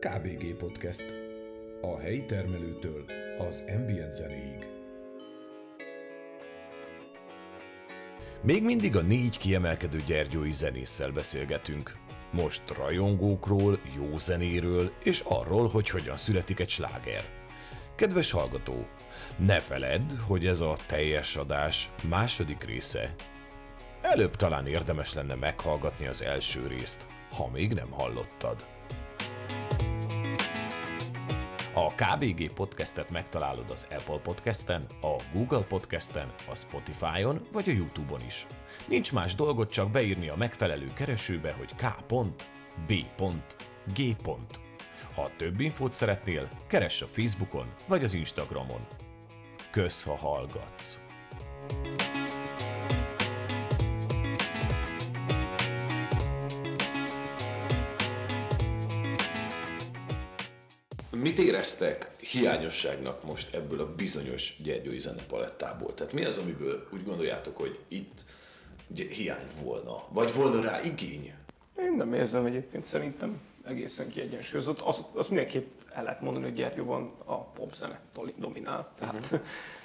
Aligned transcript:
KBG 0.00 0.54
Podcast. 0.56 1.14
A 1.80 1.98
helyi 1.98 2.24
termelőtől 2.24 3.04
az 3.38 3.64
ambient 3.76 4.12
zenéig. 4.12 4.66
Még 8.42 8.62
mindig 8.62 8.96
a 8.96 9.00
négy 9.00 9.38
kiemelkedő 9.38 9.98
gyergyói 10.06 10.52
zenésszel 10.52 11.10
beszélgetünk. 11.10 11.96
Most 12.32 12.76
rajongókról, 12.76 13.80
jó 13.96 14.18
zenéről 14.18 14.92
és 15.04 15.20
arról, 15.20 15.68
hogy 15.68 15.88
hogyan 15.88 16.16
születik 16.16 16.60
egy 16.60 16.70
sláger. 16.70 17.24
Kedves 17.96 18.30
hallgató, 18.30 18.86
ne 19.38 19.60
feledd, 19.60 20.16
hogy 20.26 20.46
ez 20.46 20.60
a 20.60 20.76
teljes 20.86 21.36
adás 21.36 21.90
második 22.08 22.64
része. 22.64 23.14
Előbb 24.02 24.36
talán 24.36 24.66
érdemes 24.66 25.14
lenne 25.14 25.34
meghallgatni 25.34 26.06
az 26.06 26.22
első 26.22 26.66
részt, 26.66 27.06
ha 27.30 27.50
még 27.50 27.72
nem 27.72 27.90
hallottad. 27.90 28.76
A 31.78 31.86
KBG 31.94 32.52
podcastet 32.54 33.10
megtalálod 33.10 33.70
az 33.70 33.86
Apple 33.90 34.18
Podcasten, 34.18 34.86
a 35.00 35.22
Google 35.32 35.62
Podcasten, 35.62 36.32
a 36.50 36.54
Spotify-on 36.54 37.46
vagy 37.52 37.68
a 37.68 37.72
YouTube-on 37.72 38.20
is. 38.26 38.46
Nincs 38.88 39.12
más 39.12 39.34
dolgot 39.34 39.70
csak 39.70 39.90
beírni 39.90 40.28
a 40.28 40.36
megfelelő 40.36 40.86
keresőbe, 40.94 41.52
hogy 41.52 41.74
k.b.g. 41.74 43.06
Ha 45.14 45.30
több 45.36 45.60
infót 45.60 45.92
szeretnél, 45.92 46.48
keress 46.66 47.02
a 47.02 47.06
Facebookon 47.06 47.72
vagy 47.88 48.04
az 48.04 48.14
Instagramon. 48.14 48.86
Kösz, 49.70 50.04
ha 50.04 50.16
hallgatsz! 50.16 51.00
Mit 61.38 61.46
éreztek 61.46 62.10
hiányosságnak 62.20 63.24
most 63.24 63.54
ebből 63.54 63.80
a 63.80 63.94
bizonyos 63.94 64.56
gyergyói 64.62 64.98
zenepalettából? 64.98 65.94
Tehát 65.94 66.12
mi 66.12 66.24
az, 66.24 66.38
amiből 66.38 66.88
úgy 66.92 67.04
gondoljátok, 67.04 67.56
hogy 67.56 67.78
itt 67.88 68.24
hiány 68.94 69.46
volna? 69.62 70.04
Vagy 70.08 70.34
volna 70.34 70.60
rá 70.60 70.80
igény? 70.82 71.34
Én 71.78 71.92
nem 71.96 72.14
érzem 72.14 72.46
egyébként, 72.46 72.84
szerintem 72.84 73.40
egészen 73.64 74.08
kiegyensúlyozott. 74.08 74.80
Azt, 74.80 75.04
azt 75.12 75.28
mindenképp 75.28 75.66
el 75.92 76.02
lehet 76.02 76.20
mondani, 76.20 76.44
hogy 76.44 76.54
Gyergyóban 76.54 77.14
a 77.24 77.40
popzene 77.40 78.00
dominál. 78.36 78.92
Tehát 78.98 79.30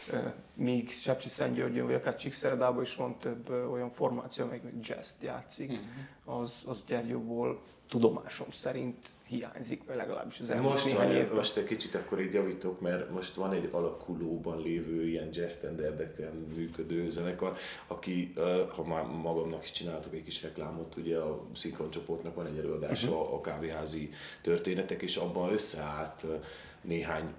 uh-huh. 0.07 0.31
míg 0.53 0.91
Sepsi 0.91 1.27
Szentgyörgyön, 1.27 1.85
vagy 1.85 1.95
akár 1.95 2.15
Csíkszeredában 2.15 2.83
is 2.83 2.95
van 2.95 3.17
több 3.17 3.49
olyan 3.49 3.89
formáció, 3.89 4.45
amelyik 4.45 4.63
jazz 4.81 5.11
játszik, 5.21 5.71
uh-huh. 5.71 6.41
az, 6.41 6.63
az 6.65 6.83
Gyergyóból 6.87 7.61
tudomásom 7.89 8.49
szerint 8.51 9.09
hiányzik, 9.33 9.81
legalábbis 9.87 10.39
az 10.39 10.49
elmúlt 10.49 10.71
most 10.71 10.85
néhány 10.85 11.11
évben. 11.11 11.35
Most 11.35 11.57
egy 11.57 11.63
kicsit 11.63 11.95
akkor 11.95 12.21
így 12.21 12.33
javítok, 12.33 12.81
mert 12.81 13.09
most 13.09 13.35
van 13.35 13.53
egy 13.53 13.69
alakulóban 13.71 14.61
lévő 14.61 15.07
ilyen 15.07 15.29
jazz 15.31 15.53
standardeken 15.53 16.47
működő 16.55 17.09
zenekar, 17.09 17.57
aki, 17.87 18.33
ha 18.75 18.83
már 18.83 19.03
magamnak 19.03 19.63
is 19.63 19.71
csináltuk 19.71 20.13
egy 20.13 20.23
kis 20.23 20.43
reklámot, 20.43 20.95
ugye 20.95 21.17
a 21.17 21.47
Szinkron 21.53 21.89
csoportnak 21.89 22.35
van 22.35 22.45
egy 22.45 22.57
előadása 22.57 23.09
uh-huh. 23.09 23.33
a 23.33 23.41
kávéházi 23.41 24.09
történetek, 24.41 25.01
és 25.01 25.15
abban 25.15 25.51
összeállt 25.51 26.25
néhány 26.81 27.33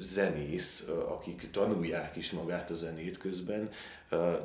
zenész, 0.00 0.88
akik 1.08 1.50
tanulják 1.50 2.16
is 2.16 2.30
magát 2.30 2.70
a 2.70 2.74
zenét 2.74 3.18
közben, 3.18 3.68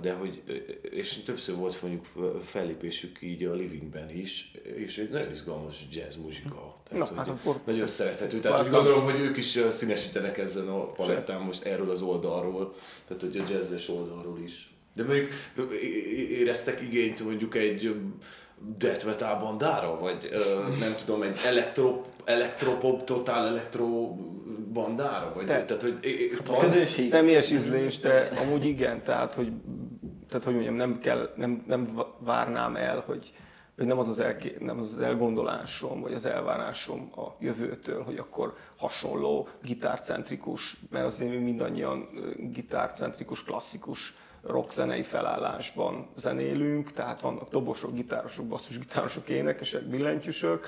de 0.01 0.13
hogy, 0.13 0.41
és 0.81 1.23
többször 1.23 1.55
volt 1.55 1.81
mondjuk 1.81 2.05
fellépésük 2.45 3.21
így 3.21 3.43
a 3.43 3.53
Livingben 3.53 4.09
is, 4.09 4.51
és 4.75 4.97
egy 4.97 5.09
nagyon 5.09 5.31
izgalmas 5.31 5.87
jazz 5.91 6.15
muzsika. 6.15 6.81
Tehát, 6.89 7.09
Na, 7.09 7.15
hát 7.15 7.29
akkor 7.29 7.59
nagyon 7.65 7.87
szerethető. 7.87 8.39
Tehát 8.39 8.63
úgy 8.63 8.71
gondolom, 8.71 9.03
hogy 9.03 9.19
ők 9.19 9.37
is 9.37 9.59
színesítenek 9.69 10.37
ezen 10.37 10.67
a 10.67 10.85
palettán 10.85 11.41
most 11.41 11.63
erről 11.63 11.89
az 11.89 12.01
oldalról, 12.01 12.73
tehát 13.07 13.21
hogy 13.21 13.37
a 13.37 13.51
jazzes 13.51 13.89
oldalról 13.89 14.39
is. 14.39 14.73
De 14.95 15.03
mondjuk 15.03 15.31
éreztek 16.29 16.81
igényt 16.81 17.23
mondjuk 17.23 17.55
egy 17.55 17.95
death 18.77 19.05
metal 19.05 19.39
bandára, 19.39 19.99
vagy 19.99 20.29
nem 20.79 20.95
tudom, 21.05 21.21
egy 21.21 21.39
elektro, 21.45 22.01
elektropop, 22.25 23.03
totál 23.03 23.47
elektro 23.47 24.15
bandára? 24.73 25.31
Vagy, 25.35 25.45
Te, 25.45 25.65
tehát, 25.65 25.81
hogy, 25.81 25.99
hát 26.35 26.87
Személyes 26.87 27.51
ízlés, 27.51 27.99
de 27.99 28.31
amúgy 28.41 28.65
igen, 28.65 29.01
tehát 29.01 29.33
hogy, 29.33 29.51
tehát, 30.29 30.45
hogy 30.45 30.53
mondjam, 30.53 30.75
nem, 30.75 30.99
kell, 30.99 31.33
nem, 31.35 31.63
nem 31.67 32.03
várnám 32.19 32.75
el, 32.75 33.03
hogy, 33.05 33.31
hogy 33.77 33.85
nem 33.85 33.99
az 33.99 34.07
az, 34.07 34.19
elké, 34.19 34.55
nem 34.59 34.79
az 34.79 34.93
az 34.93 35.01
elgondolásom, 35.01 36.01
vagy 36.01 36.13
az 36.13 36.25
elvárásom 36.25 37.11
a 37.15 37.35
jövőtől, 37.39 38.03
hogy 38.03 38.17
akkor 38.17 38.55
hasonló 38.77 39.47
gitárcentrikus, 39.61 40.77
mert 40.89 41.05
azért 41.05 41.31
mi 41.31 41.37
mindannyian 41.37 42.09
gitárcentrikus, 42.37 43.43
klasszikus 43.43 44.15
rockzenei 44.43 45.01
felállásban 45.01 46.07
zenélünk, 46.17 46.91
tehát 46.91 47.21
vannak 47.21 47.49
dobosok, 47.49 47.93
gitárosok, 47.93 48.45
basszusgitárosok, 48.45 49.29
énekesek, 49.29 49.83
billentyűsök, 49.83 50.67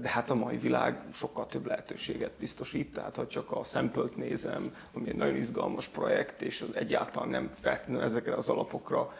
de 0.00 0.08
hát 0.08 0.30
a 0.30 0.34
mai 0.34 0.56
világ 0.56 1.02
sokkal 1.12 1.46
több 1.46 1.66
lehetőséget 1.66 2.32
biztosít, 2.38 2.92
tehát 2.92 3.14
ha 3.14 3.26
csak 3.26 3.50
a 3.50 3.64
sample 3.64 4.04
nézem, 4.16 4.76
ami 4.92 5.08
egy 5.08 5.16
nagyon 5.16 5.36
izgalmas 5.36 5.88
projekt, 5.88 6.42
és 6.42 6.60
az 6.60 6.76
egyáltalán 6.76 7.28
nem 7.28 7.50
feltétlenül 7.60 8.02
ezekre 8.02 8.34
az 8.34 8.48
alapokra 8.48 9.12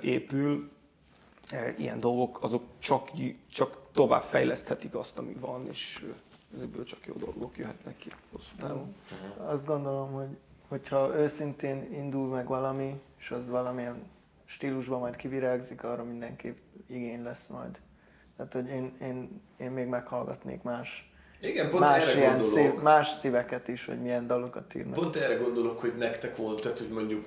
épül, 0.00 0.70
ilyen 1.76 2.00
dolgok 2.00 2.42
azok 2.42 2.62
csak, 2.78 3.10
csak 3.50 3.76
tovább 3.92 4.22
fejleszthetik 4.22 4.94
azt, 4.94 5.18
ami 5.18 5.36
van, 5.40 5.66
és 5.68 6.04
ezekből 6.54 6.84
csak 6.84 7.06
jó 7.06 7.14
dolgok 7.14 7.56
jöhetnek 7.56 7.96
ki 7.96 8.12
hosszú 8.32 8.50
távon. 8.58 8.94
Azt 9.36 9.66
gondolom, 9.66 10.12
hogy 10.12 10.28
hogyha 10.70 11.16
őszintén 11.16 11.88
indul 11.92 12.28
meg 12.28 12.46
valami, 12.46 13.00
és 13.18 13.30
az 13.30 13.48
valamilyen 13.48 14.02
stílusban 14.44 15.00
majd 15.00 15.16
kivirágzik, 15.16 15.84
arra 15.84 16.04
mindenképp 16.04 16.56
igény 16.86 17.22
lesz 17.22 17.46
majd. 17.46 17.78
Tehát, 18.36 18.52
hogy 18.52 18.68
én, 18.68 18.92
én, 19.02 19.42
én 19.56 19.70
még 19.70 19.86
meghallgatnék 19.86 20.62
más, 20.62 21.12
igen, 21.40 21.68
pont 21.68 21.82
más, 21.82 22.14
erre 22.14 22.28
gondolok. 22.28 22.52
Szív, 22.52 22.74
más 22.74 23.10
szíveket 23.10 23.68
is, 23.68 23.84
hogy 23.84 24.00
milyen 24.00 24.26
dalokat 24.26 24.74
írnak. 24.74 24.94
Pont 24.94 25.16
erre 25.16 25.34
gondolok, 25.34 25.80
hogy 25.80 25.96
nektek 25.96 26.36
volt, 26.36 26.60
tehát 26.60 26.78
hogy 26.78 26.88
mondjuk, 26.88 27.26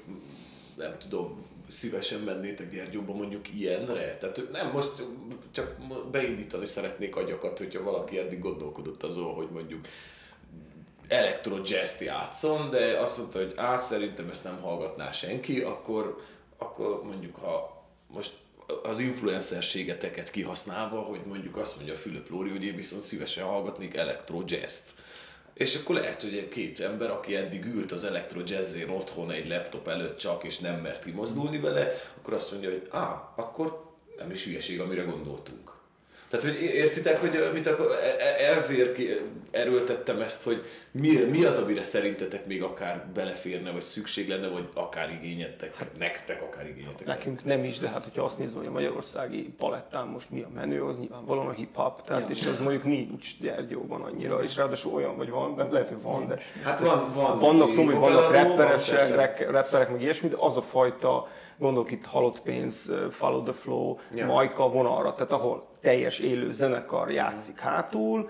nem 0.75 0.97
tudom, 0.97 1.45
szívesen 1.67 2.19
mennétek 2.19 2.69
Gyergyóba 2.69 3.13
mondjuk 3.13 3.53
ilyenre? 3.53 4.17
Tehát 4.17 4.41
nem, 4.51 4.71
most 4.71 5.07
csak 5.51 5.75
beindítani 6.11 6.65
szeretnék 6.65 7.15
agyakat, 7.15 7.57
hogyha 7.57 7.83
valaki 7.83 8.17
eddig 8.17 8.39
gondolkodott 8.39 9.03
azon, 9.03 9.33
hogy 9.33 9.49
mondjuk 9.51 9.87
elektro 11.07 11.57
jazz 11.65 12.01
játszon, 12.01 12.69
de 12.69 12.99
azt 12.99 13.17
mondta, 13.17 13.39
hogy 13.39 13.53
át 13.55 13.83
szerintem 13.83 14.29
ezt 14.29 14.43
nem 14.43 14.61
hallgatná 14.61 15.11
senki, 15.11 15.61
akkor, 15.61 16.23
akkor 16.57 17.03
mondjuk 17.03 17.35
ha 17.35 17.83
most 18.07 18.31
az 18.83 18.99
influencerségeteket 18.99 20.31
kihasználva, 20.31 20.99
hogy 20.99 21.21
mondjuk 21.25 21.57
azt 21.57 21.75
mondja 21.75 21.95
Fülöp 21.95 22.29
Lóri, 22.29 22.49
hogy 22.49 22.63
én 22.63 22.75
viszont 22.75 23.03
szívesen 23.03 23.43
hallgatnék 23.45 23.95
elektro 23.95 24.43
jazz-t. 24.45 24.93
És 25.53 25.75
akkor 25.75 25.95
lehet, 25.95 26.21
hogy 26.21 26.47
két 26.47 26.79
ember, 26.79 27.11
aki 27.11 27.35
eddig 27.35 27.65
ült 27.65 27.91
az 27.91 28.03
elektro 28.03 28.41
jazzén 28.45 28.89
otthon 28.89 29.31
egy 29.31 29.47
laptop 29.47 29.87
előtt 29.87 30.17
csak, 30.17 30.43
és 30.43 30.59
nem 30.59 30.81
mert 30.81 31.03
kimozdulni 31.03 31.59
vele, 31.59 31.91
akkor 32.17 32.33
azt 32.33 32.51
mondja, 32.51 32.69
hogy 32.69 32.87
á, 32.91 33.33
akkor 33.35 33.93
nem 34.17 34.31
is 34.31 34.43
hülyeség, 34.43 34.79
amire 34.79 35.03
gondoltunk. 35.03 35.62
Tehát, 36.33 36.57
hogy 36.57 36.63
értitek, 36.63 37.21
hogy 37.21 37.49
mit 37.53 37.67
akar, 37.67 37.87
e, 37.91 38.23
e, 38.43 38.55
ezért 38.55 38.99
erőltettem 39.51 40.21
ezt, 40.21 40.43
hogy 40.43 40.61
mi, 40.91 41.09
mi 41.09 41.43
az, 41.43 41.57
amire 41.57 41.83
szerintetek 41.83 42.45
még 42.45 42.63
akár 42.63 43.05
beleférne, 43.13 43.71
vagy 43.71 43.81
szükség 43.81 44.29
lenne, 44.29 44.47
vagy 44.47 44.69
akár 44.73 45.11
igényetek, 45.11 45.75
hát, 45.75 45.89
nektek 45.97 46.41
akár 46.41 46.67
igényetek. 46.67 47.07
Nekünk 47.07 47.45
nem 47.45 47.63
is, 47.63 47.77
de 47.77 47.87
hát 47.87 48.03
hogyha 48.03 48.23
azt 48.23 48.37
nézve, 48.37 48.57
hogy 48.57 48.67
a 48.67 48.71
magyarországi 48.71 49.53
palettán 49.57 50.07
most 50.07 50.29
mi 50.29 50.41
a 50.41 50.49
menő, 50.55 50.83
az 50.83 50.97
nyilvánvalóan 50.97 51.47
a 51.47 51.51
hip-hop, 51.51 52.03
tehát 52.03 52.21
ja. 52.21 52.27
és 52.29 52.45
az 52.45 52.59
mondjuk 52.59 52.83
nincs 52.83 53.39
Gyergyóban 53.39 54.01
annyira, 54.01 54.43
és 54.43 54.55
ráadásul 54.55 54.93
olyan, 54.93 55.17
vagy 55.17 55.29
van, 55.29 55.55
de 55.55 55.67
lehet, 55.71 55.87
hogy 55.87 56.01
van, 56.01 56.27
de 56.27 56.37
hát 56.63 56.79
van, 56.79 57.11
van, 57.13 57.39
vannak, 57.39 57.69
tudom, 57.69 57.85
hogy 57.85 57.95
vannak 57.95 58.31
rapperesek, 58.31 59.49
rapperek, 59.51 59.91
meg 59.91 60.01
ilyesmi, 60.01 60.29
de 60.29 60.35
az 60.39 60.57
a 60.57 60.61
fajta 60.61 61.27
gondolok 61.57 61.91
itt 61.91 62.05
halott 62.05 62.41
pénz, 62.41 62.91
follow 63.09 63.43
the 63.43 63.53
flow, 63.53 63.97
ja. 64.13 64.25
majka 64.25 64.69
vonalra, 64.69 65.13
tehát 65.13 65.31
ahol 65.31 65.71
teljes 65.83 66.19
élő 66.19 66.51
zenekar 66.51 67.11
játszik 67.11 67.59
hátul, 67.59 68.29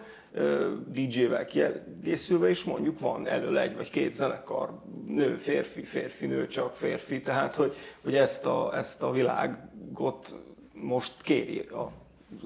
DJ-vel 0.88 1.46
kiegészülve, 1.46 2.50
és 2.50 2.64
mondjuk 2.64 3.00
van 3.00 3.28
elől 3.28 3.58
egy 3.58 3.76
vagy 3.76 3.90
két 3.90 4.14
zenekar, 4.14 4.70
nő, 5.08 5.36
férfi, 5.36 5.84
férfi, 5.84 6.26
nő, 6.26 6.48
csak 6.48 6.76
férfi, 6.76 7.22
tehát 7.22 7.56
hogy, 7.56 7.74
hogy 8.04 8.16
ezt, 8.16 8.46
a, 8.46 8.78
ezt 8.78 9.04
a 9.04 9.12
világot 9.12 10.36
most 10.74 11.22
kéri 11.22 11.60
a 11.60 11.92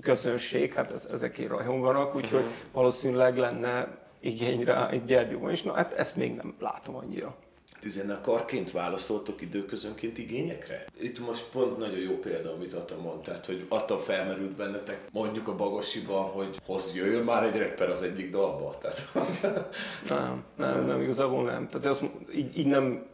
közönség, 0.01 0.73
hát 0.73 0.91
ez, 0.91 1.07
ezekért 1.11 1.49
rajonganak, 1.49 2.15
úgyhogy 2.15 2.39
uh-huh. 2.39 2.55
valószínűleg 2.71 3.37
lenne 3.37 3.97
igény 4.19 4.63
rá 4.63 4.89
egy 4.89 5.05
Gyergyóban 5.05 5.51
is, 5.51 5.63
na 5.63 5.73
hát 5.73 5.93
ezt 5.93 6.15
még 6.15 6.35
nem 6.35 6.55
látom 6.59 6.95
annyira. 6.95 7.35
Tizenekarként 7.79 8.71
válaszoltok 8.71 9.41
időközönként 9.41 10.17
igényekre? 10.17 10.85
Itt 10.99 11.19
most 11.19 11.45
pont 11.51 11.77
nagyon 11.77 11.99
jó 11.99 12.19
példa, 12.19 12.53
amit 12.53 12.73
Ata 12.73 12.97
mond, 13.01 13.27
hogy 13.45 13.65
Ata 13.69 13.97
felmerült 13.97 14.51
bennetek 14.51 14.99
mondjuk 15.11 15.47
a 15.47 15.55
Bagosiban, 15.55 16.23
hogy 16.23 16.57
hoz 16.65 16.95
jöjjön 16.95 17.23
már 17.23 17.43
egy 17.43 17.57
rapper 17.61 17.89
az 17.89 18.03
egyik 18.03 18.31
dalba. 18.31 18.77
Tehát, 18.77 19.11
nem, 20.09 20.43
nem, 20.55 20.85
nem, 20.85 21.01
igazából 21.01 21.43
nem. 21.43 21.67
Tehát 21.67 21.85
azt, 21.85 22.03
így, 22.35 22.57
így 22.57 22.65
nem, 22.67 23.05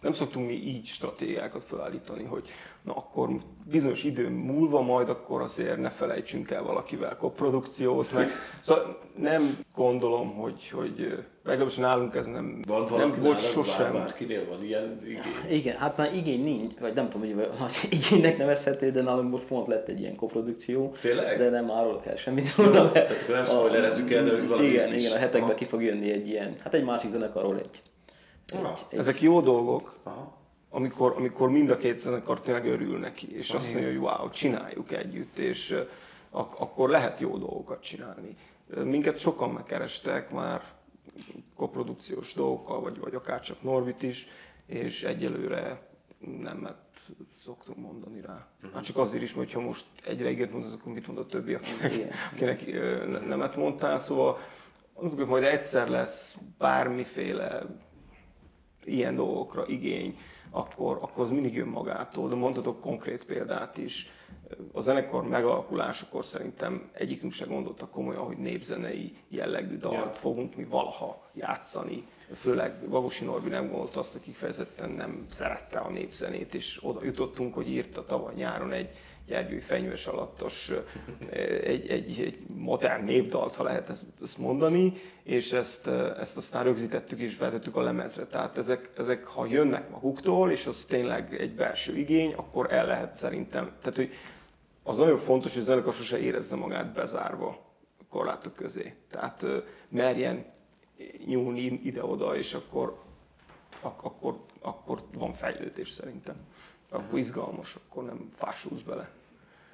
nem 0.00 0.12
szoktunk 0.12 0.46
mi 0.46 0.52
így 0.52 0.86
stratégiákat 0.86 1.64
felállítani, 1.64 2.24
hogy 2.24 2.48
na 2.82 2.92
akkor 2.92 3.28
bizonyos 3.64 4.04
idő 4.04 4.28
múlva 4.28 4.80
majd 4.80 5.08
akkor 5.08 5.40
azért 5.40 5.76
ne 5.76 5.90
felejtsünk 5.90 6.50
el 6.50 6.62
valakivel 6.62 7.16
koprodukciót, 7.16 8.12
meg 8.12 8.28
szóval 8.60 8.98
nem 9.16 9.58
gondolom, 9.74 10.34
hogy, 10.34 10.68
hogy 10.68 11.24
legalábbis 11.44 11.76
nálunk 11.76 12.14
ez 12.14 12.26
nem, 12.26 12.62
van 12.66 12.84
nem 12.96 13.14
volt 13.20 13.40
sosem. 13.40 13.92
Bárkinél 13.92 14.48
van 14.48 14.62
ilyen 14.64 15.00
igény? 15.04 15.58
Igen, 15.58 15.76
hát 15.76 15.96
már 15.96 16.14
igény 16.14 16.42
nincs, 16.42 16.72
vagy 16.80 16.94
nem 16.94 17.08
tudom, 17.08 17.34
hogy, 17.34 17.48
hogy 17.58 17.72
igénynek 17.90 18.38
nevezhető, 18.38 18.90
de 18.90 19.02
nálunk 19.02 19.30
most 19.30 19.44
pont 19.44 19.66
lett 19.66 19.88
egy 19.88 20.00
ilyen 20.00 20.16
koprodukció. 20.16 20.92
Tényleg? 21.00 21.38
De 21.38 21.50
nem 21.50 21.70
árulok 21.70 22.06
el 22.06 22.16
semmit 22.16 22.54
róla. 22.54 22.82
Mert 22.82 22.92
Tehát 22.92 23.22
akkor 23.22 23.34
nem 23.34 23.44
spoilerezzük 23.44 24.12
el, 24.12 24.24
de 24.24 24.46
valami 24.46 24.66
Igen, 24.66 24.94
is. 24.94 25.02
igen, 25.02 25.16
a 25.16 25.18
hetekben 25.18 25.56
ki 25.56 25.64
fog 25.64 25.82
jönni 25.82 26.12
egy 26.12 26.28
ilyen, 26.28 26.56
hát 26.62 26.74
egy 26.74 26.84
másik 26.84 27.10
zenekarról 27.10 27.58
egy. 27.58 27.82
Egy 28.88 28.98
Ezek 28.98 29.20
jó 29.20 29.40
dolgok, 29.40 29.98
Aha. 30.02 30.36
amikor, 30.68 31.14
amikor 31.16 31.50
mind 31.50 31.70
a 31.70 31.76
két 31.76 31.98
zenekar 31.98 32.40
tényleg 32.40 32.66
örül 32.66 32.98
neki, 32.98 33.36
és 33.36 33.50
azt 33.50 33.72
mondja, 33.72 33.90
hogy 33.90 33.98
wow, 34.00 34.30
csináljuk 34.30 34.92
együtt, 34.92 35.36
és 35.38 35.84
ak- 36.30 36.60
akkor 36.60 36.88
lehet 36.88 37.20
jó 37.20 37.38
dolgokat 37.38 37.82
csinálni. 37.82 38.36
Minket 38.84 39.18
sokan 39.18 39.50
megkerestek 39.50 40.30
már 40.32 40.62
koprodukciós 41.56 42.34
dolgokkal, 42.34 42.80
vagy, 42.80 42.98
vagy 42.98 43.14
akár 43.14 43.40
csak 43.40 43.62
Norbit 43.62 44.02
is, 44.02 44.26
és 44.66 45.04
egyelőre 45.04 45.88
nemet 46.42 46.76
szoktunk 47.44 47.78
mondani 47.78 48.20
rá. 48.20 48.46
Hát 48.74 48.84
csak 48.84 48.96
azért 48.96 49.22
is, 49.22 49.34
mert 49.34 49.52
ha 49.52 49.60
most 49.60 49.84
egyre 50.04 50.30
igent 50.30 50.52
mondasz, 50.52 50.72
akkor 50.72 50.92
mit 50.92 51.06
mond 51.06 51.18
a 51.18 51.26
többi, 51.26 51.54
akinek, 51.54 51.94
Igen. 51.94 52.10
akinek 52.32 52.66
nemet 53.26 53.56
mondtál, 53.56 53.98
szóval 53.98 54.38
mondjuk, 54.94 55.20
hogy 55.20 55.28
majd 55.28 55.44
egyszer 55.44 55.88
lesz 55.88 56.36
bármiféle 56.58 57.62
ilyen 58.84 59.14
dolgokra 59.14 59.66
igény, 59.66 60.18
akkor, 60.50 60.98
akkor 61.00 61.24
az 61.24 61.30
mindig 61.30 61.54
jön 61.54 61.68
magától. 61.68 62.28
De 62.28 62.34
mondhatok 62.34 62.80
konkrét 62.80 63.24
példát 63.24 63.78
is. 63.78 64.08
A 64.72 64.80
zenekar 64.80 65.28
megalakulásakor 65.28 66.24
szerintem 66.24 66.90
egyikünk 66.92 67.32
sem 67.32 67.48
gondolta 67.48 67.86
komolyan, 67.86 68.24
hogy 68.24 68.36
népzenei 68.36 69.16
jellegű 69.28 69.76
dalt 69.76 69.94
Ja. 69.94 70.12
fogunk 70.12 70.56
mi 70.56 70.64
valaha 70.64 71.28
játszani. 71.34 72.04
Főleg 72.34 72.88
Vagosi 72.88 73.24
Norbi 73.24 73.48
nem 73.48 73.68
gondolta 73.68 74.00
azt, 74.00 74.14
aki 74.14 74.24
kifejezetten 74.24 74.90
nem 74.90 75.26
szerette 75.30 75.78
a 75.78 75.90
népzenét, 75.90 76.54
és 76.54 76.78
oda 76.82 77.04
jutottunk, 77.04 77.54
hogy 77.54 77.68
írta 77.68 78.04
tavaly 78.04 78.34
nyáron 78.34 78.72
egy 78.72 78.88
Gyergyői 79.30 79.60
fenyős 79.60 80.06
alattos 80.06 80.70
egy, 81.64 81.88
egy, 81.88 82.20
egy 82.20 82.38
modern 82.46 83.04
népdalt, 83.04 83.54
ha 83.54 83.62
lehet 83.62 83.88
ezt, 84.22 84.38
mondani, 84.38 84.92
és 85.22 85.52
ezt, 85.52 85.86
ezt 86.18 86.36
aztán 86.36 86.64
rögzítettük 86.64 87.18
és 87.18 87.38
vetettük 87.38 87.76
a 87.76 87.80
lemezre. 87.80 88.26
Tehát 88.26 88.58
ezek, 88.58 88.90
ezek, 88.96 89.26
ha 89.26 89.46
jönnek 89.46 89.90
maguktól, 89.90 90.50
és 90.50 90.66
az 90.66 90.84
tényleg 90.84 91.34
egy 91.40 91.54
belső 91.54 91.96
igény, 91.96 92.32
akkor 92.32 92.72
el 92.72 92.86
lehet 92.86 93.16
szerintem. 93.16 93.72
Tehát, 93.80 93.96
hogy 93.96 94.12
az 94.82 94.96
nagyon 94.96 95.18
fontos, 95.18 95.52
hogy 95.52 95.62
a 95.62 95.64
zenekar 95.64 95.92
sose 95.92 96.18
érezze 96.18 96.56
magát 96.56 96.92
bezárva 96.92 97.58
korlátok 98.08 98.54
közé. 98.54 98.94
Tehát 99.10 99.46
merjen 99.88 100.44
nyúlni 101.26 101.80
ide-oda, 101.84 102.36
és 102.36 102.54
akkor, 102.54 102.98
ak- 103.80 104.04
akkor, 104.04 104.40
akkor 104.60 105.02
van 105.12 105.32
fejlődés 105.32 105.90
szerintem. 105.90 106.36
Akkor 106.88 107.18
izgalmas, 107.18 107.74
akkor 107.74 108.04
nem 108.04 108.26
fásulsz 108.34 108.80
bele. 108.80 109.08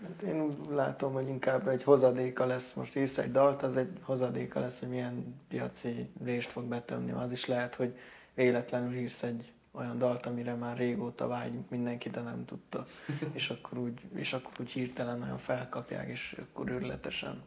Hát 0.02 0.22
én 0.22 0.40
úgy 0.40 0.56
látom, 0.70 1.12
hogy 1.12 1.28
inkább 1.28 1.69
egy 1.69 1.82
hozadéka 1.82 2.46
lesz, 2.46 2.72
most 2.72 2.96
írsz 2.96 3.19
egy 3.19 3.32
dalt, 3.32 3.62
az 3.62 3.76
egy 3.76 3.98
hozadéka 4.02 4.60
lesz, 4.60 4.78
hogy 4.78 4.88
milyen 4.88 5.40
piaci 5.48 6.10
rést 6.25 6.50
fog 6.50 6.64
betömni. 6.64 7.10
Az 7.10 7.32
is 7.32 7.46
lehet, 7.46 7.75
hogy 7.75 7.98
véletlenül 8.34 8.94
írsz 8.94 9.22
egy 9.22 9.52
olyan 9.70 9.98
dalt, 9.98 10.26
amire 10.26 10.54
már 10.54 10.76
régóta 10.76 11.26
vágyunk 11.26 11.70
mindenki, 11.70 12.10
de 12.10 12.20
nem 12.20 12.44
tudta. 12.44 12.87
és, 13.32 13.50
akkor 13.50 13.78
úgy, 13.78 14.00
és 14.14 14.32
akkor 14.32 14.52
úgy 14.60 14.70
hirtelen 14.70 15.19
nagyon 15.19 15.38
felkapják, 15.38 16.08
és 16.08 16.40
akkor 16.42 16.70
őrületesen 16.70 17.42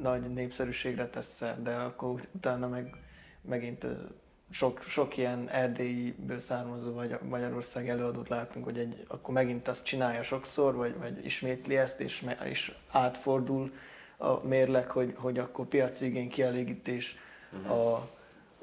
nagy 0.00 0.32
népszerűségre 0.32 1.08
tesz 1.08 1.44
de 1.62 1.74
akkor 1.74 2.10
ut- 2.10 2.28
utána 2.32 2.68
meg 2.68 2.96
megint 3.40 3.86
sok, 4.50 4.82
sok 4.82 5.16
ilyen 5.16 5.48
erdélyből 5.48 6.40
származó 6.40 6.92
vagy 6.92 7.18
Magyarország 7.28 7.88
előadót 7.88 8.28
látunk, 8.28 8.64
hogy 8.64 8.78
egy, 8.78 9.04
akkor 9.08 9.34
megint 9.34 9.68
azt 9.68 9.84
csinálja 9.84 10.22
sokszor, 10.22 10.74
vagy, 10.74 10.94
vagy 10.98 11.24
ismétli 11.24 11.76
ezt, 11.76 12.00
és, 12.00 12.24
és 12.44 12.74
átfordul 12.90 13.72
a 14.16 14.46
mérleg, 14.46 14.90
hogy, 14.90 15.12
hogy 15.16 15.38
akkor 15.38 15.66
piaci 15.66 16.06
igény 16.06 16.28
kielégítés 16.28 17.16
a, 17.68 18.08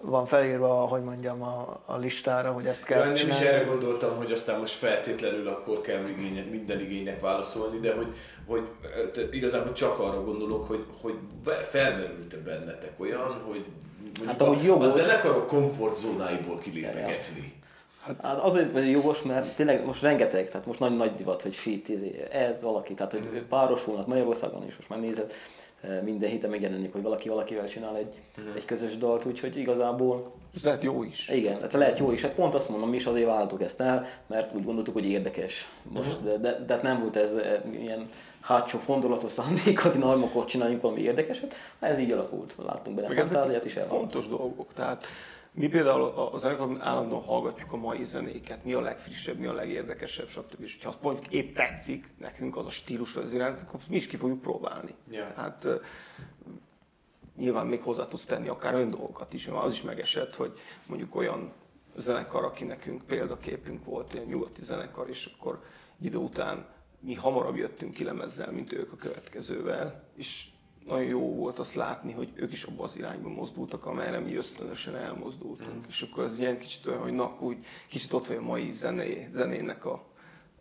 van 0.01 0.25
felírva, 0.25 0.67
hogy 0.67 1.03
mondjam, 1.03 1.41
a, 1.41 1.81
a 1.85 1.97
listára, 1.97 2.51
hogy 2.51 2.65
ezt 2.65 2.83
kell 2.83 2.99
Ja, 2.99 3.05
nem 3.05 3.13
is 3.13 3.21
csinálni. 3.21 3.45
erre 3.45 3.63
gondoltam, 3.63 4.15
hogy 4.15 4.31
aztán 4.31 4.59
most 4.59 4.73
feltétlenül 4.73 5.47
akkor 5.47 5.81
kell 5.81 6.07
igénye, 6.07 6.43
minden 6.43 6.79
igénynek 6.79 7.19
válaszolni, 7.19 7.79
de 7.79 7.93
hogy, 7.93 8.13
hogy 8.47 8.67
igazából 9.31 9.73
csak 9.73 9.99
arra 9.99 10.23
gondolok, 10.23 10.67
hogy, 10.67 10.85
hogy 11.01 11.15
felmerült-e 11.63 12.37
bennetek 12.37 12.99
olyan, 12.99 13.41
hogy 13.47 13.65
Hát, 14.25 14.41
a, 14.41 14.49
a 14.49 14.55
jogos. 14.63 14.89
zenekarok 14.89 15.47
komfortzónáiból 15.47 16.57
kilépegetni. 16.59 17.53
Hát 18.01 18.23
azért 18.39 18.71
vagy 18.71 18.89
jogos, 18.91 19.21
mert 19.21 19.55
tényleg 19.55 19.85
most 19.85 20.01
rengeteg, 20.01 20.47
tehát 20.49 20.65
most 20.65 20.79
nagy, 20.79 20.95
nagy 20.95 21.13
divat, 21.15 21.41
hogy 21.41 21.55
fit, 21.55 21.89
izé, 21.89 22.27
ez 22.31 22.61
valaki, 22.61 22.93
tehát 22.93 23.11
hogy 23.11 23.21
Mhm. 23.21 23.35
párosulnak 23.49 24.07
Magyarországon 24.07 24.65
is, 24.67 24.75
most 24.75 24.89
már 24.89 24.99
nézed, 24.99 25.33
eh, 25.81 25.99
minden 26.03 26.29
héten 26.29 26.49
megjelenik, 26.49 26.91
hogy 26.91 27.01
valaki 27.01 27.29
valakivel 27.29 27.67
csinál 27.67 27.95
egy, 27.95 28.21
Mhm. 28.37 28.55
egy 28.55 28.65
közös 28.65 28.97
dalt, 28.97 29.25
úgyhogy 29.25 29.57
igazából 29.57 30.27
Ez 30.55 30.63
lehet 30.63 30.83
jó 30.83 31.03
is. 31.03 31.29
igen, 31.29 31.55
tehát 31.57 31.73
lehet 31.73 31.99
jó 31.99 32.11
is, 32.11 32.21
hát 32.21 32.31
pont 32.31 32.55
azt 32.55 32.69
mondom, 32.69 32.89
mi 32.89 32.95
is 32.95 33.05
azért 33.05 33.25
váltuk 33.27 33.61
ezt 33.61 33.81
el, 33.81 34.07
mert 34.27 34.55
úgy 34.55 34.63
gondoltuk, 34.63 34.93
hogy 34.93 35.05
érdekes 35.05 35.67
most, 35.83 36.19
Mhm. 36.21 36.25
de, 36.29 36.37
de, 36.37 36.63
de 36.65 36.73
hát 36.73 36.81
nem 36.83 36.99
volt 37.01 37.15
ez 37.15 37.33
eh, 37.33 37.59
ilyen 37.81 38.05
hátsó 38.45 38.77
fondolatos 38.77 39.31
szándék, 39.31 39.79
hogy 39.79 39.99
na, 39.99 40.11
akkor 40.11 40.45
csináljunk 40.45 40.81
valami 40.81 41.01
érdekeset, 41.01 41.53
ez 41.79 41.99
így 41.99 42.11
alakult, 42.11 42.55
láttunk 42.65 42.95
benne 42.95 43.15
fantáziát 43.15 43.65
is 43.65 43.75
elvállaltuk. 43.75 44.11
fontos 44.11 44.37
dolgok. 44.37 44.73
Tehát 44.73 45.05
mi 45.51 45.67
például 45.67 46.03
a 46.03 46.33
a 46.33 46.37
zenekarban 46.37 46.81
állandóan 46.81 47.23
hallgatjuk 47.23 47.73
a 47.73 47.77
mai 47.77 48.03
zenéket, 48.03 48.63
mi 48.63 48.73
a 48.73 48.81
legfrissebb, 48.81 49.37
mi 49.37 49.45
a 49.45 49.53
legérdekesebb, 49.53 50.27
stb. 50.27 50.61
És 50.61 50.77
ha 50.83 50.89
azt 50.89 51.01
mondjuk 51.01 51.33
épp 51.33 51.55
tetszik 51.55 52.09
nekünk 52.17 52.57
az 52.57 52.65
a 52.65 52.69
stílus 52.69 53.15
az 53.15 53.33
irány, 53.33 53.55
akkor 53.67 53.79
mi 53.89 53.95
is 53.95 54.07
ki 54.07 54.17
fogjuk 54.17 54.41
próbálni. 54.41 54.95
Ja. 55.09 55.31
Tehát 55.35 55.67
nyilván 57.37 57.67
még 57.67 57.81
hozzá 57.81 58.07
tudsz 58.07 58.25
tenni 58.25 58.47
akár 58.47 58.73
ön 58.73 58.89
dolgokat 58.89 59.33
is, 59.33 59.47
mert 59.47 59.63
az 59.63 59.73
is 59.73 59.81
megesett, 59.81 60.35
hogy 60.35 60.53
mondjuk 60.85 61.15
olyan 61.15 61.51
zenekar, 61.95 62.43
aki 62.43 62.63
nekünk 62.63 63.01
példaképünk 63.03 63.85
volt, 63.85 64.13
ilyen 64.13 64.25
nyugati 64.25 64.63
zenekar, 64.63 65.09
és 65.09 65.29
akkor 65.37 65.63
idő 66.01 66.17
után 66.17 66.65
mi 67.05 67.13
hamarabb 67.13 67.55
jöttünk 67.55 67.93
ki 67.93 68.03
lemezzel, 68.03 68.51
mint 68.51 68.73
ők 68.73 68.91
a 68.91 68.95
következővel, 68.95 70.03
és 70.15 70.47
nagyon 70.85 71.07
jó 71.07 71.35
volt 71.35 71.59
azt 71.59 71.75
látni, 71.75 72.11
hogy 72.11 72.31
ők 72.35 72.51
is 72.51 72.63
abba 72.63 72.83
az 72.83 72.97
irányba 72.97 73.29
mozdultak, 73.29 73.85
amelyre 73.85 74.19
mi 74.19 74.35
ösztönösen 74.35 74.95
elmozdultunk. 74.95 75.75
Mm. 75.75 75.87
És 75.87 76.01
akkor 76.01 76.23
ez 76.23 76.39
ilyen 76.39 76.57
kicsit 76.57 76.87
olyan, 76.87 77.01
hogy 77.01 77.13
na, 77.13 77.37
úgy 77.39 77.65
kicsit 77.87 78.13
ott 78.13 78.27
vagy 78.27 78.37
a 78.37 78.41
mai 78.41 78.71
zené, 78.71 79.29
zenének 79.33 79.85
a, 79.85 80.03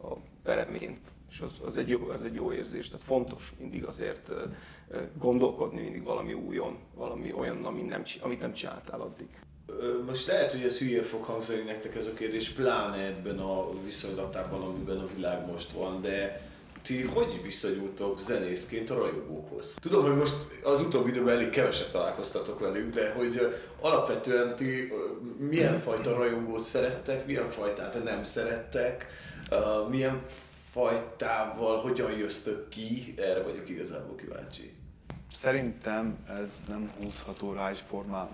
a 0.01 0.17
peremén. 0.43 0.99
És 1.31 1.41
az, 1.41 1.61
az, 1.67 1.77
egy 1.77 1.89
jó, 1.89 2.09
az 2.09 2.23
egy 2.23 2.35
jó 2.35 2.53
érzés, 2.53 2.89
tehát 2.89 3.05
fontos 3.05 3.53
mindig 3.59 3.85
azért 3.85 4.31
gondolkodni 5.19 5.81
mindig 5.81 6.03
valami 6.03 6.33
újon, 6.33 6.79
valami 6.95 7.33
olyan, 7.33 7.65
ami 7.65 7.83
nem, 7.83 8.03
amit 8.21 8.41
nem 8.41 8.53
csináltál 8.53 9.01
addig. 9.01 9.29
Most 10.07 10.27
lehet, 10.27 10.53
hogy 10.53 10.63
ez 10.63 10.79
hülye 10.79 11.03
fog 11.03 11.23
hangzani 11.23 11.63
nektek 11.63 11.95
ez 11.95 12.07
a 12.07 12.13
kérdés, 12.13 12.49
pláne 12.49 12.97
ebben 12.97 13.39
a 13.39 13.83
viszonylatában, 13.85 14.63
amiben 14.63 14.99
a 14.99 15.07
világ 15.15 15.47
most 15.47 15.73
van, 15.73 16.03
de 16.03 16.43
ti 16.83 17.03
hogy 17.03 17.43
viszonyultok 17.43 18.21
zenészként 18.21 18.91
a 18.91 18.95
rajongókhoz? 18.95 19.75
Tudom, 19.81 20.05
hogy 20.05 20.17
most 20.17 20.35
az 20.63 20.81
utóbbi 20.81 21.11
időben 21.11 21.35
elég 21.35 21.51
keveset 21.51 21.91
találkoztatok 21.91 22.59
velük, 22.59 22.95
de 22.95 23.13
hogy 23.13 23.55
alapvetően 23.81 24.57
ti 24.57 24.93
milyen 25.39 25.81
fajta 25.81 26.15
rajongót 26.15 26.65
szerettek, 26.65 27.27
milyen 27.27 27.51
fajtát 27.51 28.05
nem 28.05 28.25
szerettek, 28.25 29.07
milyen 29.89 30.23
fajtával 30.73 31.81
hogyan 31.81 32.13
jöztök 32.13 32.69
ki, 32.69 33.15
erre 33.17 33.43
vagyok 33.43 33.69
igazából 33.69 34.17
kíváncsi. 34.17 34.73
Szerintem 35.33 36.19
ez 36.41 36.65
nem 36.69 36.91
húzható 37.01 37.53
rá 37.53 37.71
egyformán, 37.71 38.29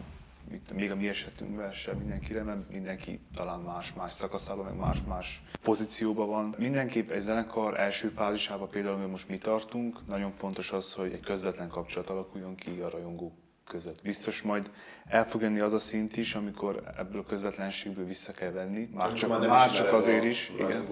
itt, 0.52 0.72
még 0.72 0.90
a 0.90 0.96
mi 0.96 1.08
esetünkben 1.08 1.72
sem 1.72 1.96
mindenkire, 1.96 2.42
mert 2.42 2.70
mindenki 2.70 3.20
talán 3.34 3.60
más-más 3.60 4.12
szakaszában, 4.12 4.64
meg 4.64 4.76
más-más 4.76 5.42
pozícióban 5.62 6.28
van. 6.28 6.54
Mindenképp 6.58 7.10
egy 7.10 7.20
zenekar 7.20 7.80
első 7.80 8.08
fázisában 8.08 8.68
például, 8.68 8.92
amiben 8.92 9.10
most 9.10 9.28
mi 9.28 9.38
tartunk, 9.38 10.06
nagyon 10.06 10.32
fontos 10.32 10.72
az, 10.72 10.92
hogy 10.92 11.12
egy 11.12 11.20
közvetlen 11.20 11.68
kapcsolat 11.68 12.10
alakuljon 12.10 12.54
ki 12.54 12.80
a 12.80 12.90
rajongók 12.90 13.32
között. 13.70 14.02
Biztos 14.02 14.42
majd 14.42 14.70
el 15.06 15.28
fog 15.28 15.40
jönni 15.40 15.60
az 15.60 15.72
a 15.72 15.78
szint 15.78 16.16
is, 16.16 16.34
amikor 16.34 16.82
ebből 16.98 17.20
a 17.20 17.24
közvetlenségből 17.24 18.04
vissza 18.04 18.32
kell 18.32 18.50
venni, 18.50 18.88
már 18.94 19.12
csak, 19.12 19.30
már, 19.30 19.40
már 19.40 19.72
csak 19.72 19.92
azért 19.92 20.24
is. 20.24 20.52
Igen. 20.58 20.86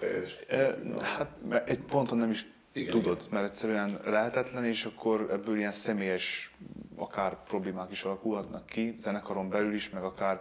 Teljes. 0.00 0.36
Hát 1.02 1.30
egy 1.64 1.78
ponton 1.78 2.18
nem 2.18 2.30
is 2.30 2.46
igen, 2.72 2.90
tudod, 2.90 3.16
igen. 3.16 3.28
mert 3.30 3.46
egyszerűen 3.46 4.00
lehetetlen, 4.04 4.64
és 4.64 4.84
akkor 4.84 5.28
ebből 5.30 5.56
ilyen 5.56 5.70
személyes 5.70 6.54
akár 7.02 7.42
problémák 7.42 7.90
is 7.90 8.02
alakulhatnak 8.02 8.66
ki, 8.66 8.92
zenekaron 8.96 9.48
belül 9.48 9.74
is, 9.74 9.90
meg 9.90 10.04
akár 10.04 10.40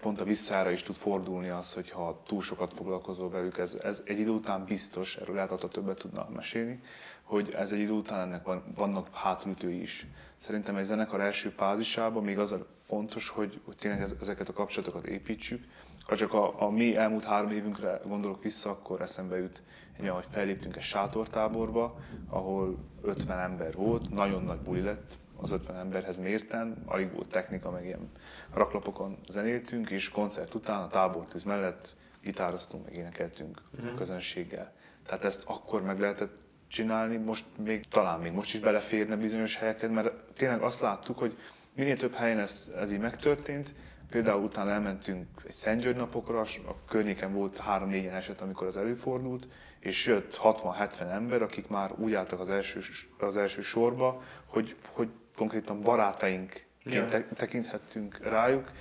pont 0.00 0.20
a 0.20 0.24
visszára 0.24 0.70
is 0.70 0.82
tud 0.82 0.94
fordulni 0.96 1.48
az, 1.48 1.72
hogyha 1.72 2.22
túl 2.26 2.42
sokat 2.42 2.74
foglalkozol 2.74 3.30
velük. 3.30 3.58
Ez, 3.58 3.80
ez 3.82 4.02
egy 4.04 4.18
idő 4.18 4.30
után 4.30 4.64
biztos, 4.64 5.16
erről 5.16 5.34
lehet 5.34 5.50
a 5.50 5.68
többet 5.68 5.98
tudna 5.98 6.28
mesélni, 6.34 6.80
hogy 7.22 7.50
ez 7.50 7.72
egy 7.72 7.78
idő 7.78 7.92
után 7.92 8.20
ennek 8.20 8.44
van, 8.44 8.62
vannak 8.74 9.08
hátulütői 9.12 9.80
is. 9.80 10.06
Szerintem 10.36 10.76
egy 10.76 10.84
zenekar 10.84 11.20
első 11.20 11.48
fázisában 11.48 12.24
még 12.24 12.38
az 12.38 12.52
a 12.52 12.66
fontos, 12.72 13.28
hogy, 13.28 13.60
hogy 13.64 13.76
tényleg 13.76 14.00
ezeket 14.20 14.48
a 14.48 14.52
kapcsolatokat 14.52 15.06
építsük. 15.06 15.64
Ha 16.06 16.16
csak 16.16 16.32
a, 16.32 16.62
a 16.62 16.70
mi 16.70 16.96
elmúlt 16.96 17.24
három 17.24 17.50
évünkre 17.50 18.00
gondolok 18.04 18.42
vissza, 18.42 18.70
akkor 18.70 19.00
eszembe 19.00 19.36
jut 19.38 19.62
egy 20.00 20.08
hogy 20.08 20.26
felléptünk 20.30 20.76
egy 20.76 20.82
sátortáborba, 20.82 21.98
ahol 22.28 22.78
50 23.02 23.38
ember 23.38 23.74
volt, 23.74 24.10
nagyon 24.10 24.42
nagy 24.42 24.58
buli 24.58 24.80
lett, 24.80 25.18
az 25.40 25.50
50 25.50 25.76
emberhez 25.76 26.18
mérten, 26.18 26.82
alig 26.86 27.12
volt 27.12 27.28
technika, 27.28 27.70
meg 27.70 27.84
ilyen 27.84 28.10
raklapokon 28.52 29.18
zenéltünk, 29.28 29.90
és 29.90 30.08
koncert 30.08 30.54
után 30.54 30.82
a 30.82 30.86
tábortűz 30.86 31.44
mellett 31.44 31.94
gitároztunk, 32.22 32.84
meg 32.84 32.96
énekeltünk 32.96 33.62
uh-huh. 33.74 33.94
közönséggel. 33.94 34.72
Tehát 35.06 35.24
ezt 35.24 35.44
akkor 35.46 35.82
meg 35.82 36.00
lehetett 36.00 36.36
csinálni, 36.68 37.16
most 37.16 37.44
még 37.56 37.84
talán 37.88 38.20
még 38.20 38.32
most 38.32 38.54
is 38.54 38.60
beleférne 38.60 39.16
bizonyos 39.16 39.56
helyeket, 39.56 39.90
mert 39.90 40.12
tényleg 40.34 40.62
azt 40.62 40.80
láttuk, 40.80 41.18
hogy 41.18 41.38
minél 41.74 41.96
több 41.96 42.14
helyen 42.14 42.38
ez, 42.38 42.72
ez 42.76 42.92
így 42.92 43.00
megtörtént, 43.00 43.74
Például 44.10 44.42
utána 44.42 44.70
elmentünk 44.70 45.26
egy 45.44 45.52
Szentgyörgy 45.52 45.96
napokra, 45.96 46.40
a 46.40 46.74
környéken 46.88 47.32
volt 47.32 47.58
három 47.58 47.88
4 47.88 48.06
eset, 48.06 48.40
amikor 48.40 48.66
az 48.66 48.76
előfordult, 48.76 49.48
és 49.80 50.06
jött 50.06 50.38
60-70 50.42 51.10
ember, 51.10 51.42
akik 51.42 51.68
már 51.68 51.92
úgy 51.98 52.14
álltak 52.14 52.40
az 52.40 52.48
első, 52.48 52.80
az 53.18 53.36
első 53.36 53.62
sorba, 53.62 54.22
hogy, 54.46 54.76
hogy 54.92 55.08
konkrétan 55.38 55.80
barátaink 55.80 56.64
ja. 56.84 57.08
tekinthettünk 57.34 58.18
rájuk, 58.22 58.72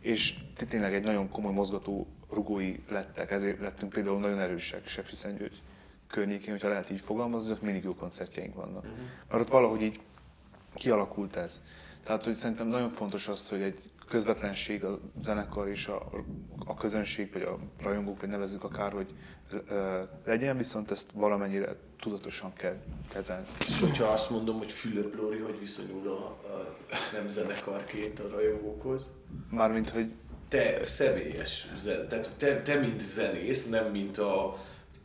és 0.00 0.34
tényleg 0.68 0.94
egy 0.94 1.04
nagyon 1.04 1.28
komoly 1.28 1.52
mozgató 1.52 2.06
rugói 2.30 2.76
lettek, 2.88 3.30
ezért 3.30 3.60
lettünk 3.60 3.92
például 3.92 4.18
nagyon 4.18 4.38
erősek 4.38 4.86
Sepsi 4.86 5.14
Szentgyörgy 5.14 5.62
környékén, 6.08 6.50
hogyha 6.50 6.68
lehet 6.68 6.90
így 6.90 7.00
fogalmazni, 7.00 7.52
ott 7.52 7.62
mindig 7.62 7.84
jó 7.84 7.94
koncertjeink 7.94 8.54
vannak. 8.54 8.84
Uh-huh. 8.84 8.98
Mert 9.28 9.42
ott 9.42 9.48
valahogy 9.48 9.82
így 9.82 10.00
kialakult 10.74 11.36
ez. 11.36 11.62
Tehát, 12.04 12.24
hogy 12.24 12.34
szerintem 12.34 12.66
nagyon 12.66 12.88
fontos 12.88 13.28
az, 13.28 13.48
hogy 13.48 13.62
egy 13.62 13.90
közvetlenség 14.08 14.84
a 14.84 14.98
zenekar 15.18 15.68
és 15.68 15.86
a, 15.86 16.10
a 16.66 16.74
közönség, 16.74 17.32
vagy 17.32 17.42
a 17.42 17.58
rajongók, 17.82 18.20
vagy 18.20 18.28
nevezzük 18.28 18.64
akár, 18.64 18.92
hogy 18.92 19.14
legyen, 20.24 20.56
viszont 20.56 20.90
ezt 20.90 21.10
valamennyire 21.10 21.76
tudatosan 22.00 22.52
kell 22.52 22.76
kezelni. 23.08 23.46
És 23.68 23.80
hogyha 23.80 24.04
azt 24.04 24.30
mondom, 24.30 24.58
hogy 24.58 24.72
Fülöp 24.72 25.16
Lóri, 25.16 25.38
hogy 25.38 25.58
viszonyul 25.60 26.08
a, 26.08 26.48
a 26.48 26.76
nem 27.12 27.28
zenekarként 27.28 28.18
a 28.18 28.28
rajongókhoz? 28.28 29.10
Mármint, 29.50 29.90
hogy 29.90 30.10
te 30.48 30.84
személyes, 30.84 31.66
tehát 32.08 32.30
te, 32.36 32.62
te 32.62 32.78
mint 32.78 33.00
zenész, 33.00 33.68
nem 33.68 33.90
mint 33.90 34.18
a 34.18 34.56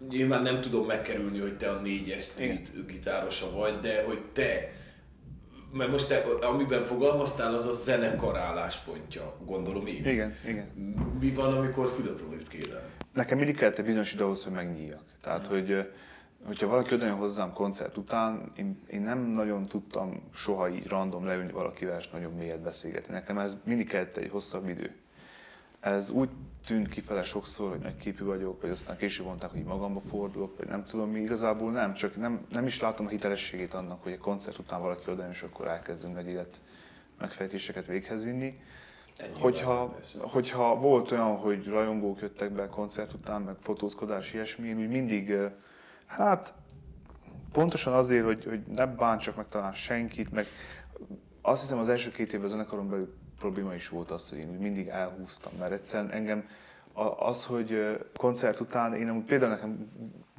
nyilván 0.09 0.41
nem 0.41 0.61
tudom 0.61 0.85
megkerülni, 0.85 1.39
hogy 1.39 1.57
te 1.57 1.69
a 1.69 1.81
négyes 1.81 2.23
street 2.23 2.85
gitárosa 2.87 3.51
vagy, 3.51 3.79
de 3.79 4.03
hogy 4.03 4.21
te 4.33 4.73
mert 5.71 5.91
most 5.91 6.07
te, 6.07 6.17
amiben 6.41 6.85
fogalmaztál, 6.85 7.53
az 7.53 7.65
a 7.65 7.71
zenekar 7.71 8.37
álláspontja, 8.37 9.35
gondolom 9.45 9.87
én. 9.87 10.05
Igen, 10.05 10.35
igen. 10.47 10.65
Mi 11.19 11.31
van, 11.31 11.53
amikor 11.53 11.89
Fülöp 11.89 12.21
Lórit 12.21 12.47
kérem? 12.47 12.81
Nekem 13.13 13.37
mindig 13.37 13.55
kellett 13.55 13.77
egy 13.77 13.85
bizonyos 13.85 14.13
idő 14.13 14.23
ahhoz, 14.23 14.43
hogy 14.43 14.53
megnyíljak. 14.53 15.03
Tehát, 15.21 15.47
hogy 15.47 15.89
hogyha 16.45 16.67
valaki 16.67 16.93
oda 16.93 17.13
hozzám 17.13 17.53
koncert 17.53 17.97
után, 17.97 18.51
én, 18.55 18.79
én, 18.87 19.01
nem 19.01 19.19
nagyon 19.19 19.65
tudtam 19.65 20.21
soha 20.33 20.69
így 20.69 20.87
random 20.87 21.25
leülni 21.25 21.51
valakivel 21.51 21.99
és 21.99 22.09
nagyon 22.09 22.33
mélyet 22.33 22.61
beszélgetni. 22.61 23.13
Nekem 23.13 23.37
ez 23.37 23.57
mindig 23.63 23.87
kellett 23.87 24.17
egy 24.17 24.31
hosszabb 24.31 24.69
idő. 24.69 24.95
Ez 25.79 26.09
úgy 26.09 26.29
tűnt 26.65 26.89
kifele 26.89 27.23
sokszor, 27.23 27.69
hogy 27.69 27.79
nagy 27.79 27.97
képű 27.97 28.23
vagyok, 28.23 28.61
vagy 28.61 28.69
aztán 28.69 28.97
később 28.97 29.25
mondták, 29.25 29.51
hogy 29.51 29.63
magamba 29.63 30.01
fordulok, 30.09 30.57
vagy 30.57 30.67
nem 30.67 30.83
tudom 30.85 31.09
mi. 31.09 31.19
Igazából 31.19 31.71
nem, 31.71 31.93
csak 31.93 32.15
nem, 32.15 32.45
nem 32.51 32.65
is 32.65 32.79
látom 32.79 33.05
a 33.05 33.09
hitelességét 33.09 33.73
annak, 33.73 34.03
hogy 34.03 34.11
egy 34.11 34.17
koncert 34.17 34.57
után 34.57 34.81
valaki 34.81 35.11
oda 35.11 35.29
és 35.29 35.41
akkor 35.41 35.67
elkezdünk 35.67 36.15
nagy 36.15 36.27
élet 36.27 36.61
megfejtéseket 37.19 37.85
véghez 37.85 38.23
vinni. 38.23 38.59
hogyha, 39.39 39.99
hogyha 40.19 40.75
volt 40.75 41.11
olyan, 41.11 41.37
hogy 41.37 41.65
rajongók 41.65 42.21
jöttek 42.21 42.51
be 42.51 42.67
koncert 42.67 43.13
után, 43.13 43.41
meg 43.41 43.55
fotózkodás, 43.59 44.33
ilyesmi, 44.33 44.67
én 44.67 44.77
úgy 44.77 44.89
mindig, 44.89 45.35
hát 46.05 46.53
pontosan 47.51 47.93
azért, 47.93 48.25
hogy, 48.25 48.45
hogy 48.45 48.61
ne 48.67 48.85
bántsak 48.85 49.35
meg 49.35 49.47
talán 49.49 49.73
senkit, 49.73 50.31
meg 50.31 50.45
azt 51.41 51.61
hiszem 51.61 51.77
az 51.77 51.89
első 51.89 52.11
két 52.11 52.33
évben 52.33 52.49
zenekaron 52.49 52.89
belül 52.89 53.15
probléma 53.39 53.73
is 53.73 53.89
volt 53.89 54.11
az, 54.11 54.29
hogy 54.29 54.39
én 54.39 54.47
mindig 54.47 54.87
elhúztam, 54.87 55.53
mert 55.59 55.71
egyszerűen 55.71 56.11
engem 56.11 56.47
az, 57.19 57.45
hogy 57.45 57.97
koncert 58.17 58.59
után, 58.59 58.93
én 58.93 59.09
amúgy 59.09 59.23
például 59.23 59.51
nekem 59.51 59.85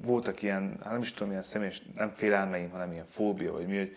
voltak 0.04 0.42
ilyen, 0.42 0.78
hát 0.82 0.92
nem 0.92 1.00
is 1.00 1.12
tudom, 1.12 1.30
ilyen 1.30 1.42
személyes, 1.42 1.82
nem 1.94 2.12
félelmeim, 2.14 2.70
hanem 2.70 2.92
ilyen 2.92 3.06
fóbia, 3.08 3.52
vagy 3.52 3.66
mi, 3.66 3.76
hogy 3.76 3.96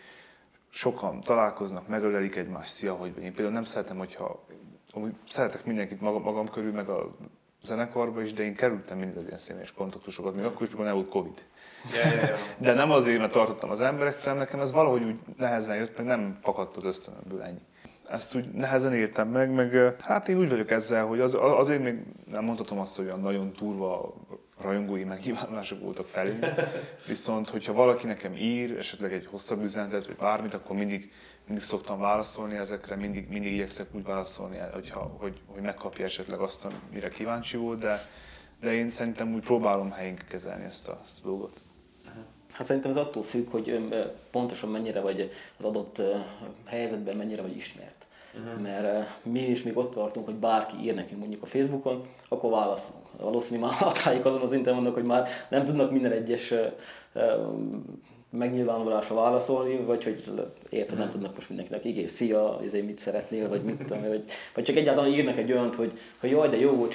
sokan 0.70 1.22
találkoznak, 1.22 1.88
megölelik 1.88 2.36
egymást, 2.36 2.72
szia, 2.72 2.94
hogy 2.94 3.14
vagy. 3.14 3.24
Én 3.24 3.34
például 3.34 3.54
nem 3.54 3.64
szeretem, 3.64 3.98
hogyha 3.98 4.46
amúgy 4.92 5.16
szeretek 5.28 5.66
mindenkit 5.66 6.02
magam, 6.02 6.22
magam 6.22 6.50
körül, 6.50 6.72
meg 6.72 6.90
a 6.90 7.16
zenekarba 7.64 8.22
is, 8.22 8.34
de 8.34 8.44
én 8.44 8.56
kerültem 8.56 8.98
mindig 8.98 9.18
az 9.18 9.24
ilyen 9.24 9.38
személyes 9.38 9.72
kontaktusokat, 9.72 10.36
még 10.36 10.46
akkor 10.46 10.62
is, 10.62 10.70
mikor 10.70 10.86
nem 10.86 10.94
volt 10.94 11.10
Covid. 11.10 11.46
Yeah, 11.94 12.12
yeah, 12.12 12.28
yeah. 12.28 12.40
De 12.58 12.74
nem 12.74 12.92
azért, 12.92 13.20
mert 13.20 13.32
tartottam 13.32 13.70
az 13.70 13.82
emberektől, 13.82 14.34
nekem 14.34 14.60
ez 14.60 14.72
valahogy 14.72 15.04
úgy 15.04 15.16
nehezen 15.38 15.76
jött, 15.76 15.98
meg 15.98 16.06
nem 16.06 16.34
fakadt 16.42 16.78
az 16.78 16.86
ösztönömből 16.86 17.42
ennyi 17.42 17.68
ezt 18.10 18.36
úgy 18.36 18.52
nehezen 18.52 18.94
értem 18.94 19.28
meg, 19.28 19.52
meg 19.52 19.96
hát 20.02 20.28
én 20.28 20.38
úgy 20.38 20.50
vagyok 20.50 20.72
ezzel, 20.72 21.06
hogy 21.06 21.20
az, 21.20 21.38
azért 21.40 21.84
még 21.84 21.96
nem 22.32 22.44
mondhatom 22.44 22.80
azt, 22.80 22.96
hogy 22.96 23.06
olyan 23.06 23.20
nagyon 23.20 23.54
durva 23.58 24.14
rajongói 24.62 25.04
megnyilvánulások 25.04 25.82
voltak 25.82 26.06
felé. 26.06 26.40
Viszont, 27.08 27.50
hogyha 27.50 27.74
valaki 27.74 28.06
nekem 28.06 28.36
ír, 28.36 28.78
esetleg 28.78 29.14
egy 29.14 29.28
hosszabb 29.32 29.64
üzenetet, 29.64 30.06
vagy 30.06 30.16
bármit, 30.16 30.54
akkor 30.54 30.76
mindig, 30.76 31.12
mindig 31.50 31.68
szoktam 31.68 32.00
válaszolni 32.00 32.56
ezekre, 32.56 32.96
mindig, 32.96 33.28
mindig 33.30 33.54
igyekszek 33.54 33.88
úgy 33.92 34.04
válaszolni, 34.04 34.58
hogyha, 34.74 35.16
hogy, 35.18 35.40
hogy 35.46 35.62
megkapja 35.62 36.06
esetleg 36.06 36.40
azt, 36.40 36.68
amire 36.90 37.10
kíváncsi 37.10 37.58
volt, 37.58 37.80
de, 37.80 38.00
de 38.62 38.74
én 38.74 38.88
szerintem 38.88 39.34
úgy 39.34 39.44
próbálom 39.44 39.92
helyén 39.92 40.18
kezelni 40.28 40.64
ezt 40.64 40.88
a, 40.88 41.00
ezt 41.04 41.20
a 41.24 41.28
dolgot. 41.28 41.62
Hát 42.52 42.68
szerintem 42.68 42.92
ez 42.92 42.98
attól 42.98 43.24
függ, 43.24 43.50
hogy 43.50 43.90
pontosan 44.32 44.70
mennyire 44.70 45.02
vagy 45.02 45.32
az 45.58 45.66
adott 45.66 46.02
helyzetben 46.66 47.16
mennyire 47.16 47.42
vagy 47.42 47.56
ismert. 47.56 48.06
Uh-huh. 48.34 48.62
Mert 48.62 49.08
mi 49.24 49.40
is 49.40 49.64
még 49.64 49.78
ott 49.78 49.94
tartunk, 49.94 50.26
hogy 50.26 50.36
bárki 50.36 50.76
ír 50.82 50.96
nekünk 50.96 51.20
mondjuk 51.20 51.44
a 51.44 51.46
Facebookon, 51.46 52.08
akkor 52.28 52.52
válaszolunk. 52.52 53.06
Valószínűleg 53.18 53.70
már 53.70 53.80
hatályok 53.80 54.26
azon 54.26 54.42
az 54.42 54.52
internet 54.52 54.82
vannak, 54.82 54.98
hogy 54.98 55.06
már 55.06 55.28
nem 55.50 55.64
tudnak 55.64 55.92
minden 55.92 56.12
egyes 56.12 56.54
megnyilvánulásra 58.30 59.16
válaszolni, 59.16 59.78
vagy 59.78 60.04
hogy 60.04 60.24
érted, 60.70 60.98
nem 60.98 61.10
tudnak 61.10 61.36
most 61.36 61.50
mindenkinek, 61.50 61.86
igen, 61.86 62.08
szia, 62.08 62.60
ezért 62.66 62.86
mit 62.86 62.98
szeretnél, 62.98 63.50
vagy 63.50 63.62
mit 63.62 63.76
tudom, 63.76 64.08
vagy, 64.08 64.24
vagy 64.54 64.64
csak 64.64 64.76
egyáltalán 64.76 65.12
írnak 65.12 65.38
egy 65.38 65.52
olyat, 65.52 65.76
hogy, 65.76 65.92
hogy 66.20 66.30
jaj, 66.30 66.50
de 66.50 66.60
jó 66.60 66.88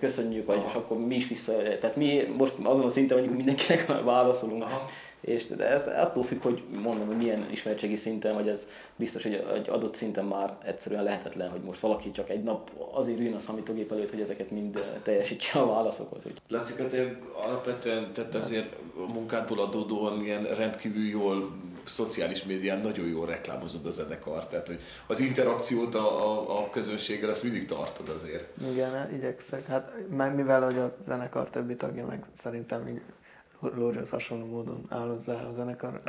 köszönjük, 0.00 0.46
vagy 0.46 0.62
és 0.68 0.74
akkor 0.74 1.06
mi 1.06 1.14
is 1.14 1.28
vissza, 1.28 1.52
tehát 1.80 1.96
mi 1.96 2.20
most 2.36 2.54
azon 2.62 2.84
a 2.84 2.90
szinten 2.90 3.16
vagyunk, 3.18 3.36
mindenkinek 3.36 3.86
válaszolunk. 4.04 4.62
Aha. 4.62 4.86
És 5.22 5.46
de 5.46 5.68
ez 5.68 5.86
attól 5.86 6.22
függ, 6.22 6.42
hogy 6.42 6.62
mondom, 6.82 7.06
hogy 7.06 7.16
milyen 7.16 7.46
ismertségi 7.50 7.96
szinten, 7.96 8.34
vagy 8.34 8.48
ez 8.48 8.66
biztos, 8.96 9.22
hogy 9.22 9.44
egy 9.54 9.68
adott 9.68 9.94
szinten 9.94 10.24
már 10.24 10.56
egyszerűen 10.64 11.02
lehetetlen, 11.02 11.50
hogy 11.50 11.60
most 11.60 11.80
valaki 11.80 12.10
csak 12.10 12.30
egy 12.30 12.42
nap 12.42 12.70
azért 12.92 13.18
üljön 13.18 13.34
a 13.34 13.38
számítógép 13.38 13.92
előtt, 13.92 14.10
hogy 14.10 14.20
ezeket 14.20 14.50
mind 14.50 14.84
teljesítse 15.02 15.58
a 15.58 15.66
válaszokat. 15.66 16.22
Hogy... 16.22 16.32
Laci, 16.48 16.74
te 16.74 17.18
alapvetően 17.32 18.12
tehát 18.12 18.34
azért 18.34 18.74
a 18.96 19.12
munkádból 19.12 19.60
adódóan 19.60 20.20
ilyen 20.20 20.42
rendkívül 20.42 21.08
jól 21.08 21.52
szociális 21.84 22.44
médián 22.44 22.80
nagyon 22.80 23.06
jól 23.06 23.26
reklámozod 23.26 23.86
a 23.86 23.90
zenekart, 23.90 24.50
tehát 24.50 24.66
hogy 24.66 24.80
az 25.06 25.20
interakciót 25.20 25.94
a, 25.94 26.30
a, 26.30 26.58
a 26.58 26.70
közönséggel 26.70 27.30
azt 27.30 27.42
mindig 27.42 27.66
tartod 27.66 28.08
azért. 28.08 28.44
Igen, 28.70 29.14
igyekszek. 29.14 29.66
Hát 29.66 29.92
mivel 30.34 30.64
hogy 30.64 30.78
a 30.78 30.96
zenekar 31.04 31.50
többi 31.50 31.76
tagja 31.76 32.06
meg 32.06 32.24
szerintem 32.38 33.00
Lórihoz 33.70 34.10
hasonló 34.10 34.46
módon 34.46 34.86
áll 34.88 35.08
hozzá 35.08 35.32
a 35.32 35.52
zenekar 35.56 36.02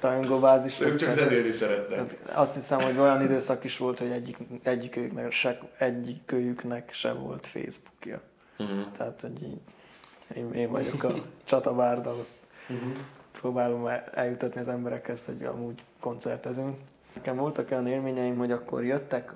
rajongóbázis. 0.00 0.80
Ők 0.80 0.96
csak 0.96 1.10
zenélni 1.10 1.50
szeretnek. 1.50 2.18
Azt 2.32 2.54
hiszem, 2.54 2.80
hogy 2.80 2.98
olyan 2.98 3.22
időszak 3.22 3.64
is 3.64 3.78
volt, 3.78 3.98
hogy 3.98 4.10
egyik, 4.10 4.36
egyikőjüknek, 4.62 5.30
se, 5.30 5.58
egyikőjüknek 5.78 6.92
se 6.92 7.12
volt 7.12 7.46
Facebookja. 7.46 8.20
Uh-huh. 8.58 8.92
Tehát, 8.96 9.20
hogy 9.20 9.42
így, 9.42 9.60
én, 10.34 10.52
én 10.52 10.70
vagyok 10.70 11.02
a 11.02 11.14
csatabárda, 11.44 12.10
azt 12.10 12.36
uh-huh. 12.68 12.92
próbálom 13.32 13.86
eljutatni 14.12 14.60
az 14.60 14.68
emberekhez, 14.68 15.24
hogy 15.24 15.44
amúgy 15.44 15.82
koncertezünk. 16.00 16.76
Nekem 17.14 17.36
voltak 17.36 17.70
olyan 17.70 17.86
élményeim, 17.86 18.36
hogy 18.36 18.52
akkor 18.52 18.84
jöttek, 18.84 19.32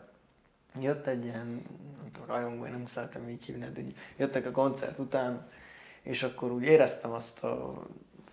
jött 0.81 1.07
egy 1.07 1.25
ilyen 1.25 1.63
rajongó, 2.27 2.65
nem 2.65 2.87
szeretem 2.87 3.29
így 3.29 3.45
hívni, 3.45 3.69
de 3.75 3.81
jöttek 4.17 4.47
a 4.47 4.51
koncert 4.51 4.99
után, 4.99 5.47
és 6.05 6.23
akkor 6.23 6.53
úgy 6.53 6.63
éreztem 6.63 7.13
azt 7.13 7.45
a 7.45 7.83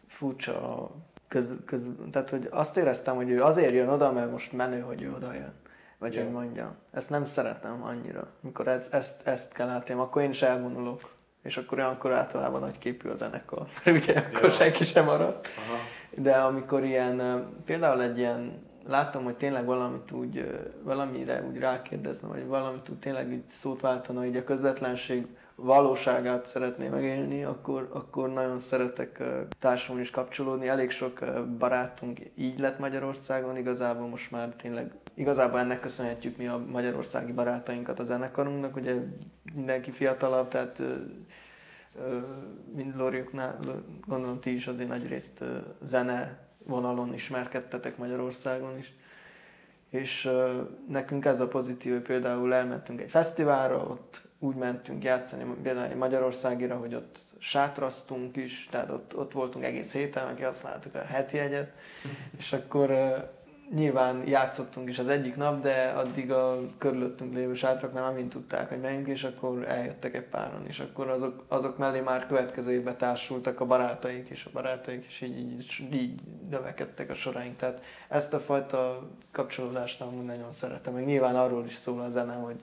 furcsa 0.07 0.89
köz, 1.27 1.55
köz, 1.65 1.89
tehát 2.11 2.29
hogy 2.29 2.47
azt 2.51 2.77
éreztem, 2.77 3.15
hogy 3.15 3.29
ő 3.29 3.43
azért 3.43 3.73
jön 3.73 3.89
oda, 3.89 4.11
mert 4.11 4.31
most 4.31 4.53
menő, 4.53 4.79
hogy 4.79 5.01
ő 5.01 5.13
oda 5.13 5.33
jön. 5.33 5.53
Vagy 5.97 6.13
yeah. 6.13 6.25
hogy 6.25 6.35
mondjam. 6.35 6.75
Ezt 6.91 7.09
nem 7.09 7.25
szeretem 7.25 7.83
annyira. 7.83 8.27
Mikor 8.39 8.67
ez, 8.67 8.87
ezt, 8.91 9.27
ezt 9.27 9.53
kell 9.53 9.69
átélni, 9.69 10.01
akkor 10.01 10.21
én 10.21 10.29
is 10.29 10.41
elvonulok. 10.41 11.09
És 11.43 11.57
akkor 11.57 11.79
akkor 11.79 12.11
általában 12.11 12.59
nagy 12.59 12.77
képű 12.77 13.09
a 13.09 13.15
zenekar. 13.15 13.67
Ugye 13.85 14.19
akkor 14.19 14.43
ja. 14.43 14.49
senki 14.49 14.83
sem 14.83 15.05
maradt. 15.05 15.47
Aha. 15.67 15.77
De 16.23 16.35
amikor 16.35 16.83
ilyen, 16.83 17.47
például 17.65 18.01
egy 18.01 18.17
ilyen, 18.17 18.69
látom, 18.87 19.23
hogy 19.23 19.35
tényleg 19.35 19.65
valamit 19.65 20.11
úgy, 20.11 20.61
valamire 20.83 21.43
úgy 21.43 21.57
rákérdezne, 21.57 22.27
vagy 22.27 22.45
valamit 22.45 22.89
úgy 22.89 22.99
tényleg 22.99 23.27
úgy 23.27 23.43
szót 23.47 23.81
váltana, 23.81 24.19
hogy 24.19 24.37
a 24.37 24.43
közvetlenség 24.43 25.27
valóságát 25.63 26.45
szeretné 26.45 26.87
megélni, 26.87 27.43
akkor, 27.43 27.89
akkor 27.93 28.33
nagyon 28.33 28.59
szeretek 28.59 29.23
társulni 29.59 30.01
és 30.01 30.09
kapcsolódni. 30.09 30.67
Elég 30.67 30.89
sok 30.89 31.19
barátunk 31.57 32.19
így 32.35 32.59
lett 32.59 32.79
Magyarországon, 32.79 33.57
igazából 33.57 34.07
most 34.07 34.31
már 34.31 34.49
tényleg, 34.49 34.93
igazából 35.13 35.59
ennek 35.59 35.79
köszönhetjük 35.79 36.37
mi 36.37 36.47
a 36.47 36.63
magyarországi 36.71 37.31
barátainkat 37.31 37.99
a 37.99 38.03
zenekarunknak, 38.03 38.75
ugye 38.75 38.95
mindenki 39.55 39.91
fiatalabb, 39.91 40.47
tehát 40.47 40.81
mint 42.75 42.95
Lóriuknál, 42.95 43.59
gondolom 44.07 44.39
ti 44.39 44.53
is 44.53 44.67
azért 44.67 44.89
nagy 44.89 45.07
részt 45.07 45.43
zene 45.83 46.37
vonalon 46.65 47.13
ismerkedtetek 47.13 47.97
Magyarországon 47.97 48.77
is. 48.77 48.93
És 49.89 50.29
nekünk 50.87 51.25
ez 51.25 51.39
a 51.39 51.47
pozitív, 51.47 51.91
hogy 51.91 52.01
például 52.01 52.53
elmentünk 52.53 53.01
egy 53.01 53.09
fesztiválra, 53.09 53.77
ott 53.77 54.29
úgy 54.43 54.55
mentünk 54.55 55.03
játszani 55.03 55.43
például 55.63 55.95
Magyarországira, 55.95 56.75
hogy 56.75 56.95
ott 56.95 57.19
sátraztunk 57.39 58.35
is, 58.35 58.67
tehát 58.71 58.89
ott, 58.89 59.17
ott 59.17 59.31
voltunk 59.31 59.65
egész 59.65 59.93
héten, 59.93 60.25
meg 60.25 60.43
használtuk 60.43 60.95
a 60.95 61.01
heti 61.01 61.37
egyet, 61.37 61.71
és 62.37 62.53
akkor 62.53 62.89
nyilván 63.75 64.27
játszottunk 64.27 64.89
is 64.89 64.99
az 64.99 65.07
egyik 65.07 65.35
nap, 65.35 65.61
de 65.61 65.93
addig 65.95 66.31
a 66.31 66.57
körülöttünk 66.77 67.33
lévő 67.33 67.53
sátrak 67.53 67.93
nem 67.93 68.03
amint 68.03 68.29
tudták, 68.29 68.69
hogy 68.69 68.79
menjünk, 68.79 69.07
és 69.07 69.23
akkor 69.23 69.67
eljöttek 69.67 70.15
egy 70.15 70.23
páran, 70.23 70.67
és 70.67 70.79
akkor 70.79 71.09
azok, 71.09 71.45
azok 71.47 71.77
mellé 71.77 71.99
már 71.99 72.27
következő 72.27 72.71
évben 72.71 72.97
társultak 72.97 73.59
a 73.59 73.65
barátaik, 73.65 74.29
és 74.29 74.45
a 74.45 74.49
barátaik 74.53 75.05
is 75.05 75.21
így, 75.21 75.37
így, 75.37 75.87
így 75.93 76.21
növekedtek 76.49 77.09
a 77.09 77.13
soraink. 77.13 77.57
Tehát 77.57 77.83
ezt 78.07 78.33
a 78.33 78.39
fajta 78.39 79.09
kapcsolódást 79.31 79.99
nem 79.99 80.25
nagyon 80.25 80.51
szeretem. 80.51 80.93
Meg 80.93 81.05
nyilván 81.05 81.35
arról 81.35 81.65
is 81.65 81.75
szól 81.75 82.01
a 82.01 82.09
zene, 82.09 82.33
hogy, 82.33 82.59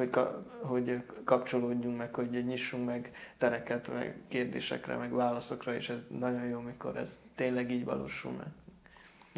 hogy, 0.00 0.28
hogy 0.60 1.02
kapcsolódjunk 1.24 1.96
meg, 1.96 2.14
hogy 2.14 2.30
nyissunk 2.30 2.86
meg 2.86 3.12
tereket, 3.38 3.92
meg 3.92 4.16
kérdésekre, 4.28 4.96
meg 4.96 5.12
válaszokra, 5.12 5.74
és 5.74 5.88
ez 5.88 6.06
nagyon 6.08 6.44
jó, 6.44 6.60
mikor 6.60 6.96
ez 6.96 7.20
tényleg 7.34 7.70
így 7.70 7.84
valósul 7.84 8.32
meg 8.32 8.46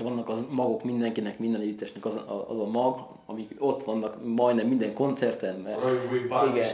vannak 0.03 0.29
az 0.29 0.47
magok 0.51 0.85
mindenkinek, 0.85 1.39
minden 1.39 1.61
együttesnek 1.61 2.05
az, 2.05 2.15
az 2.49 2.59
a 2.59 2.67
mag, 2.67 3.07
amik 3.27 3.51
ott 3.59 3.83
vannak 3.83 4.17
majdnem 4.25 4.67
minden 4.67 4.95
koncerten. 4.95 5.57
Mert... 5.65 5.79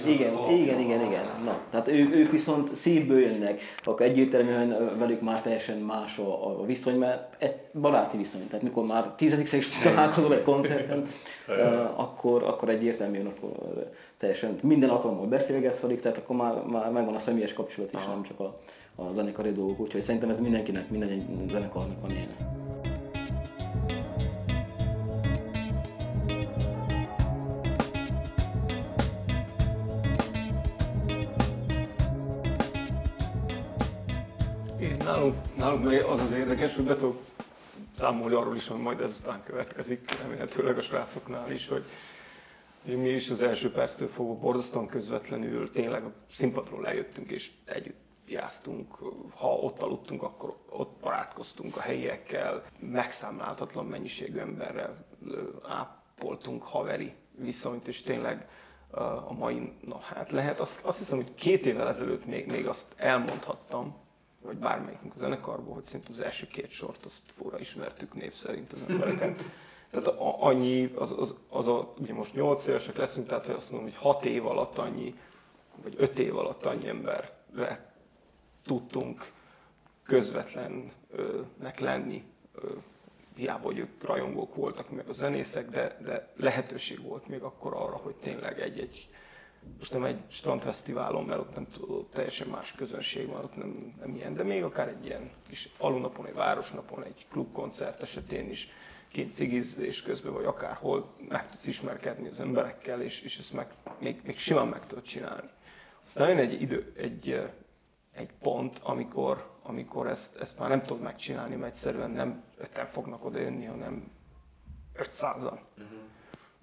Igen, 0.06 0.08
igen, 0.08 0.50
igen, 0.50 0.80
igen, 0.80 1.00
igen. 1.00 1.24
Na, 1.44 1.60
tehát 1.70 1.88
ő, 1.88 2.10
ők 2.12 2.30
viszont 2.30 2.74
szívből 2.74 3.20
jönnek, 3.20 3.60
akkor 3.84 4.06
egyértelműen 4.06 4.98
velük 4.98 5.20
már 5.20 5.42
teljesen 5.42 5.78
más 5.78 6.18
a, 6.18 6.60
a 6.60 6.64
viszony, 6.64 6.98
mert 6.98 7.42
egy 7.42 7.54
baráti 7.80 8.16
viszony. 8.16 8.46
Tehát 8.48 8.64
mikor 8.64 8.84
már 8.84 9.08
tizedik 9.08 9.52
is 9.52 9.78
találkozol 9.78 10.34
egy 10.34 10.42
koncerten, 10.42 11.04
akkor, 11.96 12.42
akkor 12.42 12.68
egyértelműen 12.68 13.26
akkor 13.26 13.50
teljesen 14.18 14.58
minden 14.62 14.88
alkalommal 14.88 15.26
beszélgetsz 15.26 15.80
velük, 15.80 16.00
tehát 16.00 16.18
akkor 16.18 16.36
már, 16.36 16.62
már 16.66 16.90
megvan 16.90 17.14
a 17.14 17.18
személyes 17.18 17.52
kapcsolat 17.52 17.92
is, 17.92 18.00
Aha. 18.00 18.12
nem 18.12 18.22
csak 18.22 18.40
a, 18.40 18.58
a 18.96 19.12
zenekari 19.12 19.52
dolgok. 19.52 19.80
Úgyhogy 19.80 20.02
szerintem 20.02 20.30
ez 20.30 20.40
mindenkinek, 20.40 20.90
minden 20.90 21.46
zenekarnak 21.50 22.00
van 22.00 22.10
ilyen. 22.10 22.28
Nálunk, 35.56 35.84
nálunk 35.84 36.08
az 36.10 36.20
az 36.20 36.32
érdekes, 36.32 36.74
hogy 36.74 36.84
beszok 36.84 37.20
számolni 37.98 38.34
arról 38.34 38.56
is, 38.56 38.68
hogy 38.68 38.80
majd 38.80 39.00
ezután 39.00 39.42
következik, 39.44 40.20
remélhetőleg 40.22 40.78
a 40.78 40.82
srácoknál 40.82 41.50
is, 41.52 41.68
hogy 41.68 41.84
mi 42.82 43.08
is 43.08 43.30
az 43.30 43.42
első 43.42 43.72
perctől 43.72 44.08
fogva 44.08 44.34
borzasztóan 44.34 44.86
közvetlenül 44.86 45.70
tényleg 45.70 46.04
a 46.04 46.12
színpadról 46.30 46.82
lejöttünk 46.82 47.30
és 47.30 47.50
együtt 47.64 48.06
jáztunk, 48.26 48.94
ha 49.34 49.54
ott 49.54 49.82
aludtunk, 49.82 50.22
akkor 50.22 50.56
ott 50.68 51.00
barátkoztunk 51.00 51.76
a 51.76 51.80
helyiekkel, 51.80 52.62
megszámláltatlan 52.78 53.86
mennyiségű 53.86 54.38
emberrel 54.38 55.06
ápoltunk 55.68 56.62
haveri 56.62 57.14
viszonyt, 57.38 57.88
és 57.88 58.02
tényleg 58.02 58.48
a 59.26 59.32
mai, 59.32 59.72
na 59.80 59.98
hát 59.98 60.30
lehet, 60.30 60.60
azt, 60.60 60.84
azt 60.84 60.98
hiszem, 60.98 61.16
hogy 61.16 61.34
két 61.34 61.66
évvel 61.66 61.88
ezelőtt 61.88 62.26
még, 62.26 62.50
még 62.50 62.66
azt 62.66 62.86
elmondhattam, 62.96 63.96
vagy 64.42 64.56
bármelyikünk 64.56 65.14
a 65.14 65.18
zenekarból, 65.18 65.74
hogy 65.74 65.84
szinte 65.84 66.08
az 66.10 66.20
első 66.20 66.46
két 66.46 66.70
sort 66.70 67.04
azt 67.04 67.22
fura 67.36 67.58
ismertük 67.58 68.14
név 68.14 68.32
szerint 68.32 68.72
az 68.72 68.82
embereket. 68.88 69.44
Tehát 69.90 70.06
a, 70.06 70.42
annyi, 70.44 70.92
az, 70.94 71.14
az, 71.18 71.34
az 71.48 71.66
a, 71.68 71.94
ugye 71.98 72.14
most 72.14 72.34
8 72.34 72.66
évesek 72.66 72.96
leszünk, 72.96 73.26
tehát 73.26 73.46
hogy 73.46 73.54
azt 73.54 73.70
mondom, 73.70 73.90
hogy 73.90 73.98
6 73.98 74.24
év 74.24 74.46
alatt 74.46 74.78
annyi, 74.78 75.14
vagy 75.82 75.94
5 75.96 76.18
év 76.18 76.36
alatt 76.36 76.66
annyi 76.66 76.88
emberre 76.88 77.92
tudtunk 78.64 79.32
közvetlennek 80.02 81.78
lenni, 81.78 82.24
hiába, 83.38 83.66
hogy 83.66 83.78
ők 83.78 84.02
rajongók 84.02 84.54
voltak, 84.54 84.90
meg 84.90 85.08
a 85.08 85.12
zenészek, 85.12 85.70
de, 85.70 85.98
de 86.04 86.32
lehetőség 86.36 87.02
volt 87.02 87.26
még 87.26 87.42
akkor 87.42 87.74
arra, 87.74 87.96
hogy 87.96 88.14
tényleg 88.14 88.60
egy-egy 88.60 89.08
most 89.78 89.92
nem 89.92 90.04
egy 90.04 90.20
strandfesztiválon, 90.28 91.24
mert 91.24 91.40
ott 91.40 91.54
nem 91.54 91.66
tudod, 91.72 92.06
teljesen 92.06 92.48
más 92.48 92.72
közönség 92.72 93.26
van, 93.26 93.44
ott 93.44 93.56
nem, 93.56 93.94
nem 94.00 94.14
ilyen, 94.14 94.34
de 94.34 94.42
még 94.42 94.62
akár 94.62 94.88
egy 94.88 95.04
ilyen 95.04 95.30
kis 95.48 95.68
falunapon, 95.74 96.26
egy 96.26 96.34
városnapon, 96.34 97.04
egy 97.04 97.26
klubkoncert 97.30 98.02
esetén 98.02 98.48
is 98.48 98.68
kint 99.08 99.32
cigizés 99.32 100.02
közben, 100.02 100.32
vagy 100.32 100.44
akárhol 100.44 101.14
meg 101.28 101.50
tudsz 101.50 101.66
ismerkedni 101.66 102.28
az 102.28 102.40
emberekkel, 102.40 103.02
és, 103.02 103.22
és 103.22 103.38
ezt 103.38 103.52
meg, 103.52 103.66
még, 103.98 104.20
még 104.24 104.38
simán 104.38 104.68
meg 104.68 104.86
tudod 104.86 105.04
csinálni. 105.04 105.48
Aztán 106.04 106.28
jön 106.28 106.38
egy 106.38 106.62
idő, 106.62 106.92
egy, 106.96 107.50
egy 108.12 108.30
pont, 108.40 108.78
amikor, 108.82 109.50
amikor 109.62 110.06
ezt, 110.06 110.36
ezt 110.36 110.58
már 110.58 110.68
nem 110.68 110.82
tudod 110.82 111.02
megcsinálni, 111.02 111.54
mert 111.54 111.72
egyszerűen 111.72 112.10
nem 112.10 112.42
öten 112.56 112.86
fognak 112.86 113.24
oda 113.24 113.38
jönni, 113.38 113.64
hanem 113.64 114.10
500-an. 114.94 115.58
Uh-huh. 115.76 115.98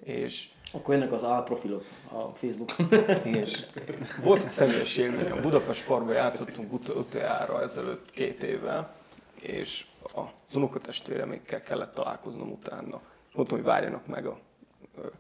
És 0.04 0.50
akkor 0.72 0.96
ennek 0.96 1.12
az 1.12 1.24
álprofilok 1.24 1.86
a 2.12 2.36
Facebookon. 2.36 2.88
És 3.24 3.66
volt 4.24 4.44
egy 4.44 4.50
személyes 4.50 4.98
élmény, 4.98 5.32
a 5.32 5.42
Budapest 5.42 5.86
Parkban 5.86 6.14
játszottunk 6.14 6.74
ut- 6.74 6.90
utoljára 6.90 7.62
ezelőtt 7.62 8.12
két 8.12 8.44
évvel, 8.44 8.96
és 9.40 9.86
az 10.14 10.56
unokatestvéremekkel 10.56 11.62
kellett 11.62 11.94
találkoznom 11.94 12.52
utána. 12.52 13.02
Mondtam, 13.34 13.58
hogy 13.58 13.66
várjanak 13.66 14.08
meg 14.08 14.26
a, 14.26 14.40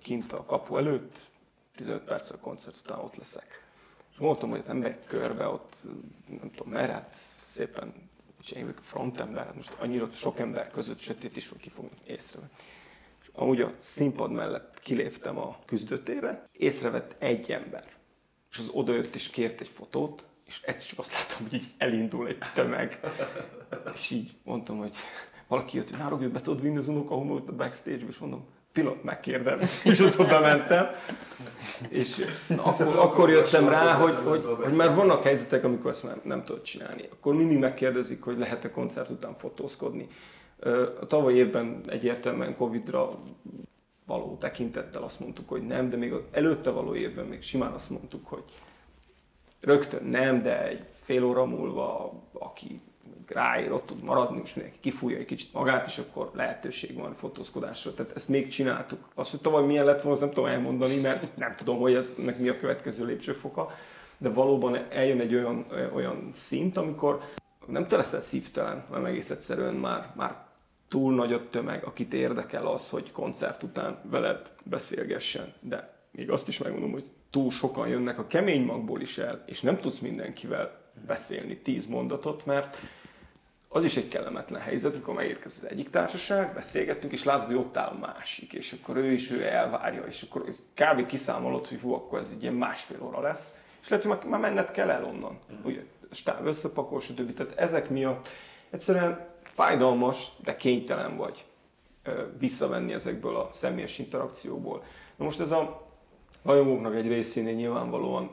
kint 0.01 0.33
a 0.33 0.43
kapu 0.43 0.77
előtt, 0.77 1.17
15 1.75 2.03
perc 2.03 2.29
a 2.29 2.37
koncert 2.37 2.77
után 2.83 2.99
ott 2.99 3.15
leszek. 3.15 3.63
És 4.11 4.17
mondtam, 4.17 4.49
hogy 4.49 4.63
nem 4.67 4.77
megy 4.77 4.99
körbe, 5.07 5.47
ott 5.47 5.75
nem 6.39 6.51
tudom 6.55 6.73
merre, 6.73 6.93
hát 6.93 7.13
szépen 7.47 7.93
csináljuk 8.41 8.79
frontember, 8.81 9.45
hát 9.45 9.55
most 9.55 9.77
annyira 9.79 10.09
sok 10.11 10.39
ember 10.39 10.67
között 10.67 10.99
sötét 10.99 11.37
is, 11.37 11.49
hogy 11.49 11.59
ki 11.59 11.69
fogunk 11.69 11.93
észrevenni 12.05 12.51
amúgy 13.35 13.61
a 13.61 13.71
színpad 13.77 14.31
mellett 14.31 14.79
kiléptem 14.79 15.37
a 15.37 15.57
küzdőtérre, 15.65 16.49
észrevett 16.51 17.15
egy 17.19 17.51
ember, 17.51 17.83
és 18.51 18.57
az 18.57 18.69
odajött 18.73 19.15
és 19.15 19.29
kért 19.29 19.61
egy 19.61 19.67
fotót, 19.67 20.25
és 20.45 20.61
egyszer 20.61 20.89
csak 20.89 20.99
azt 20.99 21.13
láttam, 21.13 21.47
hogy 21.49 21.53
így 21.53 21.67
elindul 21.77 22.27
egy 22.27 22.37
tömeg. 22.53 22.99
És 23.93 24.09
így 24.09 24.31
mondtam, 24.43 24.77
hogy 24.77 24.95
valaki 25.47 25.77
jött, 25.77 25.89
hogy 25.89 25.99
nárogjuk 25.99 26.31
be 26.31 26.41
tudod 26.41 26.61
vinni 26.61 26.77
az 26.77 26.87
unokahomót 26.87 27.49
a 27.49 27.55
backstage-be, 27.55 28.09
és 28.09 28.17
mondom, 28.17 28.45
pillanat 28.71 29.03
megkérdem, 29.03 29.59
és 29.83 29.99
az 29.99 30.19
oda 30.19 30.39
mentem. 30.39 30.87
És 31.89 32.25
akkor, 32.55 32.95
akkor 32.95 33.29
jöttem 33.29 33.69
rá, 33.69 33.93
hogy, 33.93 34.15
hogy, 34.15 34.45
hogy 34.63 34.73
már 34.73 34.95
vannak 34.95 35.23
helyzetek, 35.23 35.63
amikor 35.63 35.91
ezt 35.91 36.03
már 36.03 36.17
nem 36.23 36.43
tudod 36.43 36.61
csinálni. 36.61 37.07
Akkor 37.11 37.35
mindig 37.35 37.57
megkérdezik, 37.57 38.21
hogy 38.21 38.37
lehet-e 38.37 38.71
koncert 38.71 39.09
után 39.09 39.35
fotózkodni. 39.35 40.07
A 41.01 41.05
tavaly 41.05 41.33
évben 41.33 41.81
egyértelműen 41.87 42.55
Covid-ra 42.55 43.09
való 44.05 44.37
tekintettel 44.39 45.03
azt 45.03 45.19
mondtuk, 45.19 45.49
hogy 45.49 45.61
nem, 45.61 45.89
de 45.89 45.97
még 45.97 46.13
előtte 46.31 46.69
való 46.69 46.95
évben 46.95 47.25
még 47.25 47.41
simán 47.41 47.71
azt 47.71 47.89
mondtuk, 47.89 48.27
hogy 48.27 48.43
rögtön 49.61 50.03
nem, 50.03 50.41
de 50.41 50.67
egy 50.67 50.85
fél 50.93 51.23
óra 51.23 51.45
múlva, 51.45 52.13
aki 52.33 52.81
ráér, 53.27 53.71
ott 53.71 53.85
tud 53.85 54.03
maradni, 54.03 54.37
most 54.37 54.55
mindenki 54.55 54.79
kifújja 54.81 55.17
egy 55.17 55.25
kicsit 55.25 55.53
magát, 55.53 55.87
és 55.87 55.97
akkor 55.97 56.31
lehetőség 56.33 56.95
van 56.95 57.15
fotózkodásra. 57.15 57.93
Tehát 57.93 58.15
ezt 58.15 58.29
még 58.29 58.47
csináltuk. 58.47 59.09
Azt, 59.13 59.31
hogy 59.31 59.41
tavaly 59.41 59.65
milyen 59.65 59.85
lett 59.85 60.01
volna, 60.01 60.11
azt 60.11 60.21
nem 60.21 60.33
tudom 60.33 60.49
elmondani, 60.49 60.99
mert 60.99 61.37
nem 61.37 61.55
tudom, 61.55 61.79
hogy 61.79 61.93
ez 61.93 62.15
mi 62.37 62.49
a 62.49 62.57
következő 62.57 63.05
lépcsőfoka. 63.05 63.71
De 64.17 64.29
valóban 64.29 64.77
eljön 64.89 65.19
egy 65.19 65.35
olyan, 65.35 65.65
olyan 65.93 66.29
szint, 66.33 66.77
amikor 66.77 67.21
nem 67.67 67.87
te 67.87 67.97
leszel 67.97 68.21
szívtelen, 68.21 68.85
hanem 68.87 69.05
egész 69.05 69.29
egyszerűen 69.29 69.73
már, 69.73 70.11
már 70.15 70.45
túl 70.87 71.15
nagy 71.15 71.33
a 71.33 71.49
tömeg, 71.49 71.83
akit 71.83 72.13
érdekel 72.13 72.67
az, 72.67 72.89
hogy 72.89 73.11
koncert 73.11 73.63
után 73.63 73.99
veled 74.03 74.51
beszélgessen. 74.63 75.53
De 75.59 75.93
még 76.11 76.31
azt 76.31 76.47
is 76.47 76.57
megmondom, 76.57 76.91
hogy 76.91 77.11
túl 77.29 77.51
sokan 77.51 77.87
jönnek 77.87 78.19
a 78.19 78.27
kemény 78.27 78.65
magból 78.65 79.01
is 79.01 79.17
el, 79.17 79.43
és 79.45 79.61
nem 79.61 79.79
tudsz 79.79 79.99
mindenkivel 79.99 80.81
beszélni 81.07 81.57
tíz 81.57 81.85
mondatot, 81.85 82.45
mert 82.45 82.79
az 83.67 83.83
is 83.83 83.97
egy 83.97 84.07
kellemetlen 84.07 84.61
helyzet, 84.61 84.93
amikor 84.93 85.13
megérkezik 85.13 85.63
az 85.63 85.69
egyik 85.69 85.89
társaság, 85.89 86.53
beszélgettünk, 86.53 87.13
és 87.13 87.23
látod, 87.23 87.45
hogy 87.45 87.55
ott 87.55 87.77
áll 87.77 87.87
a 87.87 87.97
másik, 87.99 88.53
és 88.53 88.75
akkor 88.81 88.97
ő 88.97 89.11
is 89.11 89.31
ő 89.31 89.43
elvárja, 89.43 90.03
és 90.03 90.21
akkor 90.21 90.43
kb. 90.73 91.05
kiszámolod, 91.05 91.67
hogy 91.67 91.79
hú, 91.79 91.93
akkor 91.93 92.19
ez 92.19 92.29
egy 92.35 92.41
ilyen 92.41 92.53
másfél 92.53 93.03
óra 93.03 93.21
lesz, 93.21 93.53
és 93.81 93.89
lehet, 93.89 94.05
hogy 94.05 94.29
már 94.29 94.39
menned 94.39 94.71
kell 94.71 94.89
el 94.89 95.03
onnan. 95.03 95.39
Ugye, 95.63 95.83
stáb 96.11 96.45
összepakol, 96.45 97.01
stb. 97.01 97.33
Tehát 97.33 97.57
ezek 97.57 97.89
miatt 97.89 98.27
egyszerűen 98.69 99.27
fájdalmas, 99.43 100.27
de 100.43 100.55
kénytelen 100.55 101.17
vagy 101.17 101.45
visszavenni 102.37 102.93
ezekből 102.93 103.35
a 103.35 103.49
személyes 103.51 103.99
interakcióból. 103.99 104.83
Na 105.15 105.23
most 105.23 105.39
ez 105.39 105.51
a 105.51 105.87
rajongóknak 106.43 106.95
egy 106.95 107.07
részénél 107.07 107.53
nyilvánvalóan 107.53 108.31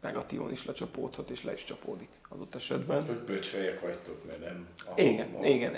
negatívan 0.00 0.50
is 0.50 0.66
lecsapódhat, 0.66 1.30
és 1.30 1.44
le 1.44 1.52
is 1.52 1.64
csapódik 1.64 2.08
adott 2.28 2.54
esetben. 2.54 3.02
Hogy 3.02 3.16
bölcsfejek 3.16 3.80
vagytok, 3.80 4.24
mert 4.26 4.40
nem... 4.40 4.68
Igen, 4.96 5.32
van. 5.32 5.44
igen, 5.44 5.74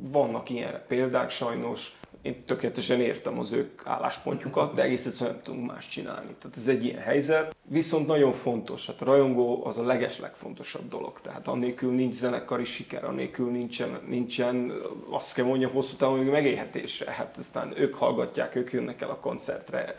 vannak 0.00 0.50
ilyen 0.50 0.82
példák 0.88 1.30
sajnos, 1.30 1.99
én 2.22 2.44
tökéletesen 2.44 3.00
értem 3.00 3.38
az 3.38 3.52
ők 3.52 3.86
álláspontjukat, 3.86 4.74
de 4.74 4.82
egész 4.82 5.06
egyszerűen 5.06 5.34
nem 5.34 5.44
tudunk 5.44 5.70
más 5.70 5.88
csinálni. 5.88 6.34
Tehát 6.38 6.56
ez 6.56 6.66
egy 6.66 6.84
ilyen 6.84 7.00
helyzet. 7.00 7.54
Viszont 7.62 8.06
nagyon 8.06 8.32
fontos, 8.32 8.86
hát 8.86 9.02
a 9.02 9.04
rajongó 9.04 9.66
az 9.66 9.78
a 9.78 9.82
leges 9.82 10.18
legfontosabb 10.18 10.88
dolog. 10.88 11.20
Tehát 11.20 11.48
annélkül 11.48 11.92
nincs 11.92 12.14
zenekari 12.14 12.64
siker, 12.64 13.04
annélkül 13.04 13.50
nincsen, 13.50 14.00
nincsen 14.08 14.72
azt 15.10 15.34
kell 15.34 15.44
mondjam 15.44 15.72
hosszú 15.72 15.96
távon 15.96 16.18
hogy 16.18 16.26
megélhetése. 16.26 17.10
Hát 17.10 17.36
aztán 17.38 17.72
ők 17.76 17.94
hallgatják, 17.94 18.54
ők 18.54 18.72
jönnek 18.72 19.00
el 19.00 19.10
a 19.10 19.16
koncertre, 19.16 19.96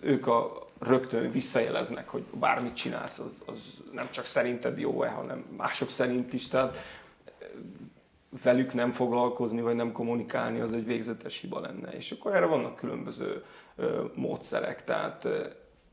ők 0.00 0.26
a, 0.26 0.68
rögtön 0.80 1.30
visszajeleznek, 1.30 2.08
hogy 2.08 2.22
bármit 2.32 2.74
csinálsz, 2.74 3.18
az, 3.18 3.42
az 3.46 3.56
nem 3.92 4.10
csak 4.10 4.24
szerinted 4.24 4.78
jó-e, 4.78 5.08
hanem 5.08 5.44
mások 5.56 5.90
szerint 5.90 6.32
is. 6.32 6.48
Tehát 6.48 6.76
velük 8.42 8.74
nem 8.74 8.92
foglalkozni, 8.92 9.60
vagy 9.60 9.74
nem 9.74 9.92
kommunikálni, 9.92 10.60
az 10.60 10.72
egy 10.72 10.84
végzetes 10.84 11.40
hiba 11.40 11.60
lenne. 11.60 11.90
És 11.90 12.10
akkor 12.10 12.34
erre 12.34 12.46
vannak 12.46 12.76
különböző 12.76 13.44
ö, 13.76 14.04
módszerek, 14.14 14.84
tehát 14.84 15.24
ö, 15.24 15.46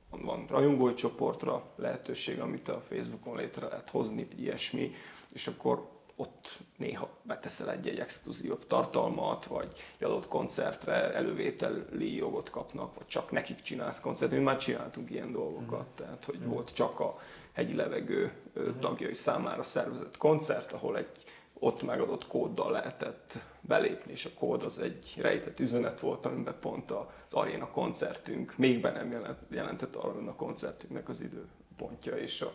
van 0.09 0.45
rajongói 0.49 0.93
csoportra 0.93 1.63
lehetőség, 1.75 2.39
amit 2.39 2.67
a 2.67 2.83
Facebookon 2.89 3.37
létre 3.37 3.67
lehet 3.67 3.89
hozni, 3.89 4.27
vagy 4.29 4.41
ilyesmi, 4.41 4.91
és 5.33 5.47
akkor 5.47 5.95
ott 6.19 6.59
néha 6.77 7.09
beteszel 7.21 7.71
egy-egy 7.71 7.99
exkluzívabb 7.99 8.67
tartalmat, 8.67 9.45
vagy 9.45 9.71
egy 9.97 10.05
adott 10.05 10.27
koncertre 10.27 11.13
elővételi 11.13 12.15
jogot 12.15 12.49
kapnak, 12.49 12.95
vagy 12.95 13.07
csak 13.07 13.31
nekik 13.31 13.61
csinálsz 13.61 13.99
koncertet. 13.99 14.37
Mi 14.37 14.43
már 14.43 14.57
csináltunk 14.57 15.09
ilyen 15.09 15.31
dolgokat, 15.31 15.87
mm. 15.87 15.95
tehát 15.95 16.25
hogy 16.25 16.45
volt 16.45 16.73
csak 16.73 16.99
a 16.99 17.19
hegyi 17.51 17.75
levegő 17.75 18.31
mm. 18.59 18.79
tagjai 18.79 19.13
számára 19.13 19.63
szervezett 19.63 20.17
koncert, 20.17 20.73
ahol 20.73 20.97
egy 20.97 21.23
ott 21.59 21.81
megadott 21.81 22.27
kóddal 22.27 22.71
lehetett 22.71 23.39
belépni, 23.61 24.11
és 24.11 24.25
a 24.25 24.39
kód 24.39 24.63
az 24.63 24.79
egy 24.79 25.13
rejtett 25.17 25.59
üzenet 25.59 25.99
volt, 25.99 26.25
amiben 26.25 26.55
pont 26.59 26.91
az 26.91 27.05
aréna 27.31 27.69
koncertünk 27.69 28.57
még 28.57 28.81
be 28.81 28.91
nem 28.91 29.37
jelentett 29.49 29.95
aréna 29.95 30.35
koncertünknek 30.35 31.09
az 31.09 31.21
időpontja, 31.21 32.15
és 32.15 32.41
a, 32.41 32.53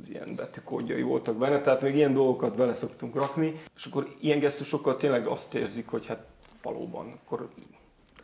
az 0.00 0.10
ilyen 0.10 0.34
betűkódjai 0.34 1.02
voltak 1.02 1.36
benne, 1.36 1.60
tehát 1.60 1.80
még 1.80 1.94
ilyen 1.94 2.12
dolgokat 2.12 2.56
bele 2.56 2.74
szoktunk 2.74 3.14
rakni, 3.14 3.60
és 3.76 3.84
akkor 3.84 4.14
ilyen 4.20 4.38
gesztusokkal 4.38 4.96
tényleg 4.96 5.26
azt 5.26 5.54
érzik, 5.54 5.88
hogy 5.88 6.06
hát 6.06 6.26
valóban 6.62 7.20
akkor, 7.24 7.48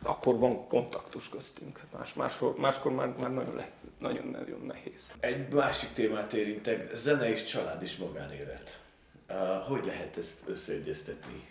akkor 0.01 0.37
van 0.37 0.67
kontaktus 0.67 1.29
köztünk. 1.29 1.77
Hát 1.77 1.99
más, 1.99 2.13
máskor, 2.13 2.55
máskor 2.57 2.91
már, 2.91 3.15
már 3.19 3.33
nagyon, 3.33 3.55
le, 3.55 3.71
nagyon, 3.99 4.27
nagyon 4.27 4.61
nehéz. 4.65 5.13
Egy 5.19 5.53
másik 5.53 5.93
témát 5.93 6.33
érintek, 6.33 6.95
zene 6.95 7.29
és 7.29 7.43
család 7.43 7.83
is 7.83 7.97
magánélet. 7.97 8.79
Hogy 9.67 9.85
lehet 9.85 10.17
ezt 10.17 10.39
összeegyeztetni? 10.47 11.47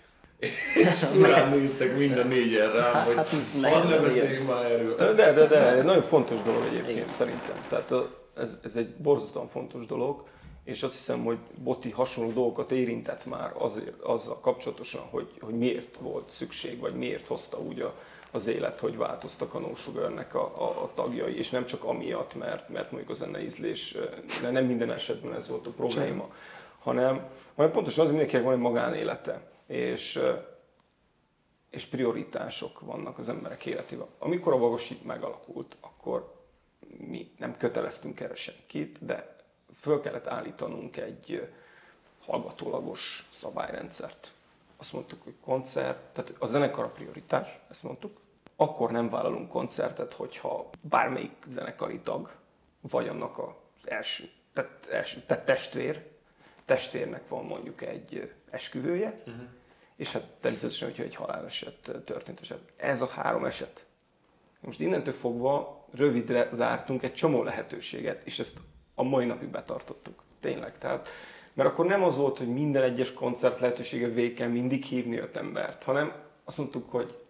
És 0.74 1.04
furán 1.12 1.48
néztek 1.48 1.96
mind 1.96 2.18
a 2.18 2.24
négyen 2.24 2.72
rám, 2.72 2.92
hát, 2.92 3.06
hogy 3.06 3.16
hát, 3.16 3.30
ne, 3.60 3.82
ne 3.82 3.96
beszéljünk 3.96 4.48
már 4.48 4.64
erről. 4.64 4.94
De, 4.94 5.12
de, 5.12 5.46
de, 5.46 5.56
ez 5.56 5.84
nagyon 5.84 6.02
fontos 6.02 6.42
dolog 6.42 6.64
egyébként 6.64 6.96
Igen. 6.96 7.08
szerintem. 7.08 7.64
Tehát 7.68 7.92
ez, 8.36 8.56
ez 8.62 8.76
egy 8.76 8.94
borzasztóan 8.94 9.48
fontos 9.48 9.86
dolog, 9.86 10.24
és 10.64 10.82
azt 10.82 10.94
hiszem, 10.94 11.24
hogy 11.24 11.38
Boti 11.62 11.90
hasonló 11.90 12.30
dolgokat 12.32 12.70
érintett 12.70 13.26
már 13.26 13.52
azért, 13.58 14.00
azzal 14.00 14.40
kapcsolatosan, 14.40 15.02
hogy, 15.10 15.28
hogy 15.40 15.54
miért 15.54 15.96
volt 16.00 16.30
szükség, 16.30 16.80
vagy 16.80 16.94
miért 16.94 17.26
hozta 17.26 17.58
úgy 17.58 17.80
a, 17.80 17.94
az 18.30 18.46
élet, 18.46 18.80
hogy 18.80 18.96
változtak 18.96 19.54
a 19.54 19.58
No 19.58 19.74
Sugar-nek 19.74 20.34
a, 20.34 20.52
a, 20.56 20.82
a 20.82 20.90
tagjai, 20.94 21.36
és 21.36 21.50
nem 21.50 21.64
csak 21.64 21.84
amiatt, 21.84 22.34
mert, 22.34 22.68
mert 22.68 22.90
mondjuk 22.90 23.12
a 23.12 23.14
zeneízlés, 23.14 23.96
nem 24.42 24.64
minden 24.64 24.92
esetben 24.92 25.34
ez 25.34 25.48
volt 25.48 25.66
a 25.66 25.70
probléma, 25.70 26.28
hanem 26.78 27.26
hanem 27.58 27.72
pontosan 27.72 28.04
az, 28.04 28.10
hogy 28.10 28.18
mindenkinek 28.18 28.44
van 28.44 28.54
egy 28.54 28.72
magánélete, 28.72 29.50
és, 29.66 30.20
és 31.70 31.84
prioritások 31.84 32.80
vannak 32.80 33.18
az 33.18 33.28
emberek 33.28 33.66
életében. 33.66 34.06
Amikor 34.18 34.52
a 34.52 34.58
Vagosi 34.58 34.98
megalakult, 35.02 35.76
akkor 35.80 36.34
mi 36.98 37.30
nem 37.38 37.56
köteleztünk 37.56 38.20
erre 38.20 38.34
senkit, 38.34 39.04
de 39.04 39.36
föl 39.80 40.00
kellett 40.00 40.26
állítanunk 40.26 40.96
egy 40.96 41.48
hallgatólagos 42.24 43.28
szabályrendszert. 43.32 44.32
Azt 44.76 44.92
mondtuk, 44.92 45.22
hogy 45.22 45.34
koncert, 45.40 46.00
tehát 46.00 46.34
a 46.38 46.46
zenekar 46.46 46.84
a 46.84 46.90
prioritás, 46.90 47.60
ezt 47.70 47.82
mondtuk. 47.82 48.20
Akkor 48.56 48.90
nem 48.90 49.10
vállalunk 49.10 49.48
koncertet, 49.48 50.12
hogyha 50.12 50.68
bármelyik 50.80 51.44
zenekari 51.48 52.00
tag, 52.00 52.30
vagy 52.80 53.08
annak 53.08 53.38
az 53.38 53.52
első, 53.84 54.30
tehát, 54.52 54.88
első, 54.90 55.22
tehát 55.26 55.44
testvér, 55.44 56.16
testvérnek 56.68 57.28
van 57.28 57.44
mondjuk 57.44 57.82
egy 57.82 58.32
esküvője, 58.50 59.14
uh-huh. 59.18 59.42
és 59.96 60.12
hát 60.12 60.22
természetesen, 60.40 60.88
hogyha 60.88 61.02
egy 61.02 61.14
haláleset 61.14 61.90
történt 62.04 62.40
eset. 62.40 62.60
Ez 62.76 63.02
a 63.02 63.06
három 63.06 63.44
eset. 63.44 63.86
Most 64.60 64.80
innentől 64.80 65.14
fogva 65.14 65.86
rövidre 65.90 66.48
zártunk 66.52 67.02
egy 67.02 67.14
csomó 67.14 67.42
lehetőséget, 67.42 68.26
és 68.26 68.38
ezt 68.38 68.56
a 68.94 69.02
mai 69.02 69.24
napig 69.24 69.48
betartottuk. 69.48 70.22
Tényleg. 70.40 70.78
Tehát, 70.78 71.08
mert 71.54 71.68
akkor 71.68 71.86
nem 71.86 72.02
az 72.02 72.16
volt, 72.16 72.38
hogy 72.38 72.52
minden 72.52 72.82
egyes 72.82 73.12
koncert 73.12 73.60
lehetősége 73.60 74.08
végén 74.08 74.48
mindig 74.48 74.84
hívni 74.84 75.18
öt 75.18 75.36
embert, 75.36 75.82
hanem 75.82 76.12
azt 76.44 76.58
mondtuk, 76.58 76.90
hogy 76.90 77.27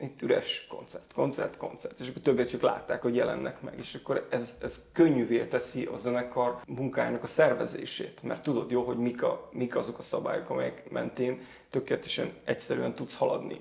itt 0.00 0.22
üres 0.22 0.66
koncert, 0.68 1.12
koncert, 1.12 1.56
koncert, 1.56 2.00
és 2.00 2.08
akkor 2.08 2.22
többet 2.22 2.48
csak 2.48 2.60
látták, 2.60 3.02
hogy 3.02 3.14
jelennek 3.14 3.60
meg, 3.60 3.78
és 3.78 3.94
akkor 3.94 4.26
ez, 4.30 4.58
ez 4.62 4.88
könnyűvé 4.92 5.44
teszi 5.44 5.84
a 5.84 5.96
zenekar 5.96 6.60
munkájának 6.66 7.22
a 7.22 7.26
szervezését, 7.26 8.22
mert 8.22 8.42
tudod 8.42 8.70
jó, 8.70 8.82
hogy 8.82 8.98
mik, 8.98 9.22
a, 9.22 9.48
mik 9.52 9.76
azok 9.76 9.98
a 9.98 10.02
szabályok, 10.02 10.50
amelyek 10.50 10.90
mentén 10.90 11.40
tökéletesen 11.70 12.32
egyszerűen 12.44 12.94
tudsz 12.94 13.16
haladni. 13.16 13.60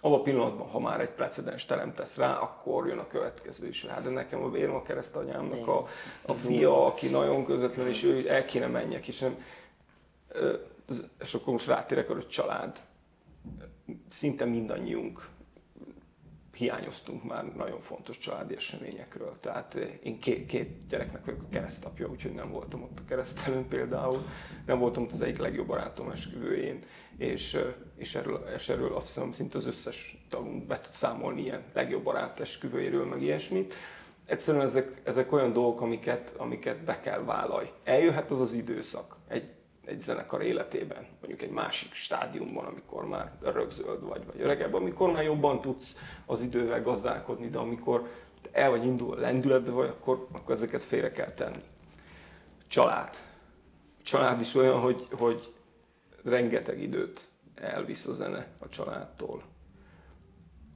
Abban 0.00 0.18
a 0.18 0.22
pillanatban, 0.22 0.68
ha 0.68 0.78
már 0.78 1.00
egy 1.00 1.10
precedens 1.10 1.64
teremtesz 1.64 2.16
rá, 2.16 2.38
akkor 2.38 2.86
jön 2.86 2.98
a 2.98 3.06
következő 3.06 3.68
is. 3.68 3.86
Hát 3.86 4.02
de 4.02 4.10
nekem 4.10 4.42
a 4.42 4.50
vérem 4.50 4.74
a 4.74 4.82
keresztanyámnak 4.82 5.68
a, 5.68 5.86
a 6.26 6.34
fia, 6.34 6.86
aki 6.86 7.08
nagyon 7.08 7.44
közvetlen, 7.44 7.86
és 7.86 8.04
ő 8.04 8.28
el 8.28 8.44
kéne 8.44 8.66
menjek, 8.66 9.08
és, 9.08 9.18
nem, 9.18 9.44
és 11.20 11.34
akkor 11.34 11.52
most 11.52 11.66
rátérek 11.66 12.10
a 12.10 12.26
család. 12.26 12.78
Szinte 14.10 14.44
mindannyiunk 14.44 15.28
hiányoztunk 16.58 17.24
már 17.24 17.44
nagyon 17.44 17.80
fontos 17.80 18.18
családi 18.18 18.54
eseményekről. 18.54 19.36
Tehát 19.40 19.74
eh, 19.74 19.88
én 20.02 20.18
két, 20.18 20.46
két 20.46 20.86
gyereknek 20.88 21.24
vagyok 21.24 21.42
a 21.42 21.48
keresztapja, 21.48 22.08
úgyhogy 22.08 22.32
nem 22.32 22.50
voltam 22.50 22.82
ott 22.82 22.98
a 22.98 23.04
keresztelőn 23.08 23.68
például, 23.68 24.18
nem 24.66 24.78
voltam 24.78 25.02
ott 25.02 25.12
az 25.12 25.20
egyik 25.20 25.38
legjobb 25.38 25.66
barátom 25.66 26.10
esküvőjén, 26.10 26.78
és, 27.16 27.58
és, 27.96 28.14
erről, 28.14 28.46
és 28.54 28.68
erről 28.68 28.94
azt 28.94 29.06
hiszem 29.06 29.32
szinte 29.32 29.58
az 29.58 29.66
összes 29.66 30.26
tagunk 30.28 30.66
be 30.66 30.80
tud 30.80 30.92
számolni 30.92 31.42
ilyen 31.42 31.62
legjobb 31.72 32.02
barát 32.02 32.40
esküvőjéről, 32.40 33.06
meg 33.06 33.22
ilyesmit. 33.22 33.74
Egyszerűen 34.26 34.64
ezek, 34.64 35.00
ezek 35.04 35.32
olyan 35.32 35.52
dolgok, 35.52 35.80
amiket, 35.80 36.34
amiket 36.36 36.84
be 36.84 37.00
kell 37.00 37.24
vállalj. 37.24 37.70
Eljöhet 37.84 38.30
az 38.30 38.40
az 38.40 38.52
időszak, 38.52 39.16
egy 39.28 39.57
egy 39.88 40.00
zenekar 40.00 40.42
életében, 40.42 41.06
mondjuk 41.20 41.42
egy 41.42 41.50
másik 41.50 41.92
stádiumban, 41.92 42.64
amikor 42.64 43.06
már 43.06 43.32
rögzöld 43.40 44.02
vagy, 44.02 44.26
vagy 44.26 44.40
öregebb, 44.40 44.74
amikor 44.74 45.12
már 45.12 45.24
jobban 45.24 45.60
tudsz 45.60 45.96
az 46.26 46.40
idővel 46.40 46.82
gazdálkodni, 46.82 47.48
de 47.48 47.58
amikor 47.58 48.08
el 48.52 48.70
vagy 48.70 48.84
indul 48.84 49.16
lendületbe 49.16 49.70
vagy, 49.70 49.88
akkor, 49.88 50.26
akkor 50.32 50.54
ezeket 50.54 50.82
félre 50.82 51.12
kell 51.12 51.32
tenni. 51.32 51.62
Család. 52.66 53.14
Család 54.02 54.40
is 54.40 54.54
olyan, 54.54 54.80
hogy, 54.80 55.08
hogy 55.10 55.52
rengeteg 56.24 56.82
időt 56.82 57.28
elvisz 57.54 58.06
a 58.06 58.12
zene 58.12 58.46
a 58.58 58.68
családtól. 58.68 59.42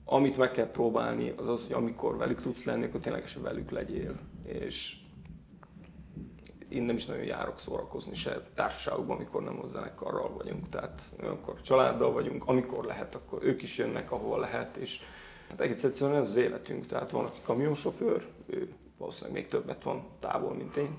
Amit 0.05 0.37
meg 0.37 0.51
kell 0.51 0.71
próbálni, 0.71 1.35
az 1.37 1.49
az, 1.49 1.63
hogy 1.63 1.73
amikor 1.73 2.17
velük 2.17 2.41
tudsz 2.41 2.65
lenni, 2.65 2.85
akkor 2.85 3.01
ténylegesen 3.01 3.43
velük 3.43 3.71
legyél. 3.71 4.15
És 4.45 4.97
én 6.73 6.83
nem 6.83 6.97
is 6.97 7.07
nagyon 7.07 7.25
járok 7.25 7.59
szórakozni 7.59 8.15
se 8.15 8.43
társaságokban, 8.55 9.17
amikor 9.17 9.43
nem 9.43 9.61
a 9.63 9.67
zenekarral 9.67 10.33
vagyunk. 10.33 10.69
Tehát 10.69 11.03
amikor 11.23 11.61
családdal 11.61 12.13
vagyunk, 12.13 12.47
amikor 12.47 12.85
lehet, 12.85 13.15
akkor 13.15 13.39
ők 13.43 13.63
is 13.63 13.79
jönnek, 13.79 14.13
ahol 14.13 14.39
lehet, 14.39 14.77
és 14.77 15.01
hát 15.51 15.61
egész 15.61 15.85
egyszerűen 15.85 16.19
ez 16.19 16.29
az 16.29 16.37
életünk. 16.37 16.87
Tehát 16.87 17.11
van, 17.11 17.25
aki 17.25 17.41
kamionsofőr, 17.45 18.27
ő 18.47 18.73
valószínűleg 18.99 19.41
még 19.41 19.49
többet 19.49 19.83
van 19.83 20.05
távol, 20.21 20.55
mint 20.55 20.77
én. 20.77 20.99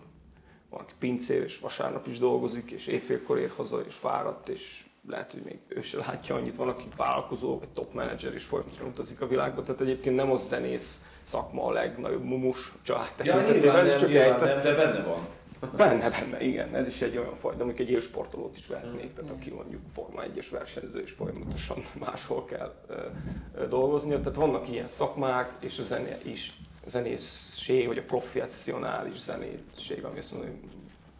Van, 0.69 0.81
aki 0.81 0.93
pincér, 0.99 1.43
és 1.43 1.59
vasárnap 1.59 2.07
is 2.07 2.19
dolgozik, 2.19 2.71
és 2.71 2.87
éjfélkor 2.87 3.37
ér 3.37 3.51
haza, 3.55 3.79
és 3.79 3.95
fáradt, 3.95 4.49
és 4.49 4.85
lehet, 5.07 5.31
hogy 5.31 5.41
még 5.45 5.59
ő 5.67 5.81
se 5.81 5.97
látja 5.97 6.35
annyit, 6.35 6.55
van, 6.55 6.67
aki 6.67 6.87
vállalkozó, 6.97 7.59
vagy 7.59 7.69
top 7.69 7.93
manager, 7.93 8.33
és 8.33 8.43
folyamatosan 8.43 8.87
utazik 8.87 9.21
a 9.21 9.27
világba. 9.27 9.61
Tehát 9.61 9.81
egyébként 9.81 10.15
nem 10.15 10.31
az 10.31 10.47
zenész 10.47 11.01
szakma 11.23 11.65
a 11.65 11.71
legnagyobb 11.71 12.23
mumus 12.23 12.73
család 12.81 13.11
Ja, 13.23 13.41
nyilván 13.41 13.85
nem, 13.85 13.97
csak 13.97 14.09
nyilván 14.09 14.39
nem, 14.39 14.61
de 14.61 14.75
benne 14.75 15.03
van. 15.03 15.27
Benne, 15.71 16.09
benne, 16.09 16.41
igen. 16.41 16.75
Ez 16.75 16.87
is 16.87 17.01
egy 17.01 17.17
olyan 17.17 17.35
faj, 17.35 17.55
de 17.55 17.63
mondjuk 17.63 17.87
egy 17.87 17.93
élsportolót 17.93 18.57
is 18.57 18.67
vehetnék, 18.67 19.13
tehát 19.13 19.31
aki 19.31 19.49
mondjuk 19.49 19.81
Forma 19.93 20.21
1-es 20.21 20.47
versenyző 20.51 20.99
és 20.99 21.11
folyamatosan 21.11 21.85
máshol 22.05 22.45
kell 22.45 22.73
ö, 22.87 23.67
dolgoznia. 23.67 24.19
Tehát 24.19 24.35
vannak 24.35 24.69
ilyen 24.69 24.87
szakmák, 24.87 25.53
és 25.59 25.79
a 25.79 25.83
zene 25.83 26.17
is, 26.23 26.53
a 26.85 26.89
zenészség, 26.89 27.87
vagy 27.87 27.97
a 27.97 28.03
professzionális 28.03 29.19
zenészség, 29.19 30.03
ami 30.03 30.17
azt 30.17 30.31
mondja, 30.31 30.51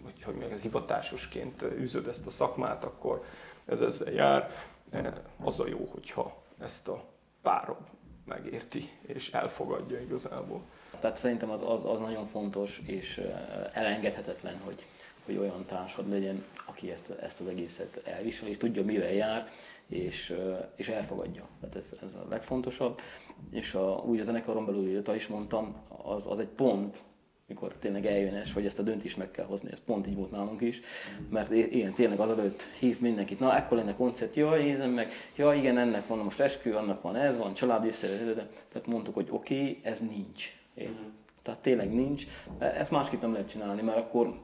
hogy, 0.04 0.24
hogy 0.24 0.36
még 0.36 0.60
hivatásosként 0.62 1.62
űzöd 1.62 2.08
ezt 2.08 2.26
a 2.26 2.30
szakmát, 2.30 2.84
akkor 2.84 3.24
ez 3.66 3.82
ezzel 3.82 4.12
jár. 4.12 4.52
Az 5.44 5.60
a 5.60 5.68
jó, 5.68 5.90
hogyha 5.92 6.44
ezt 6.60 6.88
a 6.88 7.04
párom 7.42 7.78
megérti 8.26 8.90
és 9.02 9.32
elfogadja 9.32 10.00
igazából. 10.00 10.62
Tehát 11.00 11.18
szerintem 11.18 11.50
az, 11.50 11.64
az, 11.68 11.86
az 11.86 12.00
nagyon 12.00 12.28
fontos 12.28 12.82
és 12.86 13.22
elengedhetetlen, 13.74 14.60
hogy, 14.64 14.86
hogy 15.26 15.38
olyan 15.38 15.66
társad 15.66 16.10
legyen, 16.10 16.44
aki 16.66 16.92
ezt, 16.92 17.10
ezt 17.10 17.40
az 17.40 17.48
egészet 17.48 18.02
elvisel, 18.06 18.48
és 18.48 18.58
tudja, 18.58 18.84
mivel 18.84 19.14
jár, 19.14 19.50
és, 19.88 20.36
és 20.76 20.88
elfogadja. 20.88 21.48
Tehát 21.60 21.76
ez, 21.76 21.94
ez 22.04 22.14
a 22.14 22.26
legfontosabb. 22.30 23.00
És 23.52 23.74
a, 23.74 24.04
úgy 24.06 24.20
a 24.20 24.24
zenekaron 24.24 24.66
belül, 24.66 25.02
hogy 25.06 25.16
is 25.16 25.28
mondtam, 25.28 25.76
az, 26.04 26.28
az 26.28 26.40
egy 26.40 26.48
pont, 26.56 27.02
mikor 27.48 27.74
tényleg 27.80 28.06
eljön 28.06 28.34
ez, 28.34 28.52
hogy 28.52 28.66
ezt 28.66 28.80
a 28.80 28.84
döntést 28.84 29.18
meg 29.18 29.32
kell 29.32 29.46
hozni. 29.46 29.72
Ez 29.72 29.84
pont 29.84 30.08
így 30.08 30.16
volt 30.16 30.32
nálunk 30.32 30.62
is, 30.62 30.82
mert 31.30 31.52
ilyen 31.52 31.94
tényleg 31.94 32.20
az 32.20 32.30
előtt 32.30 32.62
hív 32.62 33.00
mindenkit, 33.00 33.40
na 33.40 33.56
ekkor 33.56 33.78
lenne 33.78 33.96
koncert, 33.96 34.36
jaj, 34.36 34.64
nézem 34.64 34.92
meg, 34.92 35.12
ja 35.36 35.54
igen, 35.54 35.78
ennek 35.78 36.08
van 36.08 36.18
most 36.18 36.40
eskü, 36.40 36.74
annak 36.74 37.02
van 37.02 37.16
ez, 37.16 37.38
van 37.38 37.54
családi 37.54 37.88
összevezető, 37.88 38.34
tehát 38.72 38.88
mondtuk, 38.88 39.14
hogy 39.14 39.28
oké, 39.30 39.56
okay, 39.56 39.80
ez 39.84 40.00
nincs. 40.00 40.63
Tehát 41.42 41.60
tényleg 41.62 41.94
nincs. 41.94 42.26
Ezt 42.60 42.92
másképp 42.92 43.22
nem 43.22 43.32
lehet 43.32 43.50
csinálni, 43.50 43.82
mert 43.82 43.98
akkor 43.98 44.42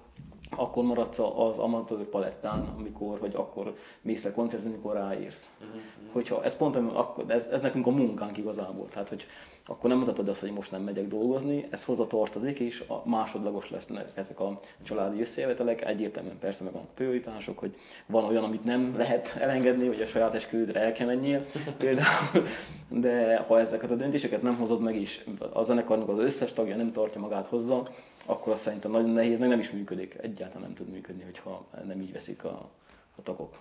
akkor 0.55 0.83
maradsz 0.83 1.19
az 1.19 1.59
amatőr 1.59 2.05
palettán, 2.05 2.73
amikor, 2.77 3.19
vagy 3.19 3.35
akkor 3.35 3.75
mész 4.01 4.25
el 4.25 4.33
koncertezni, 4.33 4.73
amikor 4.73 4.93
ráírsz. 4.93 5.49
Uh-huh. 5.59 5.81
Hogyha 6.11 6.43
ez 6.43 6.57
pont, 6.57 6.75
akkor, 6.75 7.23
ez, 7.27 7.45
ez 7.45 7.61
nekünk 7.61 7.87
a 7.87 7.91
munkánk 7.91 8.37
igazából. 8.37 8.87
Tehát, 8.87 9.09
hogy 9.09 9.25
akkor 9.69 9.89
nem 9.89 9.99
mutatod 9.99 10.27
azt, 10.27 10.39
hogy 10.39 10.51
most 10.51 10.71
nem 10.71 10.81
megyek 10.81 11.07
dolgozni, 11.07 11.67
ez 11.69 11.85
hozzá 11.85 12.03
tartozik, 12.03 12.59
és 12.59 12.83
a 12.87 13.01
másodlagos 13.05 13.69
lesznek 13.69 14.09
ezek 14.15 14.39
a 14.39 14.59
családi 14.83 15.19
összejövetelek. 15.19 15.85
Egyértelműen 15.85 16.37
persze 16.39 16.63
meg 16.63 16.73
vannak 16.73 16.93
prioritások, 16.93 17.59
hogy 17.59 17.75
van 18.05 18.23
olyan, 18.23 18.43
amit 18.43 18.63
nem 18.63 18.93
lehet 18.97 19.35
elengedni, 19.39 19.87
hogy 19.87 20.01
a 20.01 20.05
saját 20.05 20.35
esküvődre 20.35 20.79
el 20.79 20.91
kell 20.91 21.07
menjél 21.07 21.45
például, 21.77 22.45
de 22.87 23.37
ha 23.37 23.59
ezeket 23.59 23.91
a 23.91 23.95
döntéseket 23.95 24.41
nem 24.41 24.57
hozod 24.57 24.81
meg 24.81 24.95
is, 24.95 25.23
a 25.53 25.63
zenekarnak 25.63 26.09
az 26.09 26.19
összes 26.19 26.53
tagja 26.53 26.75
nem 26.75 26.91
tartja 26.91 27.21
magát 27.21 27.47
hozzá, 27.47 27.81
akkor 28.29 28.53
azt 28.53 28.61
szerintem 28.61 28.91
nagyon 28.91 29.09
nehéz, 29.09 29.39
meg 29.39 29.49
nem 29.49 29.59
is 29.59 29.71
működik. 29.71 30.17
Egyáltalán 30.21 30.61
nem 30.63 30.73
tud 30.73 30.89
működni, 30.89 31.23
hogyha 31.23 31.67
nem 31.85 32.01
így 32.01 32.11
veszik 32.11 32.43
a, 32.43 32.71
a 33.15 33.21
tagok. 33.21 33.59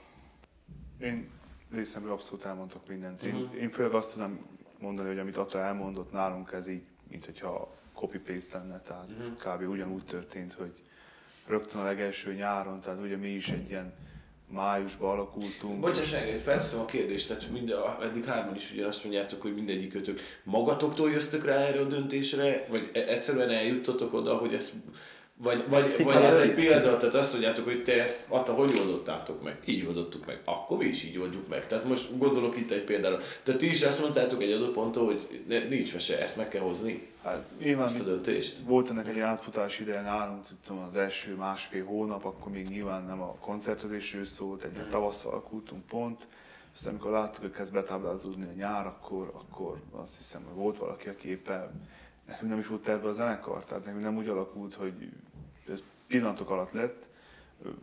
Én 1.01 1.31
részemről 1.71 2.13
abszolút 2.13 2.45
elmondtok 2.45 2.89
mindent. 2.89 3.23
Én, 3.23 3.35
uh-huh. 3.35 3.61
én 3.61 3.71
főleg 3.71 3.93
azt 3.93 4.13
tudom 4.13 4.47
mondani, 4.79 5.09
hogy 5.09 5.19
amit 5.19 5.37
Atta 5.37 5.59
elmondott 5.59 6.13
nálunk, 6.13 6.53
ez 6.53 6.69
így, 6.69 6.83
mint 7.11 7.25
hogyha 7.25 7.75
copy-paste 7.95 8.59
lenne, 8.59 8.81
tehát 8.81 9.09
uh-huh. 9.19 9.57
kb. 9.57 9.69
ugyanúgy 9.69 10.05
történt, 10.05 10.53
hogy 10.53 10.73
rögtön 11.47 11.81
a 11.81 11.85
legelső 11.85 12.35
nyáron, 12.35 12.81
tehát 12.81 13.01
ugye 13.01 13.17
mi 13.17 13.29
is 13.29 13.49
egy 13.49 13.71
ilyen 13.71 13.95
májusban 14.51 15.11
alakultunk. 15.11 15.81
Bocsáss 15.81 16.11
meg, 16.11 16.41
felteszem 16.45 16.81
a 16.81 16.85
kérdést, 16.85 17.29
tehát 17.29 17.51
mind, 17.51 17.75
eddig 18.03 18.25
hárman 18.25 18.57
is 18.57 18.73
ugyanazt 18.73 19.05
mondjátok, 19.05 19.43
hogy 19.43 19.55
mindegyikőtök 19.55 20.21
magatoktól 20.45 21.11
jöztök 21.11 21.45
rá 21.45 21.55
erre 21.55 21.81
a 21.81 21.85
döntésre, 21.85 22.67
vagy 22.69 22.91
e- 22.93 23.09
egyszerűen 23.09 23.51
eljuttatok 23.51 24.13
oda, 24.13 24.37
hogy 24.37 24.55
ezt 24.55 24.73
vagy, 25.43 25.65
vagy, 25.69 26.05
vagy 26.05 26.23
ez 26.23 26.37
egy 26.37 26.55
példa, 26.55 26.97
tehát 26.97 27.15
azt 27.15 27.33
mondjátok, 27.33 27.65
hogy 27.65 27.83
te 27.83 28.03
ezt, 28.03 28.27
Atta, 28.29 28.53
hogy 28.53 28.79
oldottátok 28.79 29.43
meg? 29.43 29.59
Így 29.65 29.87
oldottuk 29.87 30.27
meg. 30.27 30.41
Akkor 30.45 30.79
mi 30.79 30.85
is 30.85 31.05
így 31.05 31.19
oldjuk 31.19 31.49
meg. 31.49 31.67
Tehát 31.67 31.85
most 31.85 32.19
gondolok 32.19 32.57
itt 32.57 32.71
egy 32.71 32.85
példára. 32.85 33.17
Tehát 33.43 33.61
ti 33.61 33.71
is 33.71 33.83
azt 33.83 34.01
mondtátok 34.01 34.43
egy 34.43 34.53
adott 34.53 34.73
ponton, 34.73 35.05
hogy 35.05 35.43
ne, 35.49 35.59
nincs 35.59 35.93
mese, 35.93 36.23
ezt 36.23 36.37
meg 36.37 36.49
kell 36.49 36.61
hozni? 36.61 37.09
Hát 37.23 37.45
nyilván 37.63 37.85
azt 37.85 38.01
a 38.01 38.05
döntést. 38.05 38.57
Volt 38.65 38.91
ennek 38.91 39.09
egy 39.09 39.19
átfutás 39.19 39.81
ideje 39.81 40.01
nálunk, 40.01 40.45
tudom, 40.67 40.83
az 40.83 40.97
első 40.97 41.35
másfél 41.35 41.85
hónap, 41.85 42.25
akkor 42.25 42.53
még 42.53 42.69
nyilván 42.69 43.03
nem 43.03 43.21
a 43.21 43.35
koncertezésről 43.41 44.25
szólt, 44.25 44.65
egy 44.65 44.79
mm. 44.79 44.91
tavasszal 44.91 45.33
alakultunk 45.33 45.87
pont. 45.87 46.27
Aztán 46.75 46.93
amikor 46.93 47.11
láttuk, 47.11 47.43
hogy 47.43 47.53
kezd 47.53 47.73
betáblázódni 47.73 48.45
a 48.45 48.57
nyár, 48.57 48.87
akkor, 48.87 49.33
akkor 49.35 49.81
azt 49.91 50.17
hiszem, 50.17 50.43
hogy 50.45 50.57
volt 50.57 50.79
valaki, 50.79 51.09
aki 51.09 51.29
éppen 51.29 51.87
nekünk 52.29 52.51
nem 52.51 52.59
is 52.59 52.67
volt 52.67 52.83
terve 52.83 53.09
a 53.09 53.13
zenekar, 53.13 53.65
tehát 53.65 53.85
nekünk 53.85 54.03
nem 54.03 54.17
úgy 54.17 54.29
alakult, 54.29 54.75
hogy 54.75 54.93
ez 55.69 55.83
pillanatok 56.07 56.51
alatt 56.51 56.73
lett, 56.73 57.09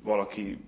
valaki 0.02 0.64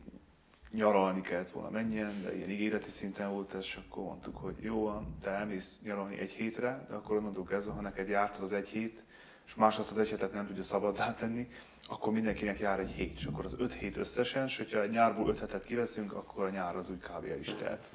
nyaralni 0.72 1.22
kellett 1.22 1.52
volna 1.52 1.70
menjen, 1.70 2.22
de 2.24 2.36
ilyen 2.36 2.50
ígéreti 2.50 2.90
szinten 2.90 3.32
volt 3.32 3.54
ez, 3.54 3.62
és 3.62 3.80
akkor 3.88 4.04
mondtuk, 4.04 4.38
hogy 4.38 4.56
jó 4.60 4.84
van, 4.84 5.18
te 5.22 5.30
elmész 5.30 5.80
nyaralni 5.84 6.20
egy 6.20 6.32
hétre, 6.32 6.86
de 6.90 6.96
akkor 6.96 7.18
onnantól 7.18 7.44
kezdve, 7.44 7.74
ha 7.74 7.82
neked 7.82 8.08
járt 8.08 8.38
az 8.38 8.54
egy 8.54 8.68
hét, 8.70 9.04
és 9.48 9.56
más 9.56 9.78
azt 9.80 9.92
az 9.92 10.00
egy 10.00 10.10
hetet 10.10 10.34
nem 10.34 10.48
tudja 10.48 10.64
szabaddá 10.64 11.14
tenni, 11.14 11.48
akkor 11.88 12.14
mindenkinek 12.14 12.60
jár 12.60 12.80
egy 12.80 12.92
hét, 12.92 13.18
és 13.18 13.26
akkor 13.26 13.46
az 13.46 13.56
öt 13.60 13.74
hét 13.74 13.98
összesen, 13.98 14.46
és 14.46 14.58
hogyha 14.58 14.82
egy 14.82 14.90
nyárból 14.90 15.30
öt 15.30 15.40
hetet 15.40 15.66
kiveszünk, 15.66 16.14
akkor 16.14 16.46
a 16.46 16.50
nyár 16.50 16.76
az 16.76 16.90
úgy 16.90 17.00
kb. 17.00 17.40
is 17.40 17.54
telt. 17.54 17.90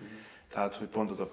Tehát, 0.48 0.76
hogy 0.76 0.88
pont 0.88 1.11
az 1.11 1.20
a, 1.20 1.30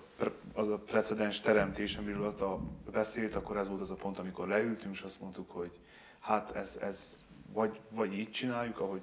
az 0.53 0.67
a 0.67 0.77
precedens 0.77 1.39
teremtés, 1.39 1.97
amiről 1.97 2.25
a 2.25 2.59
beszélt, 2.91 3.35
akkor 3.35 3.57
ez 3.57 3.67
volt 3.67 3.81
az 3.81 3.91
a 3.91 3.95
pont, 3.95 4.19
amikor 4.19 4.47
leültünk, 4.47 4.93
és 4.93 5.01
azt 5.01 5.21
mondtuk, 5.21 5.51
hogy 5.51 5.71
hát 6.19 6.55
ez, 6.55 6.77
ez 6.81 7.23
vagy, 7.53 7.81
vagy 7.91 8.13
így 8.13 8.31
csináljuk, 8.31 8.79
ahogy, 8.79 9.01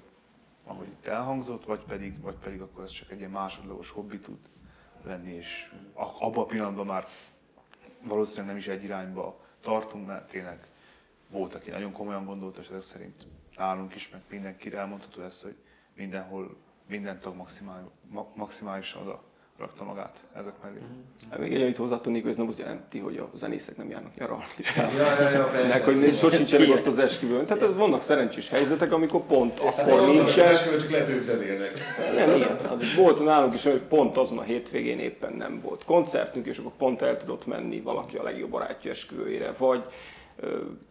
ahogy 0.63 0.87
itt 0.87 1.05
elhangzott, 1.05 1.65
vagy 1.65 1.83
pedig, 1.83 2.21
vagy 2.21 2.35
pedig 2.35 2.61
akkor 2.61 2.83
ez 2.83 2.91
csak 2.91 3.11
egy 3.11 3.19
ilyen 3.19 3.31
másodlagos 3.31 3.89
hobbi 3.89 4.19
tud 4.19 4.39
lenni, 5.03 5.33
és 5.33 5.73
abban 5.93 6.43
a 6.43 6.45
pillanatban 6.45 6.85
már 6.85 7.05
valószínűleg 8.03 8.47
nem 8.47 8.57
is 8.57 8.67
egy 8.67 8.83
irányba 8.83 9.39
tartunk, 9.61 10.07
mert 10.07 10.29
tényleg 10.29 10.67
volt, 11.29 11.55
aki 11.55 11.69
nagyon 11.69 11.91
komolyan 11.91 12.25
gondolta, 12.25 12.61
és 12.61 12.69
ez 12.69 12.85
szerint 12.85 13.27
nálunk 13.55 13.95
is, 13.95 14.09
meg 14.09 14.21
mindenkire 14.29 14.77
elmondható 14.77 15.21
lesz, 15.21 15.43
hogy 15.43 15.55
mindenhol 15.95 16.57
minden 16.87 17.19
tag 17.19 17.35
maximál, 17.35 17.91
maximálisan 18.35 19.01
oda 19.01 19.23
rakta 19.59 19.83
magát 19.83 20.17
ezek 20.35 20.53
mellé. 20.63 20.77
Mm. 20.77 21.41
Még 21.41 21.53
egy 21.53 21.61
annyit 21.61 21.77
hozzátennék, 21.77 22.21
hogy 22.21 22.31
ez 22.31 22.37
nem 22.37 22.47
azt 22.47 22.57
jelenti, 22.57 22.99
hogy 22.99 23.17
a 23.17 23.29
zenészek 23.33 23.77
nem 23.77 23.89
járnak 23.89 24.15
nyaralni. 24.15 24.43
Ja, 24.75 25.21
ja, 25.21 25.29
ja, 25.29 25.43
persze. 25.43 25.83
hogy 25.83 26.15
sosincsenek 26.15 26.69
ott 26.69 26.85
az 26.85 26.97
esküvőn. 26.97 27.45
Tehát 27.45 27.63
ez 27.63 27.75
vannak 27.75 28.01
szerencsés 28.01 28.49
helyzetek, 28.49 28.91
amikor 28.91 29.21
pont 29.21 29.59
hát 29.59 29.79
akkor 29.79 29.99
hát 29.99 30.07
nincsen. 30.07 30.45
Az 30.45 30.51
esküvőn 30.51 30.79
csak 30.79 30.89
lehet 30.89 31.09
ők 31.09 31.21
zenélnek. 31.21 31.73
Nem, 32.15 32.35
igen. 32.35 32.57
Az 32.57 32.95
volt 32.95 33.23
nálunk 33.23 33.53
is, 33.53 33.63
hogy 33.63 33.81
pont 33.81 34.17
azon 34.17 34.37
a 34.37 34.43
hétvégén 34.43 34.99
éppen 34.99 35.33
nem 35.33 35.59
volt 35.59 35.83
koncertünk, 35.83 36.45
és 36.45 36.57
akkor 36.57 36.71
pont 36.77 37.01
el 37.01 37.17
tudott 37.17 37.45
menni 37.45 37.81
valaki 37.81 38.17
a 38.17 38.23
legjobb 38.23 38.49
barátja 38.49 38.91
esküvőjére, 38.91 39.53
vagy 39.57 39.83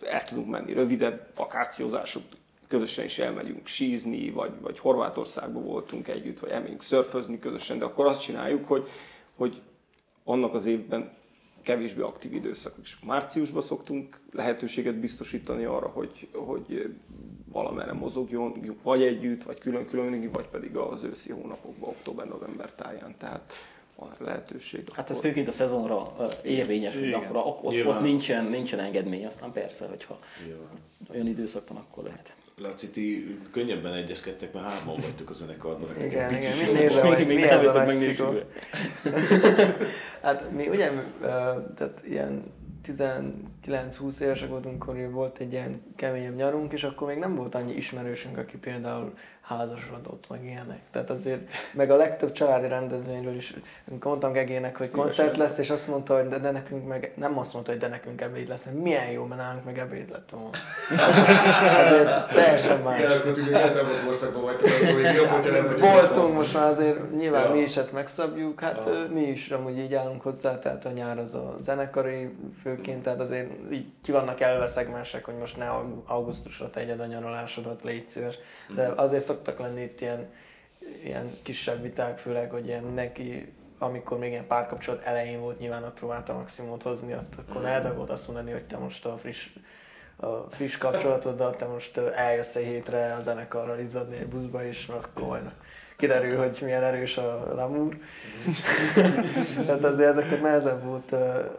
el 0.04 0.24
tudunk 0.24 0.48
menni 0.48 0.72
rövidebb 0.72 1.26
vakációzások 1.36 2.22
közösen 2.68 3.04
is 3.04 3.18
elmegyünk 3.18 3.66
sízni, 3.66 4.30
vagy, 4.30 4.52
vagy 4.60 4.78
Horvátországban 4.78 5.64
voltunk 5.64 6.08
együtt, 6.08 6.38
vagy 6.38 6.50
elmegyünk 6.50 6.82
szörfözni 6.82 7.38
közösen, 7.38 7.78
de 7.78 7.84
akkor 7.84 8.06
azt 8.06 8.22
csináljuk, 8.22 8.64
hogy, 8.64 8.88
hogy 9.36 9.62
annak 10.24 10.54
az 10.54 10.66
évben 10.66 11.14
kevésbé 11.62 12.02
aktív 12.02 12.34
időszak. 12.34 12.74
És 12.82 12.96
márciusban 13.04 13.62
szoktunk 13.62 14.20
lehetőséget 14.32 14.94
biztosítani 14.94 15.64
arra, 15.64 15.88
hogy, 15.88 16.28
hogy 16.32 16.94
valamerre 17.52 17.92
mozogjon, 17.92 18.76
vagy 18.82 19.02
együtt, 19.02 19.42
vagy 19.42 19.58
külön-külön, 19.58 20.30
vagy 20.32 20.46
pedig 20.46 20.76
az 20.76 21.02
őszi 21.02 21.32
hónapokban, 21.32 21.88
október-november 21.88 22.72
táján. 22.72 23.14
Tehát 23.18 23.52
van 23.96 24.14
lehetőség. 24.18 24.88
Hát 24.92 25.10
ez 25.10 25.20
főként 25.20 25.48
a 25.48 25.52
szezonra 25.52 26.12
érvényes, 26.42 26.94
hogy 26.94 27.12
akkor 27.12 27.36
ott, 27.36 27.64
ott, 27.64 27.86
ott 27.86 28.00
nincsen, 28.00 28.44
nincsen 28.44 28.78
engedmény, 28.78 29.26
aztán 29.26 29.52
persze, 29.52 29.86
hogyha 29.86 30.18
Nyilván. 30.46 30.80
olyan 31.12 31.26
időszak 31.26 31.68
van, 31.68 31.78
akkor 31.78 32.04
lehet. 32.04 32.34
Laci, 32.62 32.90
ti 32.90 33.36
könnyebben 33.52 33.94
egyezkedtek, 33.94 34.52
mert 34.52 34.66
hárman 34.66 34.96
vagytok 35.00 35.30
a 35.30 35.32
zenekarban. 35.32 35.88
Igen, 35.96 36.34
igen, 36.34 36.56
mi 36.56 36.72
nézve 36.72 37.02
vagy, 37.02 37.26
még 37.26 37.36
mi 37.36 37.42
ez 37.42 37.64
a 37.64 37.72
nagy. 37.72 38.46
Hát 40.22 40.50
mi 40.52 40.68
ugye, 40.68 40.90
tehát 41.74 42.00
ilyen 42.04 42.42
19-20 42.86 44.20
évesek 44.20 44.48
voltunk, 44.48 44.82
akkor 44.82 45.10
volt 45.10 45.38
egy 45.38 45.52
ilyen 45.52 45.82
keményebb 45.96 46.36
nyarunk, 46.36 46.72
és 46.72 46.84
akkor 46.84 47.08
még 47.08 47.18
nem 47.18 47.34
volt 47.34 47.54
annyi 47.54 47.74
ismerősünk, 47.74 48.38
aki 48.38 48.56
például 48.56 49.12
házasodott, 49.46 50.24
meg 50.28 50.44
ilyenek. 50.44 50.80
Tehát 50.90 51.10
azért, 51.10 51.40
meg 51.72 51.90
a 51.90 51.96
legtöbb 51.96 52.32
családi 52.32 52.68
rendezvényről 52.68 53.34
is, 53.34 53.54
mondtam 54.02 54.32
Gegének, 54.32 54.76
hogy 54.76 54.86
Szívesen. 54.88 55.06
koncert 55.06 55.36
lesz, 55.36 55.58
és 55.58 55.70
azt 55.70 55.86
mondta, 55.88 56.14
hogy 56.16 56.28
de, 56.28 56.38
de 56.38 56.50
nekünk 56.50 56.86
meg, 56.88 57.12
nem 57.16 57.38
azt 57.38 57.52
mondta, 57.52 57.70
hogy 57.70 57.80
de 57.80 57.88
nekünk 57.88 58.20
ebéd 58.20 58.48
lesz, 58.48 58.64
hanem 58.64 58.78
milyen 58.78 59.10
jó, 59.10 59.24
mert 59.24 59.40
nálunk 59.40 59.64
meg 59.64 59.78
ebéd 59.78 60.10
lett 60.10 60.30
volna. 60.30 60.50
azért 61.84 62.28
teljesen 62.34 62.80
más. 62.80 62.98
Igen, 62.98 63.10
akkor 63.10 63.32
tudjuk, 63.32 63.56
hogy 63.56 64.04
korszakban 64.04 64.42
vagytok, 64.42 64.68
akkor 64.82 64.94
még 65.02 65.14
jobb, 65.14 65.26
hogyha 65.26 65.50
nem 65.52 65.66
vagyunk 65.66 65.92
Voltunk 65.92 66.34
most 66.34 66.54
már 66.54 66.68
azért, 66.70 67.16
nyilván 67.16 67.44
Ja. 67.44 67.50
mi 67.54 67.58
is 67.60 67.76
ezt 67.76 67.92
megszabjuk, 67.92 68.60
hát 68.60 68.82
Ja. 68.86 69.06
mi 69.12 69.20
is 69.20 69.50
amúgy 69.50 69.78
így 69.78 69.94
állunk 69.94 70.22
hozzá, 70.22 70.58
tehát 70.58 70.84
a 70.84 70.90
nyár 70.90 71.18
az 71.18 71.34
a 71.34 71.56
zenekari 71.62 72.34
főként, 72.62 73.02
tehát 73.02 73.20
azért 73.20 73.50
így 73.72 73.86
ki 74.02 74.12
vannak 74.12 74.40
elve 74.40 74.66
szegmensek, 74.66 75.24
hogy 75.24 75.34
most 75.38 75.56
ne 75.56 75.68
au- 75.68 76.02
augusztusra 76.06 76.70
tegyed 76.70 77.00
a 77.00 77.06
nyaralásodat, 77.06 77.82
légy 77.82 78.04
szíves. 78.10 78.38
De 78.74 78.88
Mhm. 78.88 78.98
azért 78.98 79.24
szoktak 79.36 79.58
lenni 79.58 79.82
itt 79.82 80.00
ilyen, 80.00 80.26
ilyen 81.04 81.30
kisebb 81.42 81.82
viták, 81.82 82.18
főleg, 82.18 82.50
hogy 82.50 82.66
ilyen 82.66 82.82
mindenki 82.82 83.52
amikor 83.78 84.18
még 84.18 84.30
ilyen 84.30 84.46
párkapcsolat 84.46 85.02
elején 85.02 85.40
volt, 85.40 85.58
nyilván 85.58 85.84
ott 85.84 85.98
próbálta 85.98 86.32
maximumot 86.34 86.82
hozni, 86.82 87.12
ott 87.12 87.34
akkor 87.38 87.54
Mhm. 87.54 87.64
nehezebb 87.64 87.96
volt 87.96 88.10
azt 88.10 88.26
mondani, 88.26 88.50
hogy 88.50 88.64
te 88.64 88.76
most 88.76 89.06
a 89.06 89.18
friss, 89.18 89.46
a 90.16 90.26
friss 90.50 90.76
kapcsolatoddal, 90.76 91.56
te 91.56 91.66
most 91.66 91.96
eljössz 91.96 92.54
egy 92.56 92.64
hétre 92.64 93.14
a 93.14 93.22
zenekarral 93.22 93.78
izzadni 93.78 94.16
egy 94.16 94.26
buszba, 94.26 94.64
és 94.64 94.88
akkor 94.88 95.26
majd 95.26 95.50
kiderül, 95.96 96.38
hogy 96.38 96.58
milyen 96.62 96.82
erős 96.82 97.16
a 97.16 97.52
lamúr. 97.54 97.96
Tehát 99.66 99.84
azért 99.84 100.08
ezeket 100.08 100.42
nehezebb 100.42 100.84
volt 100.84 101.14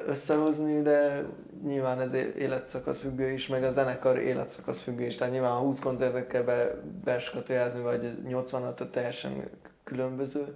összehozni, 0.07 0.81
de 0.81 1.23
nyilván 1.63 2.01
ez 2.01 2.13
életszakasz 2.13 2.99
függő 2.99 3.31
is, 3.31 3.47
meg 3.47 3.63
a 3.63 3.71
zenekar 3.71 4.17
életszakasz 4.17 4.79
függő 4.79 5.05
is. 5.05 5.15
Tehát 5.15 5.33
nyilván 5.33 5.51
a 5.51 5.59
20 5.59 5.79
koncertet 5.79 6.27
kell 6.27 6.41
be, 6.41 6.81
beskatojázni, 7.03 7.81
vagy 7.81 8.21
86 8.23 8.91
teljesen 8.91 9.49
különböző. 9.83 10.55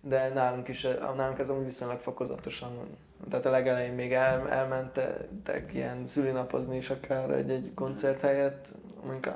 De 0.00 0.28
nálunk 0.28 0.68
is, 0.68 0.86
nálunk 1.16 1.38
ez 1.38 1.48
amúgy 1.48 1.64
viszonylag 1.64 1.98
fokozatosan. 1.98 2.70
Tehát 3.30 3.46
a 3.46 3.50
legelején 3.50 3.92
még 3.92 4.12
el, 4.12 4.48
elmentek 4.48 5.74
ilyen 5.74 6.08
szülinapozni 6.08 6.76
is 6.76 6.90
akár 6.90 7.30
egy-egy 7.30 7.72
koncert 7.74 8.20
helyett, 8.20 8.66
mondjuk 9.02 9.26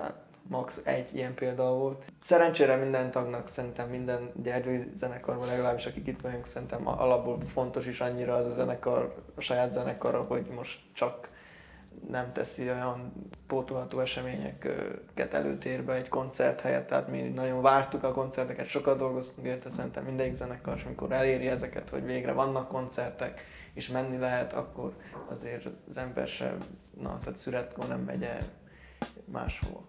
max. 0.50 0.80
egy 0.84 1.14
ilyen 1.14 1.34
példa 1.34 1.72
volt. 1.72 2.04
Szerencsére 2.22 2.76
minden 2.76 3.10
tagnak 3.10 3.48
szerintem 3.48 3.88
minden 3.88 4.30
gyergyói 4.42 4.78
zenekarban, 4.94 5.46
legalábbis 5.46 5.86
akik 5.86 6.06
itt 6.06 6.20
vagyunk, 6.20 6.46
szerintem 6.46 6.86
alapból 6.86 7.38
fontos 7.46 7.86
is 7.86 8.00
annyira 8.00 8.34
az 8.34 8.46
a 8.46 8.54
zenekar, 8.54 9.14
a 9.34 9.40
saját 9.40 9.72
zenekara, 9.72 10.22
hogy 10.22 10.46
most 10.54 10.80
csak 10.92 11.28
nem 12.08 12.30
teszi 12.32 12.70
olyan 12.70 13.12
pótolható 13.46 14.00
eseményeket 14.00 15.34
előtérbe 15.34 15.94
egy 15.94 16.08
koncert 16.08 16.60
helyett, 16.60 16.86
tehát 16.86 17.08
mi 17.08 17.20
nagyon 17.20 17.62
vártuk 17.62 18.02
a 18.02 18.12
koncerteket, 18.12 18.66
sokat 18.66 18.98
dolgoztunk 18.98 19.46
érte, 19.46 19.70
szerintem 19.70 20.04
mindegyik 20.04 20.34
zenekar, 20.34 20.76
és 20.76 20.84
amikor 20.84 21.12
eléri 21.12 21.48
ezeket, 21.48 21.88
hogy 21.88 22.04
végre 22.04 22.32
vannak 22.32 22.68
koncertek, 22.68 23.44
és 23.72 23.88
menni 23.88 24.18
lehet, 24.18 24.52
akkor 24.52 24.92
azért 25.28 25.68
az 25.88 25.96
ember 25.96 26.28
sem, 26.28 26.56
na, 27.00 27.18
tehát 27.18 27.38
szüretkor 27.38 27.88
nem 27.88 28.00
megy 28.00 28.22
el 28.22 28.40
máshol. 29.24 29.84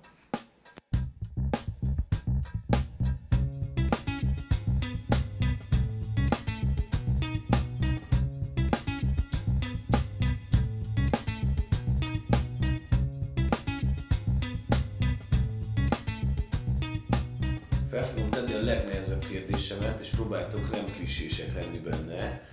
Kérdésemet, 19.31 19.99
és 19.99 20.09
próbáltok 20.09 20.71
nem 20.71 20.91
klisések 20.91 21.53
lenni 21.53 21.77
benne. 21.77 22.47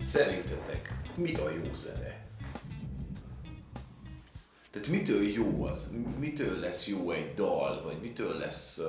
Szerintetek 0.00 0.92
mi 1.14 1.34
a 1.34 1.50
jó 1.50 1.74
zene? 1.74 2.22
Tehát 4.70 4.88
mitől 4.88 5.22
jó 5.22 5.64
az? 5.64 5.90
Mitől 6.18 6.58
lesz 6.58 6.86
jó 6.86 7.10
egy 7.10 7.34
dal? 7.34 7.82
Vagy 7.82 8.00
mitől 8.00 8.36
lesz... 8.36 8.80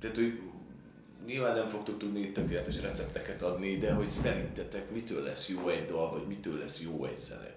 Tehát, 0.00 0.16
hogy 0.16 0.40
nyilván 1.26 1.56
nem 1.56 1.68
fogtok 1.68 1.98
tudni 1.98 2.20
itt 2.20 2.34
tökéletes 2.34 2.80
recepteket 2.80 3.42
adni, 3.42 3.76
de 3.76 3.92
hogy 3.92 4.10
szerintetek 4.10 4.90
mitől 4.90 5.22
lesz 5.22 5.48
jó 5.48 5.68
egy 5.68 5.84
dal, 5.84 6.10
vagy 6.10 6.26
mitől 6.26 6.58
lesz 6.58 6.80
jó 6.80 7.04
egy 7.04 7.18
zene? 7.18 7.54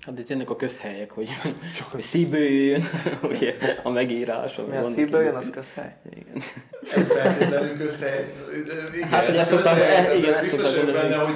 Hát 0.00 0.18
itt 0.18 0.28
jönnek 0.28 0.50
a 0.50 0.56
közhelyek, 0.56 1.10
hogy, 1.10 1.28
Csak 1.76 1.86
hogy 1.92 2.02
szívből 2.02 2.40
jöjjön, 2.40 2.82
ugye, 3.32 3.54
a 3.82 3.90
megírás. 3.90 4.58
ami 4.58 4.68
Mi 4.68 4.76
a 4.76 4.82
szívből 4.90 5.22
jön, 5.22 5.34
az 5.34 5.50
közhely. 5.50 5.96
Igen. 6.10 6.42
Nem 6.96 7.04
feltétlenül 7.04 7.80
össze... 7.80 8.24
Igen, 8.94 9.08
Hát, 9.08 9.26
hogy 9.26 9.36
ezt 9.36 9.50
szoktam- 9.50 9.76
össze- 9.76 10.08
e- 10.08 10.14
igen, 10.16 10.32
ezt 10.34 10.42
biztos 10.42 10.66
szoktam 10.66 10.92
benne, 10.94 11.16
hogy 11.16 11.34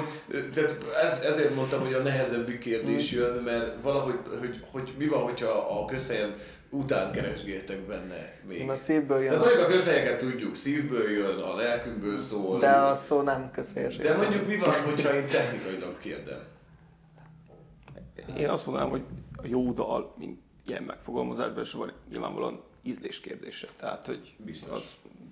tehát 0.53 0.75
ez, 1.03 1.21
ezért 1.21 1.55
mondtam, 1.55 1.79
hogy 1.83 1.93
a 1.93 2.01
nehezebb 2.01 2.57
kérdés 2.57 3.13
Mm. 3.15 3.17
jön, 3.19 3.43
mert 3.43 3.81
valahogy, 3.81 4.15
hogy, 4.39 4.59
hogy 4.71 4.93
mi 4.97 5.07
van, 5.07 5.21
hogyha 5.21 5.49
a 5.49 5.85
közhelyen 5.85 6.33
után 6.69 7.11
keresgéltek 7.11 7.79
benne 7.79 8.33
még. 8.47 8.69
A 8.69 8.75
szívből 8.75 9.17
jön, 9.19 9.27
Tehát 9.29 9.43
mondjuk 9.45 9.63
a 9.67 9.71
közhelyeket 9.71 10.17
tudjuk, 10.19 10.55
szívből 10.55 11.09
jön, 11.11 11.39
a 11.39 11.55
lelkünkből 11.55 12.17
szól. 12.17 12.59
de 12.59 12.69
a 12.69 12.95
szó 12.95 13.21
nem 13.21 13.51
közhelyes. 13.51 13.95
de 13.97 14.15
mondjuk 14.17 14.47
mi 14.47 14.55
van, 14.55 14.73
hogyha 14.85 15.13
én 15.15 15.27
technikailag 15.27 15.97
kérdem? 15.99 16.39
Én 18.37 18.49
azt 18.49 18.65
mondanám, 18.65 18.89
hogy 18.89 19.01
a 19.35 19.47
jó 19.47 19.71
dal, 19.71 20.13
mint 20.17 20.39
ilyen 20.65 20.83
megfogalmazásban, 20.83 21.63
és 21.63 21.71
van 21.71 21.91
nyilvánvalóan 22.09 22.63
ízlés 22.83 23.19
kérdése. 23.19 23.67
Tehát, 23.79 24.05
hogy 24.05 24.33
Biztos. 24.37 24.69
az 24.71 24.83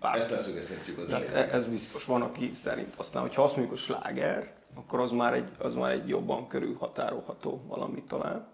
bárki- 0.05 0.19
Ezt 0.19 0.29
leszögezhetjük 0.31 0.97
az 0.97 1.09
elején. 1.09 1.31
e- 1.33 1.49
ez 1.53 1.67
biztos. 1.67 2.05
Van, 2.05 2.21
aki 2.21 2.51
szerint 2.53 2.93
aztán, 2.95 3.21
hogyha 3.21 3.43
azt 3.43 3.55
mondjuk 3.55 3.77
a 3.77 3.79
sláger, 3.81 4.53
akkor 4.75 4.99
az 4.99 5.11
már 5.11 5.33
egy, 5.33 5.49
az 5.59 5.73
már 5.73 5.91
egy 5.91 6.07
jobban 6.07 6.47
körülhatárolható 6.47 7.61
valami 7.67 8.03
talán. 8.07 8.47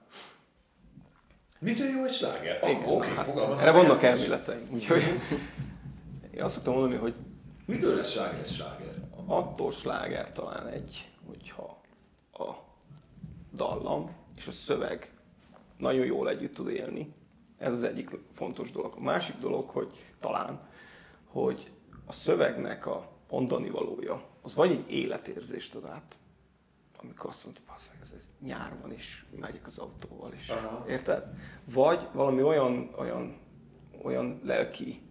Mitől 1.59 1.87
jó 1.87 2.03
egy 2.03 2.13
sláger? 2.13 2.59
Ah, 2.63 2.69
Igen, 2.69 2.89
Oké, 2.89 3.07
hát 3.15 3.27
Erre 3.59 3.71
vannak 3.71 4.03
elméleteim. 4.03 4.67
Úgyhogy 4.71 5.01
én 6.35 6.43
azt 6.43 6.53
szoktam 6.53 6.73
mondani, 6.73 6.95
hogy 6.95 7.13
Mitől 7.65 7.95
lesz 7.95 8.09
sláger 8.11 8.45
sláger? 8.45 8.93
attól 9.25 9.71
sláger 9.71 10.31
talán 10.31 10.67
egy, 10.67 11.09
hogyha 11.27 11.81
a 12.33 12.53
dallam 13.53 14.11
és 14.37 14.47
a 14.47 14.51
szöveg 14.51 15.11
nagyon 15.77 16.05
jól 16.05 16.29
együtt 16.29 16.53
tud 16.53 16.69
élni. 16.69 17.13
Ez 17.57 17.71
az 17.71 17.83
egyik 17.83 18.09
fontos 18.33 18.71
dolog. 18.71 18.93
A 18.97 19.01
másik 19.01 19.35
dolog, 19.39 19.69
hogy 19.69 20.05
talán, 20.19 20.59
hogy 21.31 21.71
a 22.05 22.13
szövegnek 22.13 22.85
a 22.85 23.11
mondani 23.29 23.69
valója, 23.69 24.23
az 24.41 24.55
vagy 24.55 24.71
egy 24.71 24.91
életérzést 24.91 25.75
ad 25.75 25.85
át, 25.85 26.15
amikor 26.97 27.29
azt 27.29 27.45
mondod, 27.45 27.63
basszeg, 27.67 27.95
ez, 28.01 28.09
ez 28.17 28.27
nyár 28.39 28.77
van, 28.81 28.91
és 28.91 29.25
megyek 29.39 29.67
az 29.67 29.77
autóval 29.77 30.33
is. 30.33 30.49
Aha. 30.49 30.85
Érted? 30.89 31.23
Vagy 31.65 32.07
valami 32.13 32.43
olyan, 32.43 32.93
olyan, 32.97 33.37
olyan 34.01 34.41
lelki, 34.43 35.01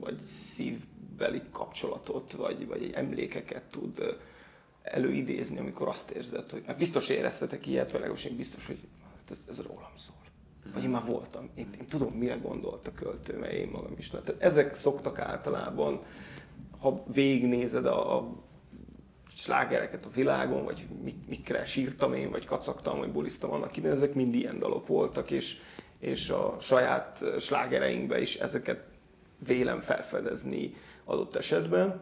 vagy 0.00 0.22
szívbeli 0.22 1.42
kapcsolatot, 1.52 2.32
vagy, 2.32 2.66
vagy 2.66 2.82
egy 2.82 2.92
emlékeket 2.92 3.64
tud 3.64 4.18
előidézni, 4.82 5.58
amikor 5.58 5.88
azt 5.88 6.10
érzed, 6.10 6.50
hogy 6.50 6.62
mert 6.66 6.78
biztos 6.78 7.08
éreztetek 7.08 7.66
ilyet, 7.66 7.90
vagy 7.90 8.00
legalábbis 8.00 8.24
én 8.24 8.36
biztos, 8.36 8.66
hogy 8.66 8.78
hát 9.16 9.30
ez, 9.30 9.44
ez 9.48 9.62
rólam 9.62 9.92
szól. 9.96 10.16
Vagy 10.74 10.82
én 10.84 10.90
már 10.90 11.04
voltam, 11.04 11.50
én, 11.54 11.68
én 11.80 11.86
tudom, 11.86 12.12
mire 12.12 12.34
gondolt 12.34 12.86
a 12.86 12.92
költő, 12.92 13.38
mert 13.38 13.52
én 13.52 13.68
magam 13.68 13.94
is. 13.98 14.10
Tehát 14.10 14.34
ezek 14.38 14.74
szoktak 14.74 15.18
általában, 15.18 16.02
ha 16.80 17.02
végignézed 17.12 17.86
a, 17.86 18.16
a 18.16 18.28
slágereket 19.34 20.06
a 20.06 20.10
világon, 20.14 20.64
vagy 20.64 20.86
mik- 21.02 21.28
mikre 21.28 21.64
sírtam 21.64 22.14
én, 22.14 22.30
vagy 22.30 22.44
kacagtam, 22.44 22.98
vagy 22.98 23.12
bulisztam 23.12 23.50
annak 23.50 23.76
idején, 23.76 23.96
ezek 23.96 24.14
mind 24.14 24.34
ilyen 24.34 24.58
dalok 24.58 24.86
voltak, 24.86 25.30
és, 25.30 25.60
és 25.98 26.30
a 26.30 26.56
saját 26.60 27.24
slágereinkbe 27.38 28.20
is 28.20 28.36
ezeket 28.36 28.84
vélem 29.46 29.80
felfedezni 29.80 30.74
adott 31.04 31.36
esetben. 31.36 32.00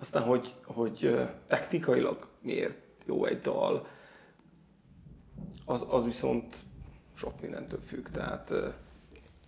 Aztán, 0.00 0.22
hogy, 0.22 0.54
hogy 0.64 1.28
technikailag 1.46 2.28
miért 2.40 2.78
jó 3.06 3.24
egy 3.24 3.40
dal, 3.40 3.86
az, 5.64 5.84
az 5.88 6.04
viszont 6.04 6.56
sok 7.22 7.40
mindentől 7.40 7.80
függ. 7.86 8.08
Tehát 8.08 8.52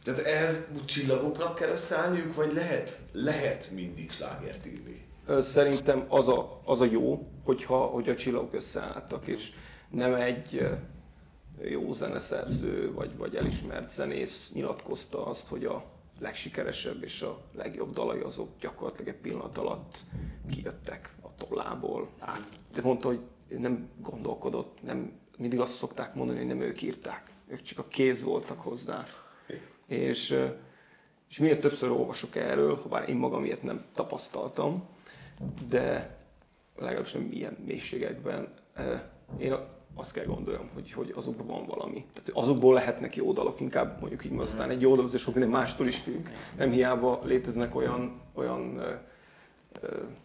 Tehát 0.05 0.21
ehhez 0.21 0.67
csillagoknak 0.85 1.55
kell 1.55 1.71
összeállniuk, 1.71 2.35
vagy 2.35 2.53
lehet, 2.53 3.01
lehet 3.13 3.71
mindig 3.71 4.11
slágert 4.11 4.67
írni? 4.67 5.07
Szerintem 5.41 6.05
az 6.09 6.29
a, 6.29 6.61
az 6.65 6.81
a 6.81 6.85
jó, 6.85 7.29
hogyha 7.45 7.77
hogy 7.77 8.09
a 8.09 8.15
csillagok 8.15 8.55
összeálltak, 8.55 9.27
és 9.27 9.51
nem 9.91 10.15
egy, 10.15 10.69
jó 11.63 11.93
zeneszerző, 11.93 12.93
vagy, 12.93 13.17
vagy 13.17 13.35
elismert 13.35 13.91
zenész 13.91 14.51
nyilatkozta 14.55 15.27
azt, 15.27 15.49
hogy 15.49 15.65
a 15.65 15.85
legsikeresebb 16.21 17.03
és 17.03 17.23
a 17.23 17.41
legjobb 17.53 17.93
dalai 17.93 18.21
azok 18.21 18.49
gyakorlatilag 18.61 19.15
egy 19.15 19.21
pillanat 19.21 19.59
alatt 19.59 19.95
kijöttek 20.51 21.15
a 21.23 21.29
tollából. 21.47 22.09
Át. 22.19 22.49
De 22.75 22.83
mondta, 22.83 23.09
hogy 23.09 23.21
nem 23.49 23.89
gondolkodott, 24.01 24.79
nem, 24.83 25.13
mindig 25.37 25.61
azt 25.61 25.77
szokták 25.77 26.15
mondani, 26.15 26.39
hogy 26.39 26.47
nem 26.47 26.61
ők 26.61 26.83
írták, 26.83 27.34
ők 27.47 27.63
csak 27.63 27.79
a 27.79 27.89
kéz 27.89 28.23
voltak 28.23 28.61
hozzá. 28.61 29.07
És, 29.87 30.39
és 31.29 31.39
miért 31.39 31.61
többször 31.61 31.91
olvasok 31.91 32.37
erről, 32.37 32.77
ha 32.77 32.89
bár 32.89 33.09
én 33.09 33.17
magam 33.17 33.45
ilyet 33.45 33.63
nem 33.63 33.85
tapasztaltam, 33.93 34.89
de 35.69 36.19
legalábbis 36.77 37.13
nem 37.13 37.29
ilyen 37.33 37.57
mélységekben, 37.67 38.55
én 39.39 39.55
azt 39.95 40.13
kell 40.13 40.25
gondoljam, 40.25 40.71
hogy, 40.75 40.93
hogy 40.93 41.13
azokban 41.17 41.47
van 41.47 41.67
valami. 41.67 42.07
Tehát 42.13 42.31
azokból 42.43 42.75
lehetnek 42.75 43.17
jó 43.17 43.33
dalok, 43.33 43.61
inkább 43.61 44.01
mondjuk 44.01 44.25
így, 44.25 44.39
aztán 44.39 44.71
egy 44.71 44.81
jó 44.81 44.95
dal 44.95 45.05
az 45.05 45.19
sok 45.19 45.35
minden 45.35 45.53
mástól 45.53 45.87
is 45.87 45.99
függ. 45.99 46.27
Nem 46.57 46.71
hiába 46.71 47.21
léteznek 47.25 47.75
olyan, 47.75 48.21
olyan 48.35 48.81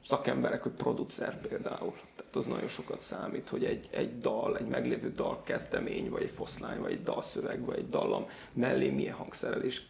szakemberek, 0.06 0.64
hogy 0.64 0.72
producer 0.72 1.42
például. 1.42 1.94
Tehát 2.32 2.48
az 2.48 2.54
nagyon 2.54 2.68
sokat 2.68 3.02
számít, 3.02 3.50
hogy 3.50 3.64
egy, 3.64 3.88
egy 3.92 4.20
dal, 4.20 4.58
egy 4.58 4.68
meglévő 4.68 5.12
dal 5.12 5.42
kezdemény, 5.44 6.10
vagy 6.10 6.24
egy 6.24 6.34
foszlány, 6.36 6.80
vagy 6.80 6.92
egy 6.92 7.04
dalszöveg, 7.04 7.66
vagy 7.66 7.78
egy 7.78 7.90
dallam 7.90 8.26
mellé 8.54 8.90
milyen 8.90 9.16
hangszerelés 9.16 9.88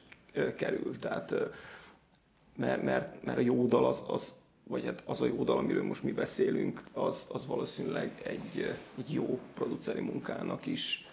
kerül. 0.56 1.00
Tehát, 1.00 1.36
mert, 2.56 2.84
mert, 2.84 3.24
mert 3.24 3.38
a 3.38 3.42
jó 3.42 3.68
dal 3.68 3.86
az, 3.86 4.04
az 4.08 4.34
vagy 4.64 4.86
hát 4.86 5.04
az 5.06 5.22
a 5.22 5.26
jó 5.26 5.44
dal, 5.44 5.58
amiről 5.58 5.84
most 5.84 6.04
mi 6.04 6.12
beszélünk, 6.12 6.84
az, 6.94 7.28
az 7.32 7.48
valószínűleg 7.48 8.22
egy, 8.24 8.76
egy 8.98 9.14
jó 9.14 9.40
produceri 9.54 10.02
munkának 10.02 10.66
is 10.66 11.08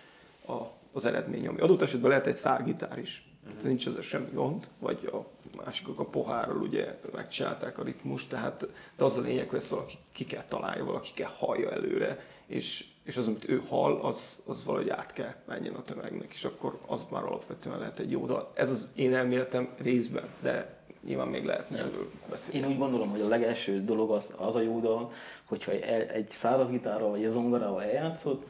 a, 0.47 0.62
az 0.93 1.05
eredmény, 1.05 1.47
ami 1.47 1.61
adott 1.61 1.81
esetben 1.81 2.11
lehet 2.11 2.27
egy 2.27 2.37
szárgitár 2.37 2.99
is. 2.99 3.26
Uh-huh. 3.47 3.62
Nincs 3.62 3.86
ezzel 3.86 4.01
semmi 4.01 4.30
gond, 4.32 4.66
vagy 4.78 5.11
a 5.12 5.26
másikok 5.64 6.01
a 6.01 6.05
pohárral 6.05 6.57
ugye 6.57 6.99
megcsinálták 7.12 7.78
a 7.78 7.82
ritmus, 7.82 8.26
tehát 8.26 8.68
de 8.97 9.05
az 9.05 9.16
a 9.16 9.20
lényeg, 9.20 9.49
hogy 9.49 9.59
ezt 9.59 9.68
valaki 9.68 9.99
ki 10.12 10.24
kell 10.24 10.44
találja, 10.44 10.84
valaki 10.84 11.11
kell 11.14 11.30
hallja 11.36 11.70
előre, 11.70 12.24
és, 12.47 12.84
és 13.03 13.16
az, 13.16 13.26
amit 13.26 13.49
ő 13.49 13.62
hall, 13.68 14.01
az, 14.01 14.42
az 14.47 14.64
valahogy 14.64 14.88
át 14.88 15.12
kell 15.12 15.34
menjen 15.47 15.74
a 15.74 15.82
tömegnek, 15.82 16.32
és 16.32 16.44
akkor 16.44 16.78
az 16.86 17.01
már 17.11 17.22
alapvetően 17.22 17.78
lehet 17.78 17.99
egy 17.99 18.11
jó 18.11 18.26
dal. 18.26 18.53
Ez 18.55 18.70
az 18.70 18.88
én 18.94 19.14
elméletem 19.14 19.68
részben, 19.78 20.28
de 20.42 20.74
nyilván 21.07 21.28
még 21.28 21.44
lehetne 21.44 21.78
erről 21.78 22.11
beszélni. 22.30 22.66
Én 22.66 22.72
úgy 22.72 22.78
gondolom, 22.78 23.11
hogy 23.11 23.20
a 23.20 23.28
legelső 23.28 23.84
dolog 23.84 24.11
az, 24.11 24.34
az 24.36 24.55
a 24.55 24.61
jó 24.61 24.80
dal, 24.80 25.12
hogyha 25.44 25.72
egy 25.72 26.30
száraz 26.30 26.70
gitárral 26.70 27.11
vagy 27.11 27.24
egy 27.24 27.30
zongorával 27.30 27.82
eljátszod, 27.82 28.44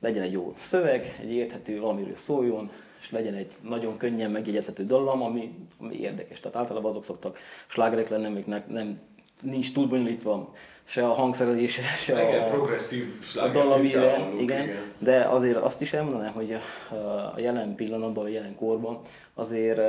legyen 0.00 0.22
egy 0.22 0.32
jó 0.32 0.54
szöveg, 0.60 1.18
egy 1.20 1.30
érthető, 1.30 1.82
amiről 1.82 2.16
szóljon, 2.16 2.70
és 3.04 3.10
legyen 3.10 3.34
egy 3.34 3.52
nagyon 3.60 3.96
könnyen 3.96 4.30
megjegyezhető 4.30 4.86
dallam, 4.86 5.22
ami, 5.22 5.50
ami 5.80 6.00
érdekes. 6.00 6.40
Tehát 6.40 6.56
általában 6.56 6.90
azok 6.90 7.04
szoktak 7.04 7.38
slágerek 7.66 8.08
lenni, 8.08 8.26
amiknek 8.26 8.68
nem, 8.68 9.00
nincs 9.42 9.72
túl 9.72 9.86
bonyolítva 9.86 10.52
se 10.84 11.06
a 11.08 11.12
hangszerelése, 11.12 11.82
se 11.82 12.28
igen, 12.28 12.42
a, 12.42 12.46
progresszív 12.46 13.04
a 13.36 13.48
dallamire, 13.48 14.14
igen, 14.14 14.38
igen, 14.38 14.68
de 14.98 15.20
azért 15.20 15.56
azt 15.56 15.82
is 15.82 15.92
elmondanám, 15.92 16.32
hogy 16.32 16.52
a, 16.52 16.94
a 17.34 17.38
jelen 17.38 17.74
pillanatban, 17.74 18.24
a 18.24 18.28
jelen 18.28 18.56
korban 18.56 19.00
azért 19.34 19.80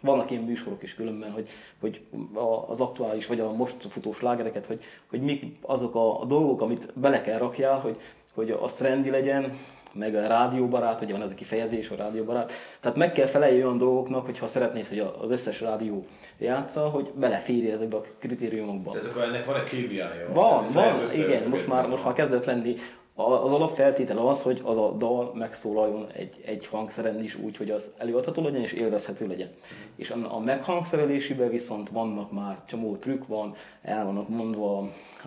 vannak 0.00 0.30
ilyen 0.30 0.42
műsorok 0.42 0.82
is 0.82 0.94
különben, 0.94 1.30
hogy, 1.30 1.48
hogy 1.80 2.00
az 2.66 2.80
aktuális 2.80 3.26
vagy 3.26 3.40
a 3.40 3.52
most 3.52 3.86
futó 3.88 4.12
slágereket, 4.12 4.66
hogy, 4.66 4.82
hogy 5.06 5.20
mik 5.20 5.44
azok 5.60 5.94
a, 5.94 6.20
a 6.20 6.24
dolgok, 6.24 6.60
amit 6.60 6.92
bele 6.94 7.20
kell 7.20 7.38
rakjál, 7.38 7.78
hogy, 7.78 7.96
hogy 8.34 8.50
az 8.50 8.72
trendi 8.72 9.10
legyen, 9.10 9.58
meg 9.98 10.14
a 10.14 10.26
rádióbarát, 10.26 11.00
ugye 11.00 11.12
van 11.12 11.22
ez 11.22 11.30
a 11.30 11.34
kifejezés, 11.34 11.90
a 11.90 11.96
rádióbarát. 11.96 12.52
Tehát 12.80 12.96
meg 12.96 13.12
kell 13.12 13.26
felelni 13.26 13.62
olyan 13.62 13.78
dolgoknak, 13.78 14.24
hogyha 14.24 14.46
szeretnéd, 14.46 14.86
hogy 14.86 14.98
az 15.20 15.30
összes 15.30 15.60
rádió 15.60 16.06
játsza, 16.38 16.80
hogy 16.80 17.10
beleférje 17.14 17.72
ezekbe 17.72 17.96
a 17.96 18.02
kritériumokba. 18.18 18.90
Tehát 18.90 19.06
akkor 19.06 19.22
ennek 19.22 19.44
van 19.44 19.56
egy 19.56 19.64
kémiája. 19.64 20.32
Van, 20.32 20.64
van, 20.74 21.00
igen, 21.16 21.48
most 21.48 21.66
már, 21.66 21.88
most 21.88 22.04
már 22.04 22.14
kezdett 22.14 22.44
lenni 22.44 22.76
az 23.24 23.52
alapfeltétel 23.52 24.18
az, 24.18 24.42
hogy 24.42 24.60
az 24.64 24.76
a 24.76 24.90
dal 24.90 25.32
megszólaljon 25.34 26.06
egy, 26.12 26.42
egy 26.44 26.66
hangszeren 26.66 27.22
is 27.22 27.34
úgy, 27.34 27.56
hogy 27.56 27.70
az 27.70 27.90
előadható 27.96 28.42
legyen 28.42 28.60
és 28.60 28.72
élvezhető 28.72 29.26
legyen. 29.26 29.48
És 29.96 30.10
a, 30.10 30.34
a 30.34 30.38
meghangszerelésébe 30.38 31.48
viszont 31.48 31.88
vannak 31.88 32.32
már 32.32 32.58
csomó 32.66 32.96
trükk 32.96 33.26
van, 33.26 33.54
el 33.82 34.04
vannak 34.04 34.28
mondva 34.28 34.78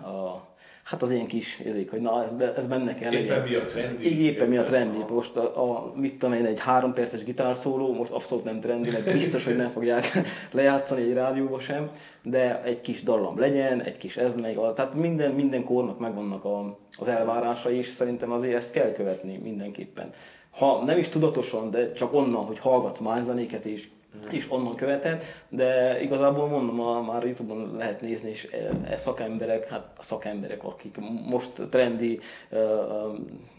a, 0.02 0.50
hát 0.84 1.02
az 1.02 1.10
ilyen 1.10 1.26
kis 1.26 1.58
érzék, 1.64 1.90
hogy 1.90 2.00
na 2.00 2.24
ez, 2.24 2.30
ez 2.56 2.66
benne 2.66 2.94
kell 2.94 3.12
legyen. 3.12 3.24
Éppen 3.24 3.42
mi 3.42 3.54
a 3.54 3.64
trendi. 3.64 4.06
Igen, 4.06 4.32
éppen 4.32 4.48
mi 4.48 4.56
a 4.56 4.62
trendi. 4.62 4.98
Most 5.08 5.36
a, 5.36 5.62
a 5.62 5.92
mit 5.94 6.12
tudom 6.12 6.34
én, 6.34 6.44
egy 6.44 6.60
három 6.60 6.92
perces 6.92 7.24
gitárszóló, 7.24 7.92
most 7.92 8.10
abszolút 8.10 8.44
nem 8.44 8.60
trendi, 8.60 8.90
mert 8.90 9.12
biztos, 9.12 9.44
hogy 9.44 9.56
nem 9.56 9.70
fogják 9.70 10.10
lejátszani 10.50 11.02
egy 11.02 11.12
rádióba 11.12 11.58
sem, 11.58 11.90
de 12.22 12.62
egy 12.62 12.80
kis 12.80 13.02
dallam 13.02 13.38
legyen, 13.38 13.82
egy 13.82 13.96
kis 13.96 14.16
ez 14.16 14.34
meg, 14.34 14.56
az, 14.56 14.74
tehát 14.74 14.94
minden, 14.94 15.32
minden 15.32 15.64
kornak 15.64 15.98
megvannak 15.98 16.44
a, 16.44 16.78
az 16.98 17.08
elvárásai, 17.08 17.76
és 17.76 17.86
szerintem 17.86 18.32
azért 18.32 18.56
ezt 18.56 18.72
kell 18.72 18.92
követni 18.92 19.38
mindenképpen. 19.42 20.10
Ha 20.50 20.84
nem 20.84 20.98
is 20.98 21.08
tudatosan, 21.08 21.70
de 21.70 21.92
csak 21.92 22.14
onnan, 22.14 22.44
hogy 22.44 22.58
hallgatsz 22.58 22.98
más 22.98 23.22
zenéket, 23.22 23.64
és 23.64 23.88
és 24.30 24.46
onnan 24.48 24.74
követett, 24.74 25.24
de 25.48 26.00
igazából 26.02 26.48
mondom, 26.48 26.80
a, 26.80 27.02
már 27.02 27.24
Youtube-on 27.24 27.76
lehet 27.76 28.00
nézni, 28.00 28.28
és 28.28 28.48
e, 28.52 28.92
e 28.92 28.96
szakemberek, 28.96 29.68
hát 29.68 29.90
a 29.98 30.02
szakemberek, 30.02 30.64
akik 30.64 30.98
most 31.26 31.62
trendi 31.70 32.20
e, 32.50 32.58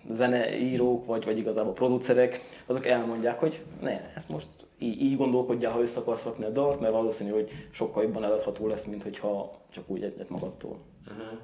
zeneírók, 0.09 1.05
vagy, 1.05 1.25
vagy 1.25 1.37
igazából 1.37 1.73
producerek, 1.73 2.41
azok 2.65 2.85
elmondják, 2.85 3.39
hogy 3.39 3.63
ne, 3.81 4.11
ezt 4.15 4.29
most 4.29 4.49
így, 4.79 5.01
így 5.01 5.17
gondolkodjál, 5.17 5.71
ha 5.71 5.81
össze 5.81 5.99
akarsz 5.99 6.23
rakni 6.23 6.45
a 6.45 6.49
dalt, 6.49 6.79
mert 6.79 6.93
valószínű, 6.93 7.29
hogy 7.29 7.51
sokkal 7.71 8.03
jobban 8.03 8.23
eladható 8.23 8.67
lesz, 8.67 8.85
mint 8.85 9.03
hogyha 9.03 9.51
csak 9.69 9.89
úgy 9.89 10.03
egyet 10.03 10.29
magadtól. 10.29 10.77
Uh-huh. 11.07 11.39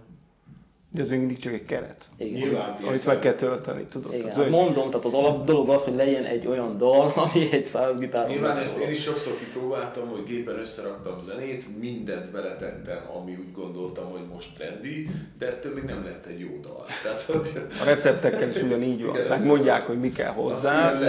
De 0.91 1.01
ez 1.01 1.09
még 1.09 1.19
mindig 1.19 1.37
csak 1.37 1.53
egy 1.53 1.65
keret. 1.65 2.05
Igen. 2.17 2.33
Nyilván, 2.33 2.75
amit 2.87 3.05
meg 3.05 3.19
kell 3.19 3.33
tölteni, 3.33 3.83
tudod? 3.83 4.13
Igen, 4.13 4.29
tehát, 4.29 4.49
mondom, 4.49 4.89
tehát 4.89 5.05
az 5.05 5.13
alap 5.13 5.45
dolog 5.45 5.69
az, 5.69 5.83
hogy 5.83 5.95
legyen 5.95 6.23
egy 6.23 6.47
olyan 6.47 6.77
dal, 6.77 7.13
ami 7.33 7.51
egy 7.51 7.65
száz 7.65 7.97
gitár. 7.97 8.27
Nyilván 8.27 8.57
ezt 8.57 8.79
én 8.79 8.89
is 8.89 9.01
sokszor 9.01 9.33
kipróbáltam, 9.37 10.07
hogy 10.07 10.23
gépen 10.23 10.59
összeraktam 10.59 11.19
zenét, 11.19 11.79
mindent 11.79 12.31
beletettem, 12.31 12.97
ami 13.19 13.31
úgy 13.31 13.51
gondoltam, 13.51 14.11
hogy 14.11 14.21
most 14.33 14.53
trendi, 14.57 15.07
de 15.37 15.47
ettől 15.47 15.73
még 15.73 15.83
nem 15.83 16.03
lett 16.03 16.25
egy 16.25 16.39
jó 16.39 16.59
dal. 16.61 16.85
Tehát, 17.03 17.21
hogy... 17.21 17.49
A 17.81 17.85
receptekkel 17.85 18.49
is 18.49 18.61
ugyanígy 18.61 19.05
van. 19.05 19.17
Megmondják, 19.29 19.81
hogy 19.81 19.99
mi 19.99 20.11
kell 20.11 20.31
hozzá, 20.31 20.99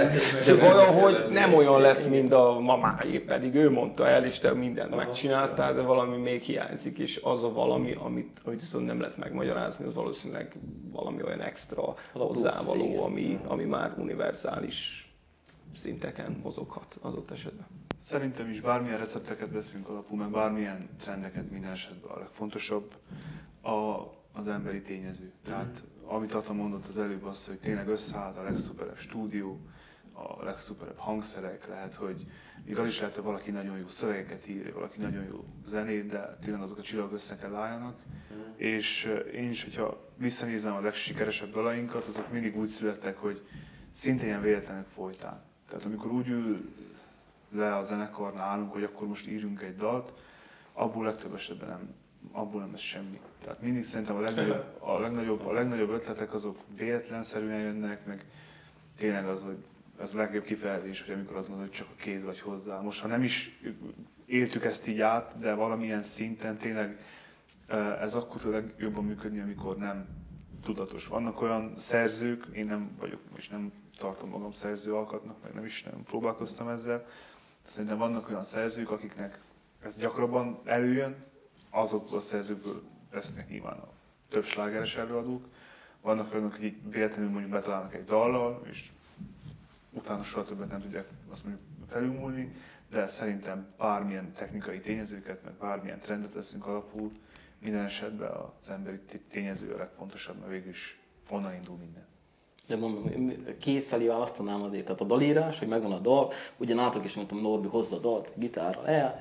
de 0.47 0.55
valahogy 0.55 1.27
nem 1.31 1.55
olyan 1.55 1.81
lesz, 1.81 2.05
mint 2.05 2.33
a 2.33 2.59
mamáé, 2.61 3.19
pedig 3.19 3.55
ő 3.55 3.71
mondta 3.71 4.07
el, 4.07 4.25
és 4.25 4.39
te 4.39 4.53
mindent 4.53 4.97
megcsináltál, 4.97 5.75
de 5.75 5.81
valami 5.81 6.17
még 6.17 6.43
hiányzik, 6.43 6.99
és 6.99 7.21
az 7.23 7.45
a 7.45 7.53
valami, 7.53 7.97
amit, 8.05 8.41
amit 8.45 8.61
viszont 8.61 8.87
nem 8.87 9.01
lehet 9.01 9.17
megmagyarázni 9.17 9.69
magyarázni, 9.71 9.85
az 9.85 9.95
valószínűleg 9.95 10.57
valami 10.93 11.23
olyan 11.23 11.41
extra 11.41 11.95
hozzávaló, 12.13 13.03
ami, 13.03 13.41
ami 13.47 13.65
már 13.65 13.95
univerzális 13.99 15.09
szinteken 15.75 16.41
mozoghat 16.43 16.99
adott 17.01 17.31
esetben. 17.31 17.67
Szerintem 17.99 18.51
is 18.51 18.61
bármilyen 18.61 18.99
recepteket 18.99 19.53
veszünk 19.53 19.89
alapul, 19.89 20.19
meg 20.19 20.31
bármilyen 20.31 20.89
trendeket 21.01 21.51
minden 21.51 21.71
esetben 21.71 22.11
a 22.11 22.19
legfontosabb 22.19 22.95
a, 23.63 23.71
az 24.33 24.49
emberi 24.49 24.83
tényező. 24.83 25.33
Tehát 25.45 25.85
amit 26.05 26.35
Ata 26.35 26.53
mondott 26.53 26.87
az 26.87 26.99
előbb 26.99 27.25
az, 27.25 27.47
hogy 27.47 27.59
tényleg 27.59 27.89
összeállt 27.89 28.37
a 28.37 28.43
legszuperebb 28.43 28.99
stúdió, 28.99 29.59
a 30.21 30.45
legszuperebb 30.45 30.99
hangszerek, 30.99 31.67
lehet, 31.69 31.95
hogy 31.95 32.25
még 32.65 32.79
az 32.79 32.87
is 32.87 33.01
lehet, 33.01 33.15
hogy 33.15 33.25
valaki 33.25 33.51
nagyon 33.51 33.79
jó 33.79 33.89
szövegeket 33.89 34.49
ír, 34.49 34.73
valaki 34.73 35.01
nagyon 35.01 35.25
jó 35.25 35.45
zenét, 35.67 36.07
de 36.07 36.39
tényleg 36.43 36.63
azok 36.63 36.79
a 36.79 36.83
csillagok 36.83 37.13
össze 37.13 37.37
kell 37.37 37.55
álljanak. 37.55 37.97
Mm. 38.35 38.41
És 38.57 39.15
én 39.35 39.51
is, 39.51 39.65
hogyha 39.65 40.11
visszanézem 40.17 40.75
a 40.75 40.81
legsikeresebb 40.81 41.53
dalainkat, 41.53 42.07
azok 42.07 42.33
mindig 42.33 42.57
úgy 42.57 42.69
születtek, 42.69 43.17
hogy 43.17 43.47
szinte 43.91 44.25
ilyen 44.27 44.43
véletlenek 44.43 44.87
folytán. 44.95 45.43
Tehát 45.69 45.85
amikor 45.85 46.11
úgy 46.11 46.29
ül 46.29 46.71
le 47.51 47.77
a 47.77 47.83
zenekar 47.83 48.35
nálunk, 48.35 48.73
hogy 48.73 48.83
akkor 48.83 49.07
most 49.07 49.29
írjunk 49.29 49.63
egy 49.63 49.77
dalt, 49.77 50.13
abból 50.73 51.05
legtöbb 51.05 51.35
esetben 51.35 51.69
nem, 51.69 51.95
abból 52.33 52.61
nem 52.61 52.71
lesz 52.71 52.81
semmi. 52.81 53.21
Tehát 53.45 53.63
mindig 53.63 53.85
szerintem 53.85 54.17
a 54.17 54.21
legnagyobb, 54.21 54.65
a 54.79 54.99
legnagyobb, 54.99 55.47
a 55.47 55.53
legnagyobb 55.53 55.91
ötletek 55.91 56.33
azok 56.33 56.59
véletlenszerűen 56.77 57.61
jönnek, 57.61 58.07
meg 58.07 58.25
tényleg 58.97 59.29
az, 59.29 59.43
hogy 59.43 59.65
ez 60.01 60.15
a 60.15 60.17
legjobb 60.17 60.45
kifejezés, 60.45 61.03
hogy 61.05 61.15
amikor 61.15 61.37
azt 61.37 61.49
gondolod, 61.49 61.71
hogy 61.71 61.79
csak 61.79 61.89
a 61.97 62.03
kéz 62.03 62.25
vagy 62.25 62.41
hozzá. 62.41 62.81
Most, 62.81 63.01
ha 63.01 63.09
nem 63.09 63.23
is 63.23 63.61
éltük 64.27 64.65
ezt 64.65 64.87
így 64.89 65.01
át, 65.01 65.39
de 65.39 65.55
valamilyen 65.55 66.03
szinten 66.03 66.57
tényleg 66.57 66.99
ez 68.01 68.15
akkor 68.15 68.41
tud 68.41 68.53
legjobban 68.53 69.05
működni, 69.05 69.41
amikor 69.41 69.77
nem 69.77 70.07
tudatos. 70.63 71.07
Vannak 71.07 71.41
olyan 71.41 71.73
szerzők, 71.77 72.47
én 72.53 72.67
nem 72.67 72.91
vagyok, 72.99 73.21
és 73.37 73.49
nem 73.49 73.73
tartom 73.99 74.29
magam 74.29 74.53
szerző 74.53 74.95
alkatnak, 74.95 75.43
meg 75.43 75.55
nem 75.55 75.65
is 75.65 75.83
nem 75.83 76.03
próbálkoztam 76.03 76.69
ezzel, 76.69 77.07
szerintem 77.63 77.99
vannak 77.99 78.29
olyan 78.29 78.43
szerzők, 78.43 78.91
akiknek 78.91 79.41
ez 79.83 79.99
gyakrabban 79.99 80.61
előjön, 80.65 81.17
azokból 81.71 82.19
a 82.19 82.21
szerzőkből 82.21 82.83
lesznek 83.13 83.49
nyilván 83.49 83.79
a 83.79 83.89
több 84.29 84.45
slágeres 84.45 84.97
előadók. 84.97 85.45
Vannak 86.01 86.33
olyanok, 86.33 86.55
akik 86.55 86.77
véletlenül 86.91 87.31
mondjuk 87.31 87.53
betalálnak 87.53 87.95
egy 87.95 88.05
dallal, 88.05 88.63
és 88.71 88.91
utána 89.91 90.23
soha 90.23 90.45
többet 90.45 90.71
nem 90.71 90.81
tudják 90.81 91.09
azt 91.31 91.45
mondjuk 91.45 91.67
felülmúlni, 91.89 92.53
de 92.91 93.07
szerintem 93.07 93.75
bármilyen 93.79 94.33
technikai 94.33 94.81
tényezőket, 94.81 95.45
meg 95.45 95.53
bármilyen 95.53 95.99
trendet 95.99 96.35
veszünk 96.35 96.67
alapul, 96.67 97.13
minden 97.59 97.85
esetben 97.85 98.31
az 98.31 98.71
emberi 98.71 99.01
tényező 99.31 99.73
a 99.73 99.77
legfontosabb, 99.77 100.39
mert 100.39 100.51
végül 100.51 100.71
is 100.71 101.01
onnan 101.29 101.55
indul 101.55 101.77
minden. 101.77 102.07
De 102.71 102.77
mondom, 102.77 103.33
két 103.61 103.87
felé 103.87 104.07
választanám 104.07 104.63
azért. 104.63 104.85
Tehát 104.85 105.01
a 105.01 105.05
dalírás, 105.05 105.59
hogy 105.59 105.69
megvan 105.69 105.93
a 105.93 105.99
dal, 105.99 106.33
ugye 106.57 106.75
nátok 106.75 107.05
is 107.05 107.15
mondtam, 107.15 107.41
Norbi 107.41 107.69
hozza 107.69 107.97
a 107.97 107.99
dalt, 107.99 108.33
gitárral 108.35 108.87
el, 108.87 109.17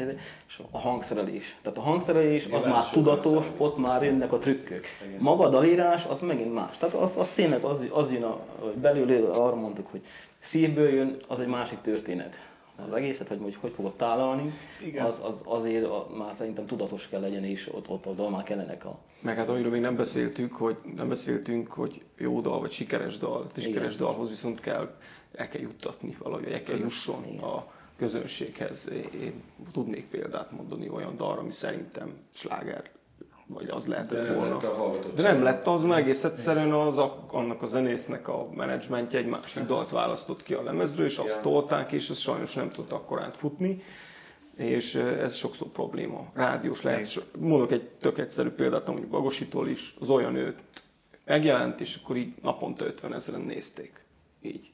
és 0.48 0.62
a 0.72 0.80
hangszerelés. 0.80 1.58
Tehát 1.62 1.78
a 1.78 1.82
hangszerelés 1.82 2.46
az 2.46 2.66
már 2.66 2.90
tudatos, 2.90 3.48
ott 3.58 3.78
már 3.78 4.04
jönnek 4.04 4.32
a 4.32 4.38
trükkök. 4.38 4.86
Maga 5.18 5.44
a 5.44 5.50
dalírás 5.50 6.06
az 6.06 6.22
megint 6.22 6.54
más. 6.54 6.78
Tehát 6.78 6.96
az, 6.96 7.18
az 7.18 7.30
tényleg 7.30 7.64
az, 7.64 7.86
az 7.92 8.12
jön 8.12 8.24
a, 8.24 8.40
belül, 8.82 9.26
arra 9.26 9.56
mondtuk, 9.56 9.88
hogy 9.88 10.02
szívből 10.40 10.90
jön, 10.90 11.18
az 11.28 11.40
egy 11.40 11.48
másik 11.48 11.82
történet 11.82 12.49
az 12.88 12.94
egészet, 12.96 13.28
hogy 13.28 13.40
hogy, 13.42 13.56
hogy 13.56 13.72
fogod 13.72 13.96
tálalni, 13.96 14.54
Igen. 14.86 15.06
Az, 15.06 15.22
az, 15.24 15.42
azért 15.46 15.88
már 16.18 16.34
szerintem 16.38 16.66
tudatos 16.66 17.08
kell 17.08 17.22
legyen, 17.22 17.44
és 17.44 17.74
ott, 17.74 17.90
ott, 17.90 18.08
ott 18.08 18.30
már 18.30 18.44
kellenek 18.44 18.86
a... 18.86 19.00
Meg 19.22 19.36
hát 19.36 19.50
amiről 19.50 19.72
még 19.72 19.82
nem 19.82 19.96
beszéltünk, 19.96 20.56
hogy 20.56 20.78
nem 20.96 21.08
beszéltünk, 21.10 21.72
hogy 21.72 22.02
jó 22.18 22.42
dal, 22.42 22.60
vagy 22.60 22.72
sikeres 22.72 23.18
dal. 23.18 23.46
A 23.56 23.60
sikeres 23.60 23.96
dalhoz 23.96 24.30
viszont 24.30 24.60
kell, 24.60 24.96
el 25.36 25.48
kell 25.48 25.62
juttatni 25.62 26.16
valahogy, 26.20 26.46
el 26.46 26.64
kell 26.64 26.78
jusson 26.78 27.24
Igen. 27.28 27.44
a 27.44 27.72
közönséghez. 27.98 28.90
Én 29.22 29.44
tudnék 29.72 30.08
példát 30.08 30.52
mondani 30.52 30.90
olyan 30.90 31.18
dalra, 31.18 31.40
ami 31.40 31.52
szerintem 31.52 32.14
sláger 32.34 32.84
vagy 33.54 33.70
az 33.70 33.88
lehetett 33.88 34.24
De 34.24 34.34
volna. 34.34 34.54
Lett 34.54 34.64
a 34.64 35.00
De 35.16 35.22
nem 35.22 35.44
lett 35.44 35.68
az, 35.68 35.84
mert 35.84 36.02
egész 36.02 36.24
egyszerűen 36.24 36.72
az, 36.72 36.98
a, 36.98 37.24
annak 37.28 37.62
a 37.62 37.66
zenésznek 37.66 38.28
a 38.28 38.42
menedzsmentje 38.56 39.20
egy 39.20 39.26
másik 39.26 39.64
dalt 39.64 39.90
választott 39.90 40.44
ki 40.44 40.54
a 40.54 40.64
lemezről, 40.64 41.06
és 41.06 41.18
azt 41.18 41.42
tolták, 41.42 41.92
és 41.92 42.10
ez 42.10 42.18
sajnos 42.18 42.54
nem 42.54 42.70
tudta 42.70 42.96
akkor 42.96 43.30
futni. 43.34 43.84
És 44.56 44.96
ez 44.96 45.36
sokszor 45.36 45.68
probléma. 45.68 46.32
Rádiós 46.34 46.82
lehet. 46.82 47.28
Mondok 47.38 47.72
egy 47.72 47.88
tök 47.88 48.18
egyszerű 48.18 48.50
példát, 48.50 48.88
hogy 48.88 49.08
Bagositól 49.08 49.68
is, 49.70 49.96
az 50.00 50.10
olyan 50.10 50.36
őt 50.36 50.60
megjelent, 51.26 51.82
és 51.82 52.00
akkor 52.04 52.16
így 52.16 52.34
naponta 52.42 52.86
50 52.86 53.14
ezeren 53.14 53.42
nézték. 53.42 54.06
Így. 54.42 54.72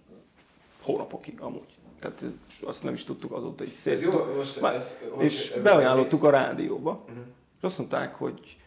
Hónapokig 0.82 1.42
amúgy. 1.42 1.78
Tehát 2.00 2.24
azt 2.64 2.84
nem 2.84 2.94
is 2.94 3.04
tudtuk 3.04 3.32
azóta 3.32 3.64
így 3.64 3.76
szép. 3.76 3.94
Ez 3.94 4.04
jó, 4.04 4.34
most 4.36 4.64
ez, 4.64 5.02
és 5.20 5.54
beajánlottuk 5.64 6.24
a 6.24 6.30
rádióba, 6.30 6.92
uh-huh. 6.92 7.26
és 7.58 7.64
azt 7.64 7.78
mondták, 7.78 8.16
hogy 8.16 8.58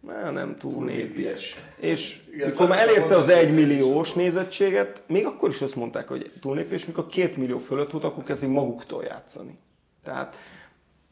Na, 0.00 0.30
nem 0.30 0.56
túl, 0.56 0.72
túl 0.72 0.84
népies. 0.84 1.56
És 1.76 2.20
Igen, 2.32 2.48
mikor 2.48 2.68
már 2.68 2.88
elérte 2.88 3.16
az 3.16 3.28
egymilliós 3.28 4.12
nézettséget, 4.12 5.02
még 5.06 5.26
akkor 5.26 5.48
is 5.48 5.60
azt 5.60 5.76
mondták, 5.76 6.08
hogy 6.08 6.32
túl 6.40 6.54
népies, 6.54 6.86
mikor 6.86 7.06
két 7.06 7.36
millió 7.36 7.58
fölött 7.58 7.90
volt, 7.90 8.04
akkor 8.04 8.24
kezdik 8.24 8.50
maguktól 8.50 9.04
játszani. 9.04 9.58
Tehát, 10.04 10.36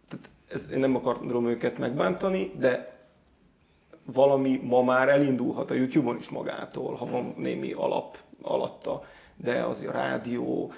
tehát 0.08 0.28
ez, 0.48 0.70
én 0.72 0.78
nem 0.78 0.96
akarom 0.96 1.48
őket 1.48 1.78
megbántani, 1.78 2.52
de 2.58 2.96
valami 4.04 4.60
ma 4.62 4.82
már 4.82 5.08
elindulhat 5.08 5.70
a 5.70 5.74
YouTube-on 5.74 6.16
is 6.16 6.28
magától, 6.28 6.94
ha 6.94 7.06
van 7.06 7.34
némi 7.36 7.72
alap 7.72 8.18
alatta, 8.42 9.04
de 9.36 9.60
az 9.60 9.84
a 9.88 9.92
rádió, 9.92 10.72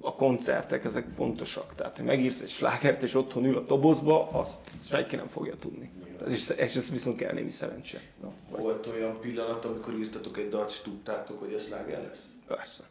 a 0.00 0.14
koncertek, 0.14 0.84
ezek 0.84 1.06
fontosak. 1.16 1.74
Tehát, 1.74 1.96
hogy 1.96 2.04
megírsz 2.04 2.40
egy 2.40 2.48
slágert, 2.48 3.02
és 3.02 3.14
otthon 3.14 3.44
ül 3.44 3.56
a 3.56 3.60
dobozba, 3.60 4.28
azt 4.30 4.58
senki 4.82 5.16
nem 5.16 5.26
fogja 5.26 5.54
tudni. 5.56 5.90
És, 6.26 6.48
és 6.56 6.76
ez 6.76 6.90
viszont 6.90 7.16
kell 7.16 7.32
némi 7.32 7.50
szerencse. 7.50 7.98
No, 8.22 8.28
Volt 8.58 8.86
olyan 8.86 9.20
pillanat, 9.20 9.64
amikor 9.64 9.94
írtatok 9.94 10.36
egy 10.38 10.48
dalt, 10.48 10.70
és 10.70 10.78
tudtátok, 10.80 11.38
hogy 11.38 11.52
ez 11.52 11.66
sláger 11.66 12.02
lesz? 12.08 12.32
Persze. 12.46 12.82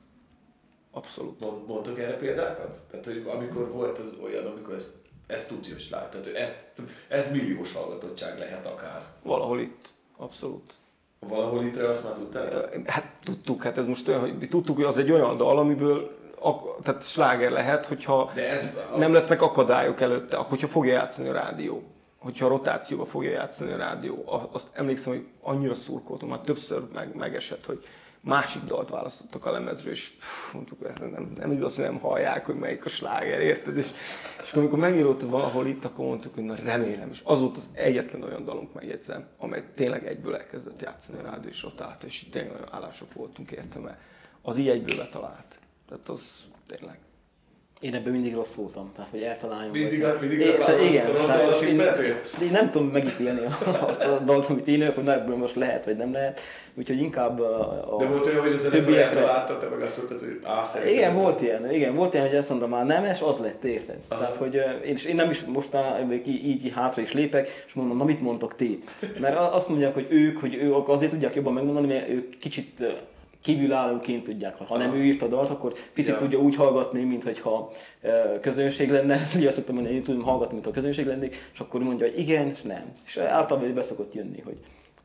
Abszolút. 0.91 1.39
Mond, 1.39 1.67
mondtok 1.67 1.99
erre 1.99 2.15
példákat? 2.17 2.79
Tehát, 2.91 3.05
hogy 3.05 3.23
amikor 3.35 3.71
volt 3.71 3.99
az 3.99 4.15
olyan, 4.23 4.45
amikor 4.45 4.73
ezt, 4.73 4.95
ezt 5.27 5.47
tudja, 5.47 5.73
hogy 5.73 5.87
lát, 5.91 6.11
tehát 6.11 6.27
ez, 6.27 6.63
ez 7.07 7.31
milliós 7.31 7.73
hallgatottság 7.73 8.37
lehet 8.37 8.65
akár. 8.65 9.05
Valahol 9.23 9.59
itt. 9.59 9.85
Abszolút. 10.17 10.73
Valahol 11.19 11.63
itt 11.63 11.75
azt 11.75 12.03
már 12.03 12.13
tudtátok? 12.13 12.87
Hát 12.89 13.11
tudtuk, 13.23 13.63
hát 13.63 13.77
ez 13.77 13.85
most 13.85 14.07
olyan, 14.07 14.19
hogy 14.19 14.49
tudtuk, 14.49 14.75
hogy 14.75 14.85
az 14.85 14.97
egy 14.97 15.11
olyan 15.11 15.37
dal, 15.37 15.57
amiből 15.57 16.17
ak- 16.39 16.83
tehát 16.83 17.03
sláger 17.07 17.51
lehet, 17.51 17.85
hogyha 17.85 18.31
De 18.33 18.49
ez, 18.49 18.77
nem 18.97 19.13
lesznek 19.13 19.41
akadályok 19.41 20.01
előtte, 20.01 20.37
hogyha 20.37 20.67
fogja 20.67 20.93
játszani 20.93 21.27
a 21.29 21.33
rádió 21.33 21.83
hogyha 22.17 22.47
rotációba 22.47 23.05
fogja 23.05 23.31
játszani 23.31 23.71
a 23.71 23.77
rádió, 23.77 24.23
azt 24.51 24.67
emlékszem, 24.73 25.13
hogy 25.13 25.27
annyira 25.41 25.73
szurkoltam, 25.73 26.29
már 26.29 26.39
többször 26.39 26.87
meg, 26.93 27.15
megesett, 27.15 27.65
hogy 27.65 27.85
másik 28.21 28.63
dalt 28.63 28.89
választottak 28.89 29.45
a 29.45 29.51
lemezről, 29.51 29.93
és 29.93 30.11
mondtuk, 30.53 30.85
ez 30.89 30.97
nem, 30.97 31.33
nem 31.37 31.51
igaz, 31.51 31.75
hogy 31.75 31.83
nem 31.83 31.99
hallják, 31.99 32.45
hogy 32.45 32.55
melyik 32.55 32.85
a 32.85 32.89
sláger, 32.89 33.39
érted? 33.39 33.77
És, 33.77 33.87
és 34.43 34.53
amikor 34.53 34.79
megíródtad 34.79 35.29
valahol 35.29 35.67
itt, 35.67 35.85
akkor 35.85 36.05
mondtuk, 36.05 36.33
hogy 36.33 36.43
na 36.43 36.55
remélem, 36.55 37.09
és 37.09 37.21
az 37.23 37.39
volt 37.39 37.57
az 37.57 37.69
egyetlen 37.73 38.23
olyan 38.23 38.45
dalunk, 38.45 38.73
megjegyzem, 38.73 39.27
amely 39.37 39.63
tényleg 39.75 40.07
egyből 40.07 40.35
elkezdett 40.35 40.81
játszani 40.81 41.19
a 41.19 41.21
rádió, 41.21 41.49
és 41.49 41.63
rotált, 41.63 42.03
és 42.03 42.25
tényleg 42.31 42.51
olyan 42.51 42.67
állások 42.71 43.13
voltunk 43.13 43.51
érte, 43.51 43.79
mert 43.79 43.99
az 44.41 44.57
így 44.57 44.69
egyből 44.69 44.97
betalált. 44.97 45.59
Tehát 45.87 46.09
az 46.09 46.43
tényleg 46.67 46.99
én 47.79 47.93
ebben 47.93 48.11
mindig 48.11 48.33
rossz 48.33 48.53
voltam, 48.53 48.91
tehát 48.95 49.11
hogy 49.11 49.21
eltaláljam. 49.21 49.71
Mindig, 49.71 50.03
a, 50.03 50.17
mindig 50.21 50.39
én, 50.39 50.61
a 50.61 50.71
rossz, 50.71 50.89
igen, 50.89 51.11
rossz 51.11 51.27
rossz 51.45 51.61
én, 51.61 51.79
én, 52.41 52.51
nem 52.51 52.69
tudom 52.69 52.87
megítélni 52.87 53.39
azt 53.89 54.03
a 54.03 54.19
dalt, 54.25 54.49
amit 54.49 54.67
én 54.67 54.93
hogy 54.93 55.07
ebből 55.07 55.35
most 55.35 55.55
lehet, 55.55 55.85
vagy 55.85 55.97
nem 55.97 56.11
lehet. 56.11 56.39
Úgyhogy 56.73 56.99
inkább 56.99 57.39
a, 57.39 57.95
De 57.99 58.05
volt 58.05 58.25
olyan, 58.27 58.41
hogy 58.41 58.51
az 58.51 58.59
zenekar 58.59 58.97
eltalálta, 58.97 59.57
te 59.57 59.67
meg 59.67 59.81
azt 59.81 59.97
mondtad, 59.97 60.19
hogy 60.19 60.39
á, 60.43 60.89
Igen, 60.89 61.13
volt 61.13 61.41
ilyen, 61.41 61.73
igen, 61.73 61.95
volt 61.95 62.13
ilyen, 62.13 62.27
hogy 62.27 62.37
azt 62.37 62.49
mondtam 62.49 62.69
már 62.69 62.85
nem, 62.85 63.05
és 63.05 63.21
az 63.21 63.37
lett, 63.37 63.63
érted? 63.63 63.97
Aha. 64.07 64.19
Tehát, 64.19 64.35
hogy 64.35 64.55
én, 64.55 64.91
és 64.95 65.05
én 65.05 65.15
nem 65.15 65.29
is 65.29 65.43
mostan 65.43 66.11
így, 66.25 66.45
így, 66.45 66.71
hátra 66.75 67.01
is 67.01 67.13
lépek, 67.13 67.63
és 67.67 67.73
mondom, 67.73 67.97
na 67.97 68.03
mit 68.03 68.21
mondtok 68.21 68.55
ti? 68.55 68.83
Mert 69.19 69.35
azt 69.35 69.69
mondják, 69.69 69.93
hogy 69.93 70.07
ők, 70.09 70.39
hogy 70.39 70.55
ők 70.55 70.89
azért 70.89 71.11
tudják 71.11 71.35
jobban 71.35 71.53
megmondani, 71.53 71.87
mert 71.87 72.09
ők 72.09 72.37
kicsit 72.37 72.83
kívülállóként 73.47 74.23
tudják, 74.23 74.57
ha 74.57 74.77
nem 74.77 74.93
ő 74.93 75.03
írt 75.03 75.21
a 75.21 75.27
dalt, 75.27 75.49
akkor 75.49 75.73
picit 75.93 76.13
ja. 76.13 76.19
tudja 76.19 76.39
úgy 76.39 76.55
hallgatni, 76.55 77.03
mint 77.03 77.23
hogyha 77.23 77.71
közönség 78.41 78.89
lenne, 78.89 79.13
ezt 79.21 79.35
ugye 79.35 79.47
azt 79.47 79.55
szoktam 79.55 79.75
mondani, 79.75 79.95
hogy 79.95 80.03
én 80.05 80.13
tudom 80.13 80.27
hallgatni, 80.27 80.53
mint 80.53 80.67
a 80.67 80.71
közönség 80.71 81.05
lennék, 81.05 81.35
és 81.53 81.59
akkor 81.59 81.81
mondja, 81.81 82.05
hogy 82.05 82.19
igen, 82.19 82.47
és 82.47 82.61
nem. 82.61 82.91
És 83.05 83.17
általában 83.17 83.73
beszokott 83.73 84.13
jönni, 84.13 84.41
hogy 84.41 84.57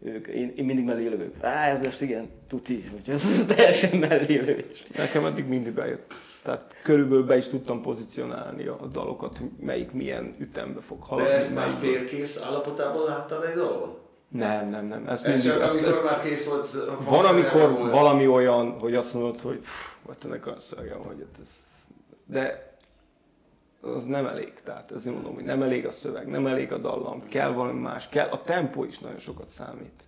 ők, 0.04 0.26
én, 0.26 0.52
én 0.56 0.64
mindig 0.64 0.84
mellé 0.84 1.08
lövök. 1.08 1.34
Á, 1.40 1.70
ez 1.70 1.82
most 1.82 2.02
igen, 2.02 2.28
tuti, 2.48 2.84
hogy 2.90 3.14
ez 3.14 3.44
teljesen 3.56 3.98
mellé 3.98 4.36
lövés. 4.38 4.84
Nekem 4.96 5.24
eddig 5.24 5.46
mindig 5.46 5.72
bejött. 5.72 6.12
Tehát 6.42 6.74
körülbelül 6.82 7.24
be 7.24 7.36
is 7.36 7.48
tudtam 7.48 7.82
pozícionálni 7.82 8.66
a 8.66 8.86
dalokat, 8.92 9.40
melyik 9.60 9.92
milyen 9.92 10.34
ütembe 10.38 10.80
fog 10.80 11.02
haladni. 11.02 11.30
De 11.30 11.36
ezt 11.36 11.54
már 11.54 11.70
félkész 11.80 12.42
állapotában 12.46 13.04
láttad 13.04 13.44
egy 13.44 13.54
dalon? 13.54 14.01
Nem, 14.32 14.68
nem, 14.68 14.86
nem. 14.86 15.08
Ez, 15.08 15.22
ez 15.22 15.44
mindig, 15.44 15.50
csak 15.50 15.68
ez, 15.68 15.74
amikor 15.74 15.88
ez, 15.88 16.02
már 16.04 16.20
kész 16.20 16.48
volt. 16.48 17.04
Van, 17.04 17.24
amikor 17.24 17.70
volt. 17.70 17.90
valami 17.90 18.26
olyan, 18.26 18.78
hogy 18.78 18.94
azt 18.94 19.14
mondod, 19.14 19.40
hogy 19.40 19.62
vagy 20.02 20.16
ennek 20.24 20.46
a 20.46 20.58
szövegem, 20.58 20.98
hogy 20.98 21.26
ez, 21.40 21.56
de 22.26 22.70
az 23.80 24.04
nem 24.04 24.26
elég. 24.26 24.52
Tehát 24.64 24.90
ezért 24.90 25.14
mondom, 25.14 25.34
hogy 25.34 25.44
nem 25.44 25.62
elég 25.62 25.86
a 25.86 25.90
szöveg, 25.90 26.26
nem 26.26 26.46
elég 26.46 26.72
a 26.72 26.78
dallam, 26.78 27.28
kell 27.28 27.52
valami 27.52 27.80
más, 27.80 28.08
kell. 28.08 28.28
A 28.28 28.42
tempó 28.42 28.84
is 28.84 28.98
nagyon 28.98 29.18
sokat 29.18 29.48
számít. 29.48 30.02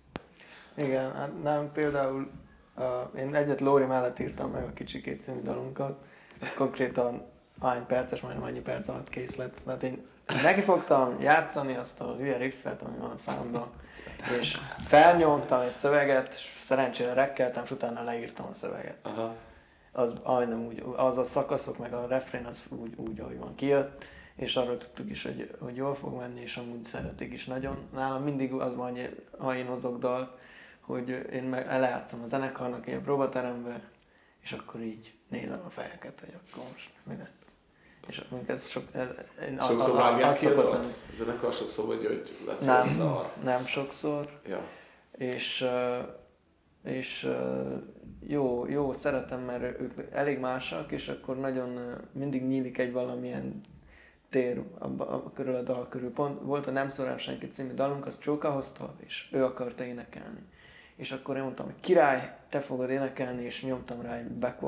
Igen, 0.75 1.13
hát 1.13 1.43
nem 1.43 1.71
például 1.73 2.29
uh, 2.77 3.19
én 3.19 3.35
egyet 3.35 3.61
Lóri 3.61 3.83
mellett 3.83 4.19
írtam 4.19 4.51
meg 4.51 4.63
a 4.63 4.73
Kicsikét 4.73 5.21
című 5.21 5.41
dalunkat, 5.41 5.99
ez 6.41 6.53
konkrétan 6.53 7.21
hány 7.61 7.85
perces, 7.85 8.21
majdnem 8.21 8.43
annyi 8.43 8.59
perc 8.59 8.87
alatt 8.87 9.09
kész 9.09 9.35
lett. 9.35 9.61
Tehát 9.65 9.83
én 9.83 10.05
neki 10.43 10.61
fogtam 10.61 11.21
játszani 11.21 11.75
azt 11.75 12.01
a 12.01 12.15
hülye 12.15 12.37
riffet, 12.37 12.81
ami 12.81 12.97
van 12.97 13.11
a 13.11 13.17
számban, 13.17 13.67
és 14.39 14.57
felnyomtam 14.85 15.61
egy 15.61 15.69
szöveget, 15.69 16.29
és 16.29 16.59
szerencsére 16.61 17.13
rekkeltem, 17.13 17.63
és 17.63 17.71
utána 17.71 18.03
leírtam 18.03 18.45
a 18.45 18.53
szöveget. 18.53 18.97
Aha. 19.01 19.35
Az 19.91 20.13
majdnem 20.23 20.65
úgy, 20.65 20.83
az 20.95 21.17
a 21.17 21.23
szakaszok, 21.23 21.77
meg 21.77 21.93
a 21.93 22.07
refrén 22.07 22.45
az 22.45 22.59
úgy, 22.69 22.93
úgy 22.95 23.19
ahogy 23.19 23.37
van 23.37 23.55
kijött, 23.55 24.05
és 24.35 24.55
arról 24.55 24.77
tudtuk 24.77 25.09
is, 25.09 25.23
hogy, 25.23 25.55
hogy 25.59 25.75
jól 25.75 25.95
fog 25.95 26.17
menni, 26.17 26.41
és 26.41 26.57
amúgy 26.57 26.85
szeretik 26.85 27.33
is 27.33 27.45
nagyon. 27.45 27.87
Nálam 27.93 28.23
mindig 28.23 28.53
az 28.53 28.75
van, 28.75 28.91
hogy 28.91 29.23
ha 29.37 29.55
én 29.55 29.65
hozok 29.65 29.99
dalt, 29.99 30.29
hogy 30.81 31.27
én 31.33 31.43
meg 31.43 31.67
lejátszom 31.67 32.21
a 32.21 32.27
zenekarnak 32.27 32.87
egy 32.87 32.99
próbaterembe, 32.99 33.81
és 34.41 34.51
akkor 34.51 34.81
így 34.81 35.13
nézem 35.27 35.61
a 35.65 35.69
fejeket, 35.69 36.19
hogy 36.19 36.33
akkor 36.33 36.63
most 36.71 36.89
mi 37.03 37.15
lesz. 37.17 37.54
És 38.07 38.23
ez 38.45 38.67
sok, 38.67 38.83
ez, 38.91 39.07
én 39.49 39.59
sokszor 39.59 39.95
vágják 39.95 40.37
ki 40.37 40.45
a 40.45 40.53
dalt? 40.53 40.85
A 40.85 41.15
zenekar 41.15 41.53
sokszor 41.53 41.85
mondja, 41.85 42.09
hogy 42.09 42.31
lesz 42.45 42.65
nem, 42.65 42.81
szar. 42.81 43.31
Nem 43.43 43.65
sokszor. 43.65 44.39
Ja. 44.47 44.61
És, 45.11 45.67
és 46.83 47.29
jó, 48.27 48.65
jó, 48.69 48.93
szeretem, 48.93 49.41
mert 49.41 49.79
ők 49.79 49.93
elég 50.11 50.39
másak, 50.39 50.91
és 50.91 51.07
akkor 51.07 51.39
nagyon 51.39 51.97
mindig 52.11 52.45
nyílik 52.45 52.77
egy 52.77 52.91
valamilyen 52.91 53.61
tér 54.29 54.61
abba, 54.79 55.07
a, 55.07 55.31
körül 55.33 55.55
a 55.55 55.61
dal 55.61 55.87
körül. 55.89 56.11
Pont 56.11 56.41
volt 56.41 56.67
a 56.67 56.71
Nem 56.71 56.89
szórám 56.89 57.17
senki 57.17 57.49
című 57.49 57.73
dalunk, 57.73 58.05
az 58.05 58.19
Csóka 58.19 58.51
hozta, 58.51 58.95
és 59.05 59.29
ő 59.31 59.43
akarta 59.43 59.83
énekelni. 59.83 60.39
És 60.95 61.11
akkor 61.11 61.35
én 61.35 61.41
mondtam, 61.41 61.65
hogy 61.65 61.79
király, 61.81 62.37
te 62.49 62.59
fogod 62.59 62.89
énekelni, 62.89 63.43
és 63.43 63.63
nyomtam 63.63 64.01
rá 64.01 64.17
egy 64.17 64.31
back 64.31 64.61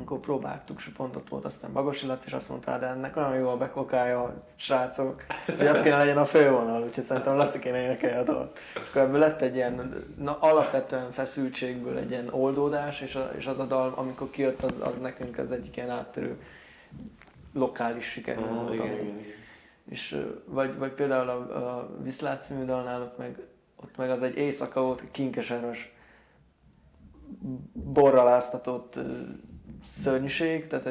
akkor 0.00 0.20
próbáltuk, 0.20 0.78
és 0.78 0.92
pont 0.96 1.16
ott 1.16 1.28
volt 1.28 1.44
aztán 1.44 1.72
Bagosi 1.72 2.06
Laci, 2.06 2.26
és 2.26 2.32
azt 2.32 2.48
mondta, 2.48 2.78
de 2.78 2.86
ennek 2.86 3.16
olyan 3.16 3.34
jó 3.34 3.48
a 3.48 3.56
bekokája, 3.56 4.44
srácok, 4.56 5.24
hogy 5.58 5.66
az 5.66 5.82
kéne 5.82 5.96
legyen 5.96 6.18
a 6.18 6.26
fővonal, 6.26 6.82
úgyhogy 6.82 7.04
szerintem 7.04 7.36
Laci 7.36 7.58
kéne 7.58 7.82
énekelni 7.82 8.16
a 8.16 8.22
dalt. 8.32 8.58
És 8.74 8.80
akkor 8.88 9.02
ebből 9.02 9.18
lett 9.18 9.40
egy 9.40 9.54
ilyen 9.54 10.04
na, 10.18 10.38
alapvetően 10.40 11.12
feszültségből 11.12 11.98
egy 11.98 12.10
ilyen 12.10 12.28
oldódás, 12.30 13.00
és, 13.00 13.14
a, 13.14 13.30
és 13.36 13.46
az 13.46 13.58
a 13.58 13.64
dal, 13.64 13.92
amikor 13.96 14.30
kijött, 14.30 14.62
az, 14.62 14.74
az 14.80 14.92
nekünk 15.00 15.38
az 15.38 15.52
egyik 15.52 15.76
ilyen 15.76 15.90
áttörő 15.90 16.40
lokális 17.52 18.04
siker 18.10 18.38
Aha, 18.38 18.54
volt. 18.54 18.74
igen, 18.74 18.86
igen, 18.86 19.04
igen. 19.04 19.24
És 19.88 20.24
vagy, 20.44 20.78
vagy 20.78 20.92
például 20.92 21.28
a, 21.28 21.66
a 21.76 21.90
Viszlát 22.02 22.42
című 22.42 22.64
dalnál 22.64 23.02
ott 23.02 23.18
meg, 23.18 23.38
ott 23.76 23.96
meg 23.96 24.10
az 24.10 24.22
egy 24.22 24.36
éjszaka 24.36 24.82
volt, 24.82 25.02
kinkeseres 25.10 25.94
borral 27.72 28.28
áztatott 28.28 28.96
ö, 28.96 29.02
szörnyűség, 29.94 30.66
tehát 30.66 30.88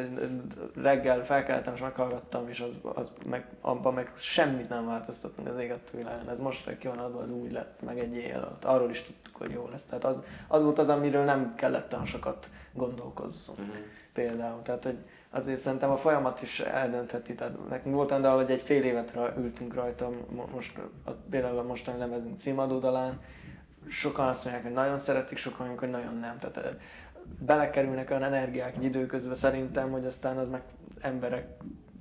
reggel 0.76 1.26
felkeltem 1.26 1.74
és 1.74 1.82
meghallgattam, 1.82 2.50
és 2.50 2.60
az, 2.60 2.92
az 2.96 3.12
meg, 3.26 3.48
abban 3.62 3.94
meg 3.94 4.12
semmit 4.16 4.70
nem 4.70 4.86
változtattunk 4.86 5.48
az 5.48 5.60
éget 5.60 5.90
világán. 5.94 6.30
Ez 6.30 6.40
most, 6.40 6.78
ki 6.78 6.88
van 6.88 6.98
adva, 6.98 7.20
az 7.20 7.32
úgy 7.32 7.52
lett, 7.52 7.82
meg 7.82 8.00
egy 8.00 8.16
éjjel 8.16 8.42
alatt. 8.42 8.64
Arról 8.66 8.90
is 8.90 9.02
tudtuk, 9.04 9.36
hogy 9.36 9.52
jó 9.52 9.68
lesz. 9.72 9.84
Tehát 9.90 10.04
az, 10.04 10.22
az 10.48 10.64
volt 10.64 10.80
az, 10.80 10.90
amiről 10.90 11.24
nem 11.24 11.56
kellett 11.56 11.94
olyan 11.94 12.06
sokat 12.06 12.50
gondolkozzunk 12.74 13.58
Mhm. 13.60 13.70
például. 14.14 14.62
Tehát, 14.62 14.84
hogy 14.84 14.98
azért 15.30 15.60
szerintem 15.60 15.90
a 15.92 15.98
folyamat 15.98 16.42
is 16.42 16.60
eldöntheti. 16.60 17.36
Tehát 17.36 17.70
nekünk 17.70 17.96
volt 17.96 18.22
dal, 18.22 18.36
hogy 18.36 18.52
egy 18.52 18.62
fél 18.62 18.84
évet 18.84 19.18
ültünk 19.38 19.74
rajta, 19.74 20.10
mo- 20.36 20.54
most, 20.54 20.78
a, 21.06 21.12
például 21.30 21.58
a 21.58 21.64
mostani 21.64 21.98
lemezünk 21.98 22.40
címadó 22.40 22.80
dalán, 22.80 23.20
sokan 23.90 24.28
azt 24.28 24.44
mondják, 24.44 24.66
hogy 24.66 24.74
nagyon 24.74 24.98
szeretik, 24.98 25.38
sokan 25.38 25.68
mondják, 25.68 25.80
hogy 25.80 26.02
nagyon 26.02 26.20
nem. 26.20 26.38
Tehát 26.40 26.58
eh, 26.58 26.72
belekerülnek 27.40 28.10
olyan 28.10 28.24
energiák 28.24 28.76
egy 28.76 28.84
időközben 28.84 29.36
szerintem, 29.36 29.92
hogy 29.92 30.06
aztán 30.06 30.38
az 30.38 30.48
meg 30.48 30.62
emberek 31.02 31.48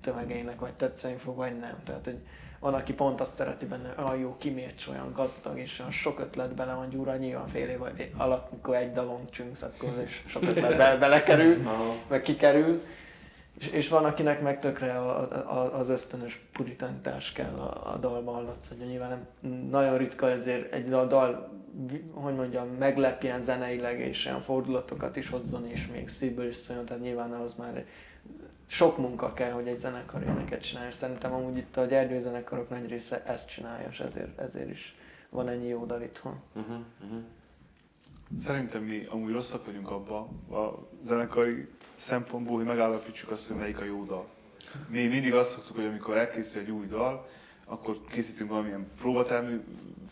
tömegeinek 0.00 0.60
vagy 0.60 0.74
tetszeni 0.74 1.16
fog, 1.16 1.36
vagy 1.36 1.58
nem. 1.58 1.76
Tehát, 1.84 2.04
hogy 2.04 2.18
van, 2.60 2.74
aki 2.74 2.92
pont 2.92 3.20
azt 3.20 3.34
szereti 3.34 3.66
benne, 3.66 3.92
hogy 3.96 4.20
jó, 4.20 4.36
kimércs 4.38 4.86
olyan 4.86 5.12
gazdag, 5.12 5.58
és 5.58 5.78
olyan 5.78 5.90
sok 5.90 6.20
ötlet 6.20 6.54
bele 6.54 6.74
van 6.74 6.88
gyúrva, 6.88 7.16
nyilván 7.16 7.48
fél 7.48 7.68
év 7.68 7.80
alatt, 8.16 8.50
mikor 8.50 8.74
egy 8.74 8.92
dalon 8.92 9.30
csüngsz, 9.30 9.62
akkor 9.62 9.88
és 10.04 10.22
sok 10.26 10.42
ötlet 10.42 10.76
be, 10.76 10.96
belekerül, 11.00 11.56
meg 12.08 12.22
kikerül. 12.22 12.82
És, 13.58 13.66
és 13.66 13.88
van, 13.88 14.04
akinek 14.04 14.42
meg 14.42 14.60
tökre 14.60 14.98
a, 14.98 15.20
a, 15.32 15.78
az 15.78 15.88
ösztönös 15.88 16.40
puritantás 16.52 17.32
kell 17.32 17.54
a, 17.54 17.92
a 17.92 17.96
dalba 17.96 18.32
hallatsz, 18.32 18.68
hogy 18.68 18.86
nyilván 18.86 19.08
nem, 19.08 19.26
nagyon 19.70 19.96
ritka 19.96 20.30
ezért 20.30 20.72
egy 20.72 20.88
dal, 20.88 21.06
dal, 21.06 21.63
hogy 22.12 22.34
mondjam, 22.34 22.68
meglepjen 22.68 23.40
zeneileg, 23.40 24.00
és 24.00 24.26
olyan 24.26 24.42
fordulatokat 24.42 25.16
is 25.16 25.28
hozzon, 25.28 25.66
és 25.66 25.86
még 25.86 26.08
szívből 26.08 26.48
is 26.48 26.56
szóljon, 26.56 26.84
tehát 26.84 27.02
nyilván 27.02 27.32
ahhoz 27.32 27.54
már 27.54 27.86
sok 28.66 28.98
munka 28.98 29.32
kell, 29.32 29.50
hogy 29.50 29.66
egy 29.68 29.78
zenekar 29.78 30.22
éneket 30.22 30.62
csinálja, 30.62 30.88
és 30.88 30.94
szerintem 30.94 31.32
amúgy 31.32 31.56
itt 31.56 31.76
a 31.76 31.84
Gyergyő 31.84 32.20
zenekarok 32.20 32.68
nagy 32.68 32.88
része 32.88 33.22
ezt 33.24 33.48
csinálja, 33.48 33.88
és 33.90 34.00
ezért, 34.00 34.38
ezért 34.38 34.70
is 34.70 34.96
van 35.30 35.48
ennyi 35.48 35.68
jó 35.68 35.84
dal 35.84 36.02
itthon. 36.02 36.40
Mhm, 36.52 36.72
mhm. 37.00 37.18
Szerintem 38.38 38.82
mi 38.82 39.04
amúgy 39.08 39.32
rosszak 39.32 39.66
vagyunk 39.66 39.90
abba 39.90 40.18
a 40.50 40.88
zenekari 41.02 41.68
szempontból, 41.94 42.56
hogy 42.56 42.64
megállapítsuk 42.64 43.30
azt, 43.30 43.48
hogy 43.48 43.56
melyik 43.56 43.80
a 43.80 43.84
jó 43.84 44.04
dal. 44.04 44.26
Mi 44.88 45.06
mindig 45.06 45.34
azt 45.34 45.50
szoktuk, 45.50 45.76
hogy 45.76 45.84
amikor 45.84 46.16
elkészül 46.16 46.60
egy 46.60 46.70
új 46.70 46.86
dal, 46.86 47.26
akkor 47.64 48.00
készítünk 48.10 48.50
valamilyen 48.50 48.86
próbatermű 48.98 49.60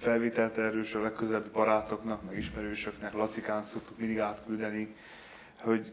felvételt 0.03 0.59
erről, 0.59 0.85
a 0.95 0.99
legközelebbi 0.99 1.49
barátoknak, 1.53 2.23
meg 2.27 2.39
ismerősöknek, 2.39 3.13
Lacikán 3.13 3.63
szoktuk 3.63 3.99
mindig 3.99 4.19
átküldeni, 4.19 4.95
hogy 5.61 5.93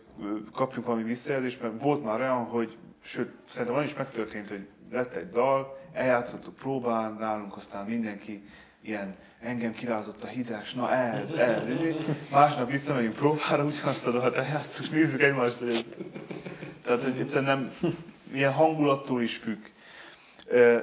kapjunk 0.53 0.87
valami 0.87 1.03
visszajelzést, 1.03 1.61
mert 1.61 1.81
volt 1.81 2.03
már 2.03 2.19
olyan, 2.19 2.43
hogy, 2.43 2.77
sőt, 3.03 3.31
szerintem 3.49 3.75
van 3.75 3.85
is 3.85 3.95
megtörtént, 3.95 4.49
hogy 4.49 4.67
lett 4.91 5.15
egy 5.15 5.29
dal, 5.29 5.77
eljátszottuk 5.93 6.55
próbán, 6.55 7.13
nálunk 7.13 7.55
aztán 7.55 7.85
mindenki 7.85 8.43
ilyen 8.81 9.15
engem 9.41 9.73
kirázott 9.73 10.23
a 10.23 10.27
hideg, 10.27 10.65
na 10.75 10.91
ez, 10.91 11.33
ez, 11.33 11.67
ez. 11.67 11.79
Másnap 12.31 12.69
visszamegyünk 12.71 13.15
próbára, 13.15 13.63
ugyanazt 13.63 14.07
a 14.07 14.11
dalt 14.11 14.35
eljátszunk, 14.35 14.89
és 14.89 14.95
nézzük 14.95 15.21
egymást, 15.21 15.59
hogy 15.59 15.69
ez... 15.69 15.89
Tehát, 16.83 17.03
hogy 17.03 17.19
egyszerűen 17.19 17.57
nem, 17.57 17.93
ilyen 18.33 18.53
hangulattól 18.53 19.21
is 19.21 19.37
függ. 19.37 19.59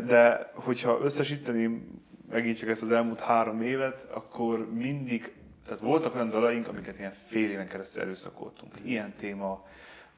De 0.06 0.50
hogyha 0.54 0.98
összesíteném 1.02 2.04
megint 2.30 2.58
csak 2.58 2.68
ezt 2.68 2.82
az 2.82 2.90
elmúlt 2.90 3.20
három 3.20 3.62
évet, 3.62 4.06
akkor 4.10 4.72
mindig, 4.72 5.32
tehát 5.66 5.80
voltak 5.80 6.14
olyan 6.14 6.30
dalaink, 6.30 6.68
amiket 6.68 6.98
ilyen 6.98 7.14
fél 7.26 7.50
éven 7.50 7.68
keresztül 7.68 8.02
erőszakoltunk. 8.02 8.74
Ilyen 8.84 9.12
téma, 9.18 9.64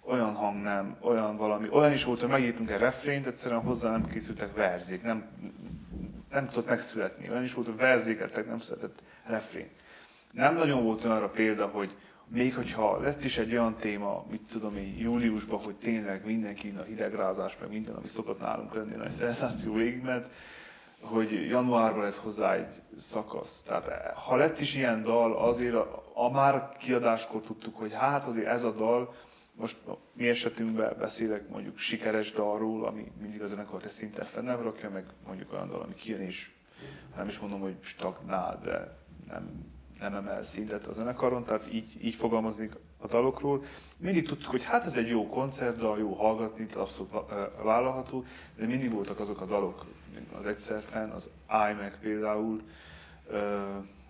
olyan 0.05 0.35
hang 0.35 0.63
nem, 0.63 0.97
olyan 1.01 1.37
valami, 1.37 1.69
olyan 1.71 1.93
is 1.93 2.05
volt, 2.05 2.21
hogy 2.21 2.29
megírtunk 2.29 2.71
egy 2.71 2.79
refrént, 2.79 3.27
egyszerűen 3.27 3.61
hozzá 3.61 3.91
nem 3.91 4.07
készültek 4.07 4.55
verzék, 4.55 5.03
nem, 5.03 5.25
nem 6.31 6.49
tudott 6.49 6.69
megszületni. 6.69 7.31
Olyan 7.31 7.43
is 7.43 7.55
volt, 7.55 7.67
hogy 7.67 7.77
verzékeltek, 7.77 8.47
nem 8.47 8.59
született 8.59 9.03
refrén. 9.27 9.69
Nem 10.33 10.57
nagyon 10.57 10.85
volt 10.85 11.05
olyanra 11.05 11.29
példa, 11.29 11.67
hogy 11.67 11.97
még 12.29 12.55
hogyha 12.55 13.01
lett 13.01 13.25
is 13.25 13.39
egy 13.39 13.53
olyan 13.53 13.77
téma, 13.77 14.25
mit 14.31 14.43
tudom 14.51 14.77
én, 14.77 14.97
júliusban, 14.99 15.61
hogy 15.61 15.77
tényleg 15.77 16.25
mindenki 16.25 16.75
a 16.79 16.83
hidegrázás, 16.83 17.57
meg 17.61 17.69
minden, 17.69 17.95
ami 17.95 18.07
szokott 18.07 18.41
nálunk 18.41 18.75
lenni, 18.75 18.95
nagy 18.95 19.11
szenzáció 19.11 19.75
végigment, 19.75 20.27
hogy 21.01 21.47
januárban 21.49 22.03
lett 22.03 22.17
hozzá 22.17 22.55
egy 22.55 22.83
szakasz. 22.97 23.63
Tehát 23.63 24.17
ha 24.17 24.37
lett 24.37 24.61
is 24.61 24.75
ilyen 24.75 25.03
dal, 25.03 25.37
azért 25.37 25.75
a, 25.75 26.11
a 26.15 26.31
már 26.31 26.77
kiadáskor 26.79 27.41
tudtuk, 27.41 27.77
hogy 27.77 27.93
hát 27.93 28.27
azért 28.27 28.47
ez 28.47 28.63
a 28.63 28.71
dal, 28.71 29.15
most 29.55 29.77
a 29.87 29.99
mi 30.13 30.29
esetünkben 30.29 30.97
beszélek 30.99 31.49
mondjuk 31.49 31.79
sikeres 31.79 32.33
dalról, 32.33 32.87
ami 32.87 33.13
mindig 33.21 33.43
a 33.43 33.47
zenekart 33.47 33.85
egy 33.85 33.91
szinten 33.91 34.25
fenn 34.25 34.45
nem 34.45 34.63
rakja, 34.63 34.91
meg 34.91 35.05
mondjuk 35.27 35.53
olyan 35.53 35.69
dal, 35.69 35.81
ami 35.81 35.95
kijön 35.95 36.21
és 36.21 36.51
nem 37.17 37.29
is 37.29 37.39
mondom, 37.39 37.61
hogy 37.61 37.77
stagnál, 37.81 38.61
de 38.65 38.97
nem, 39.29 39.73
nem 40.01 40.15
emel 40.15 40.43
szintet 40.43 40.87
a 40.87 40.93
zenekaron, 40.93 41.45
tehát 41.45 41.73
így, 41.73 42.05
így 42.05 42.15
fogalmaznék 42.15 42.73
a 42.99 43.07
dalokról. 43.07 43.65
Mindig 43.97 44.27
tudtuk, 44.27 44.51
hogy 44.51 44.65
hát 44.65 44.85
ez 44.85 44.97
egy 44.97 45.09
jó 45.09 45.29
koncertdal, 45.29 45.99
jó 45.99 46.13
hallgatni, 46.13 46.67
abszolút 46.75 47.13
ö, 47.31 47.45
vállalható, 47.63 48.25
de 48.57 48.67
mindig 48.67 48.93
voltak 48.93 49.19
azok 49.19 49.41
a 49.41 49.45
dalok, 49.45 49.87
az 50.39 50.47
egyszer 50.47 50.83
fenn, 50.83 51.11
az 51.11 51.31
iMac 51.49 51.99
például, 52.01 52.63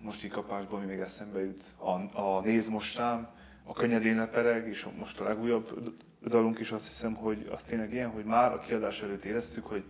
most 0.00 0.24
így 0.24 0.30
kapásban, 0.30 0.80
ami 0.80 0.90
még 0.90 0.98
eszembe 0.98 1.40
jut, 1.40 1.64
a, 1.76 2.20
a 2.20 2.40
Nézd 2.40 2.70
most 2.70 2.96
rám, 2.96 3.28
a 3.64 3.72
Könnyedén 3.72 4.16
lepereg, 4.16 4.68
és 4.68 4.86
most 4.98 5.20
a 5.20 5.24
legújabb 5.24 5.94
dalunk 6.26 6.58
is 6.58 6.72
azt 6.72 6.86
hiszem, 6.86 7.14
hogy 7.14 7.48
az 7.52 7.64
tényleg 7.64 7.92
ilyen, 7.92 8.10
hogy 8.10 8.24
már 8.24 8.52
a 8.52 8.58
kiadás 8.58 9.02
előtt 9.02 9.24
éreztük, 9.24 9.66
hogy, 9.66 9.84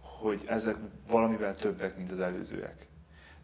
hogy 0.00 0.42
ezek 0.46 0.76
valamivel 1.08 1.54
többek, 1.54 1.96
mint 1.96 2.10
az 2.10 2.20
előzőek. 2.20 2.86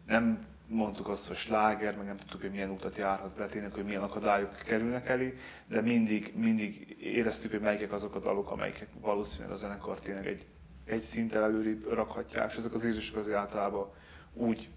Nem 0.05 0.45
mondtuk 0.67 1.07
azt, 1.07 1.27
hogy 1.27 1.35
sláger, 1.35 1.97
meg 1.97 2.05
nem 2.05 2.17
tudtuk, 2.17 2.41
hogy 2.41 2.51
milyen 2.51 2.69
utat 2.69 2.97
járhat 2.97 3.35
be, 3.35 3.45
tényleg, 3.45 3.73
hogy 3.73 3.85
milyen 3.85 4.01
akadályok 4.01 4.55
kerülnek 4.65 5.09
elé, 5.09 5.37
de 5.67 5.81
mindig, 5.81 6.33
mindig 6.35 6.95
éreztük, 6.99 7.51
hogy 7.51 7.59
melyikek 7.59 7.91
azok 7.91 8.15
a 8.15 8.19
dalok, 8.19 8.51
amelyek 8.51 8.87
valószínűleg 9.01 9.51
a 9.51 9.55
zenekar 9.55 9.99
tényleg 9.99 10.27
egy, 10.27 10.45
egy 10.85 11.01
szinttel 11.01 11.43
előrébb 11.43 11.93
rakhatják, 11.93 12.51
és 12.51 12.57
ezek 12.57 12.73
az 12.73 12.83
érzések 12.83 13.15
azért 13.15 13.37
általában 13.37 13.87
úgy 14.33 14.69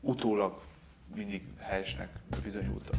utólag 0.00 0.60
mindig 1.14 1.42
helyesnek 1.58 2.08
bizonyultak. 2.42 2.94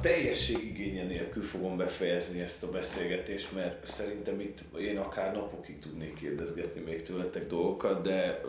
Teljesség 0.00 0.64
igénye 0.64 1.04
nélkül 1.04 1.42
fogom 1.42 1.76
befejezni 1.76 2.40
ezt 2.40 2.62
a 2.62 2.70
beszélgetést, 2.70 3.52
mert 3.52 3.86
szerintem 3.86 4.40
itt 4.40 4.76
én 4.78 4.98
akár 4.98 5.34
napokig 5.34 5.78
tudnék 5.78 6.14
kérdezgetni 6.14 6.80
még 6.80 7.02
tőletek 7.02 7.46
dolgokat, 7.46 8.02
de 8.02 8.40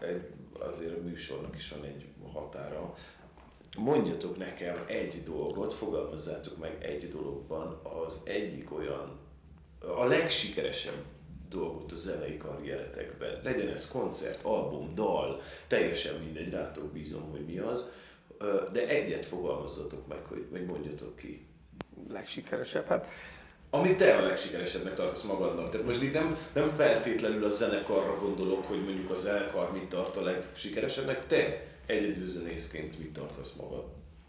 egy, 0.00 0.26
azért 0.52 0.98
a 0.98 1.02
műsornak 1.02 1.56
is 1.56 1.70
van 1.70 1.84
egy 1.84 2.06
határa. 2.32 2.94
Mondjatok 3.82 4.36
nekem 4.36 4.84
egy 4.86 5.22
dolgot, 5.22 5.74
fogalmazzátok 5.74 6.58
meg 6.58 6.76
egy 6.80 7.10
dologban 7.10 7.80
az 8.06 8.22
egyik 8.24 8.72
olyan, 8.72 9.18
a 9.80 10.04
legsikeresebb 10.04 11.04
dolgot 11.48 11.92
a 11.92 11.96
zenei 11.96 12.36
karrieretekben. 12.36 13.40
Legyen 13.42 13.68
ez 13.68 13.88
koncert, 13.88 14.42
album, 14.42 14.94
dal, 14.94 15.40
teljesen 15.66 16.14
mindegy, 16.14 16.50
rátok 16.50 16.92
bízom, 16.92 17.30
hogy 17.30 17.44
mi 17.46 17.58
az. 17.58 17.92
De 18.72 18.88
egyet 18.88 19.26
fogalmazzatok 19.26 20.06
meg, 20.06 20.24
hogy, 20.28 20.46
hogy 20.50 20.64
mondjatok 20.64 21.16
ki. 21.16 21.46
Legsikeresebb, 22.08 22.86
hát 22.86 23.06
Amit 23.70 23.96
te 23.96 24.16
a 24.16 24.22
legsikeresebbnek 24.22 24.94
tartasz 24.94 25.22
magadnak. 25.22 25.70
Tehát 25.70 25.86
most 25.86 26.02
itt 26.02 26.14
nem, 26.14 26.36
nem 26.52 26.66
feltétlenül 26.66 27.44
a 27.44 27.48
zenekarra 27.48 28.18
gondolok, 28.18 28.66
hogy 28.66 28.84
mondjuk 28.84 29.10
a 29.10 29.14
zenekar 29.14 29.72
mit 29.72 29.88
tart 29.88 30.16
a 30.16 30.22
legsikeresebbnek, 30.22 31.26
te 31.26 31.68
egyedül 31.90 32.26
zenészként 32.26 32.98
mit 32.98 33.12
tartasz 33.12 33.56
magad. 33.56 33.84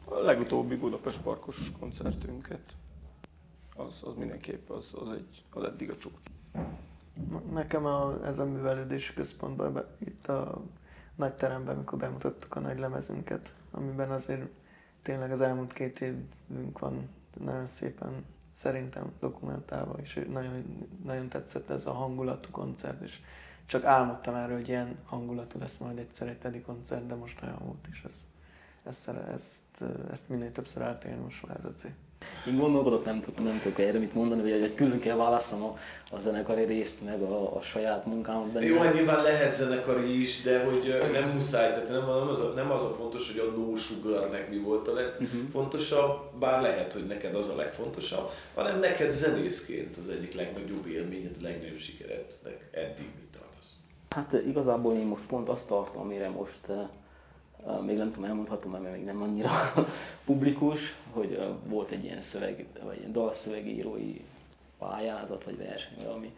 a 0.05 0.20
legutóbbi 0.20 0.76
Budapest 0.76 1.22
Parkos 1.22 1.72
koncertünket, 1.80 2.74
az, 3.76 3.99
az 4.03 4.16
mindenképp 4.16 4.70
az, 4.70 4.91
az, 4.93 5.09
egy, 5.09 5.43
az 5.49 5.64
eddig 5.64 5.89
a 5.89 5.95
csúcs. 5.95 6.14
Nekem 7.51 7.86
a, 7.86 8.26
ez 8.26 8.39
a 8.39 8.45
művelődési 8.45 9.14
központban 9.14 9.74
be, 9.74 9.95
itt 9.99 10.28
a 10.28 10.62
nagy 11.16 11.34
teremben, 11.34 11.76
amikor 11.76 11.97
bemutattuk 11.97 12.55
a 12.55 12.59
nagy 12.59 12.80
lemezünket, 12.80 13.53
amiben 13.72 14.12
azért 14.12 14.47
tényleg 15.01 15.32
az 15.32 15.41
elmúlt 15.41 15.74
két 15.74 16.01
évünk 16.01 16.80
van 16.80 17.09
nagyon 17.39 17.66
szépen 17.66 18.26
szerintem 18.51 19.12
dokumentálva, 19.20 19.97
és 20.01 20.26
nagyon, 20.30 20.88
nagyon 21.03 21.28
tetszett 21.28 21.70
ez 21.70 21.86
a 21.86 21.91
hangulatú 21.91 22.49
koncert, 22.51 23.01
és 23.01 23.20
csak 23.72 23.86
álmodtam 23.86 24.36
erről, 24.36 24.56
hogy 24.56 24.68
ilyen 24.68 24.98
hangulatú 25.06 25.60
lesz 25.60 25.78
majd 25.78 25.98
egyszer 25.98 26.28
egy 26.28 26.38
Teddy 26.38 26.62
koncert, 26.62 27.08
de 27.08 27.16
most 27.16 27.40
olyan 27.44 27.60
volt, 27.66 27.88
és 27.92 28.04
ez, 28.06 28.16
ezt, 28.84 29.10
ezt, 29.34 29.92
ezt 30.12 30.30
minél 30.30 30.52
többször 30.52 30.82
átélni 30.82 31.22
most 31.24 31.48
már 31.48 31.58
ez 31.58 31.66
a 31.66 31.74
cél. 31.78 31.92
Én 32.48 32.58
gondolkodok, 32.58 33.06
nem 33.06 33.22
tudok, 33.22 33.44
nem 33.44 33.60
tudok 33.62 33.80
erre 33.80 34.00
mit 34.00 34.14
mondani, 34.14 34.42
vagy 34.42 34.60
hogy 34.60 34.74
külön 34.74 35.00
kell 35.00 35.16
választom 35.16 35.64
a, 35.64 35.78
a 36.12 36.20
zenekari 36.20 36.64
részt, 36.64 37.04
meg 37.04 37.22
a, 37.22 37.56
a 37.56 37.62
saját 37.62 38.06
munkámat 38.06 38.48
benne. 38.48 38.66
Jó, 38.66 38.78
hát 38.78 38.94
nyilván 38.94 39.24
lehet 39.24 39.54
zenekari 39.54 40.22
is, 40.22 40.42
de 40.42 40.64
hogy 40.64 41.10
nem 41.12 41.30
muszáj, 41.30 41.72
tehát 41.72 41.88
nem, 41.88 42.06
nem, 42.06 42.28
az, 42.28 42.40
a, 42.40 42.54
nem 42.56 42.72
az 42.72 42.84
a 42.84 42.94
fontos, 42.94 43.32
hogy 43.32 43.40
a 43.40 43.58
no 43.58 43.76
sugarnek 43.76 44.50
mi 44.50 44.58
volt 44.58 44.88
a 44.88 44.94
legfontosabb, 44.94 46.38
bár 46.40 46.62
lehet, 46.62 46.94
hogy 46.94 47.06
neked 47.06 47.36
az 47.36 47.48
a 47.48 47.56
legfontosabb, 47.56 48.30
hanem 48.54 48.80
neked 48.80 49.12
zenészként 49.12 49.98
az 49.98 50.10
egyik 50.10 50.34
legnagyobb 50.34 50.88
élményed, 50.88 51.36
a 51.40 51.44
legnagyobb 51.44 51.80
sikerednek 51.80 52.70
eddig. 52.72 53.22
Hát 54.16 54.34
igazából 54.47 54.93
én 54.93 55.05
most 55.05 55.26
pont 55.26 55.49
azt 55.49 55.68
tartom, 55.68 56.01
amire 56.01 56.30
most 56.30 56.62
még 57.86 57.97
nem 57.97 58.12
tudom, 58.12 58.30
elmondhatom, 58.30 58.72
mert 58.72 58.91
még 58.91 59.03
nem 59.03 59.22
annyira 59.22 59.49
publikus, 60.26 60.95
hogy 61.12 61.39
volt 61.66 61.89
egy 61.89 62.03
ilyen 62.03 62.22
szöveg, 62.22 62.66
vagy 62.84 62.97
ilyen 62.97 63.12
dalszövegírói 63.12 64.22
pályázat, 64.80 65.43
vagy 65.43 65.57
verseny, 65.57 65.97
valami, 66.05 66.34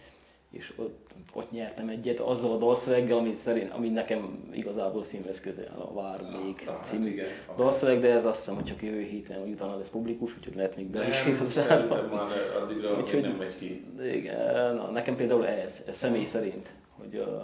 és 0.52 0.74
ott, 0.76 1.12
ott 1.34 1.52
nyertem 1.52 1.90
egyet 1.90 2.20
azzal 2.20 2.52
a 2.52 2.58
dalszöveggel, 2.58 3.18
ami, 3.18 3.34
szerint, 3.34 3.72
ami 3.72 3.90
nekem 3.90 4.50
igazából 4.52 5.04
színvesz 5.04 5.40
közel, 5.40 5.72
a 5.78 5.94
Vár 5.94 6.22
még 6.22 6.64
ah, 6.68 6.82
című 6.82 7.04
hát 7.04 7.14
igen, 7.14 7.28
dalszöveg, 7.56 8.00
de 8.00 8.12
ez 8.12 8.26
azt 8.26 8.38
hiszem, 8.38 8.56
hogy 8.56 8.64
csak 8.64 8.82
jövő 8.82 9.02
héten, 9.02 9.40
hogy 9.40 9.52
utána 9.52 9.78
lesz 9.78 9.90
publikus, 9.90 10.36
úgyhogy 10.38 10.56
lehet 10.56 10.76
még 10.76 10.88
bele 10.88 11.08
is 11.08 11.16
Szerintem 11.50 12.10
már 12.10 12.28
addigra 12.62 12.98
úgyhogy, 12.98 13.22
nem 13.22 13.36
megy 13.36 13.58
ki. 13.58 13.86
Igen, 14.04 14.76
na, 14.76 14.90
nekem 14.90 15.16
például 15.16 15.48
ez, 15.48 15.84
ez 15.88 15.98
személy 15.98 16.26
szerint, 16.26 16.74
hogy 16.98 17.16
uh, 17.16 17.42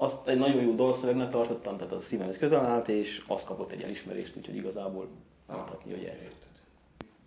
azt 0.00 0.28
egy 0.28 0.38
nagyon 0.38 0.62
jó 0.62 0.74
dalszövegnek 0.74 1.30
tartottam, 1.30 1.76
tehát 1.76 1.92
a 1.92 2.00
szívemhez 2.00 2.38
közel 2.38 2.64
állt, 2.64 2.88
és 2.88 3.24
azt 3.26 3.46
kapott 3.46 3.70
egy 3.70 3.82
elismerést, 3.82 4.36
úgyhogy 4.36 4.56
igazából 4.56 5.08
mondhatni, 5.46 5.92
hogy 5.92 6.04
ez. 6.04 6.32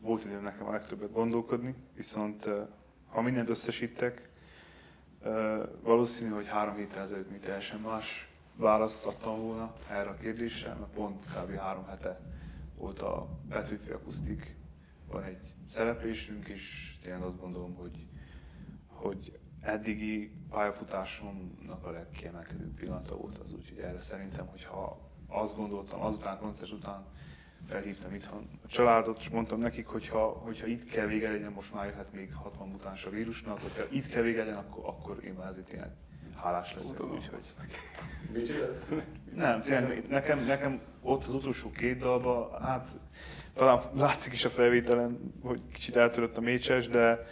Volt 0.01 0.26
időm 0.26 0.43
nekem 0.43 0.67
a 0.67 0.71
legtöbbet 0.71 1.11
gondolkodni, 1.11 1.76
viszont 1.95 2.49
ha 3.07 3.21
mindent 3.21 3.49
összesítek, 3.49 4.30
valószínű, 5.82 6.30
hogy 6.30 6.47
három 6.47 6.76
héttel 6.76 7.01
ezelőtt 7.01 7.32
mi 7.32 7.38
teljesen 7.38 7.80
más 7.80 8.30
választ 8.55 9.05
adtam 9.05 9.41
volna 9.41 9.74
erre 9.89 10.09
a 10.09 10.17
kérdésre, 10.17 10.74
mert 10.74 10.91
pont 10.93 11.21
kb. 11.26 11.57
három 11.57 11.86
hete 11.86 12.19
volt 12.78 13.01
a 13.01 13.28
Petőfi 13.49 13.91
Akusztik, 13.91 14.55
van 15.11 15.24
egy 15.24 15.55
szereplésünk, 15.69 16.47
és 16.47 16.95
tényleg 17.03 17.21
azt 17.21 17.41
gondolom, 17.41 17.76
hogy, 17.76 18.07
hogy 18.88 19.39
eddigi 19.64 20.32
pályafutásomnak 20.49 21.86
a 21.86 21.91
legkiemelkedőbb 21.91 22.74
pillanata 22.74 23.16
volt 23.16 23.38
az, 23.38 23.53
úgyhogy 23.53 23.78
erre 23.78 23.97
szerintem, 23.97 24.47
hogyha 24.47 25.11
azt 25.28 25.55
gondoltam, 25.55 26.01
azután, 26.01 26.38
koncert 26.38 26.72
után 26.72 27.05
felhívtam 27.68 28.14
itthon 28.14 28.49
a 28.64 28.68
családot, 28.68 29.20
és 29.20 29.30
mondtam 29.30 29.59
nekik, 29.59 29.88
hogyha, 29.88 30.28
hogyha 30.28 30.68
itt 30.68 30.89
kell 30.89 31.05
vége 31.05 31.32
legyen, 31.32 31.51
most 31.51 31.74
már 31.74 31.86
jöhet 31.86 32.14
még 32.14 32.34
60 32.34 32.68
mutáns 32.68 33.05
a 33.05 33.09
vírusnak, 33.09 33.61
hogyha 33.61 33.84
itt 33.89 34.07
kell 34.07 34.22
vége 34.22 34.43
legyen, 34.43 34.57
akkor, 34.57 34.86
akkor 34.86 35.24
én 35.24 35.34
már 35.34 35.47
ezért 35.47 35.68
tényleg 35.68 35.91
hálás 36.36 36.74
leszek, 36.74 37.03
úgyhogy... 37.03 37.53
Nem, 39.36 39.61
tényleg, 39.61 40.07
nekem, 40.09 40.39
nekem 40.45 40.82
ott 41.01 41.24
az 41.24 41.34
utolsó 41.34 41.72
két 41.72 41.97
dalban, 41.97 42.61
hát 42.61 42.89
talán 43.53 43.82
látszik 43.95 44.34
is 44.34 44.45
a 44.45 44.49
felvételen, 44.49 45.34
hogy 45.41 45.61
kicsit 45.74 45.95
eltörött 45.95 46.38
a 46.38 46.41
mécses, 46.41 46.88
de 46.88 47.26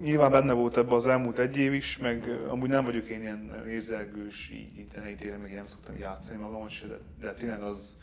nyilván 0.00 0.30
benne 0.30 0.52
volt 0.52 0.76
ebbe 0.76 0.94
az 0.94 1.06
elmúlt 1.06 1.38
egy 1.38 1.56
év 1.56 1.72
is, 1.72 1.98
meg 1.98 2.28
amúgy 2.48 2.68
nem 2.68 2.84
vagyok 2.84 3.08
én 3.08 3.20
ilyen 3.20 3.64
érzelgős, 3.68 4.50
így, 4.50 4.90
zenei 4.92 5.14
téren, 5.14 5.46
én 5.46 5.54
nem 5.54 5.64
szoktam 5.64 5.98
játszani 5.98 6.38
magam 6.38 6.68
se, 6.68 6.86
de, 6.86 6.98
de 7.20 7.32
tényleg 7.32 7.62
az, 7.62 7.98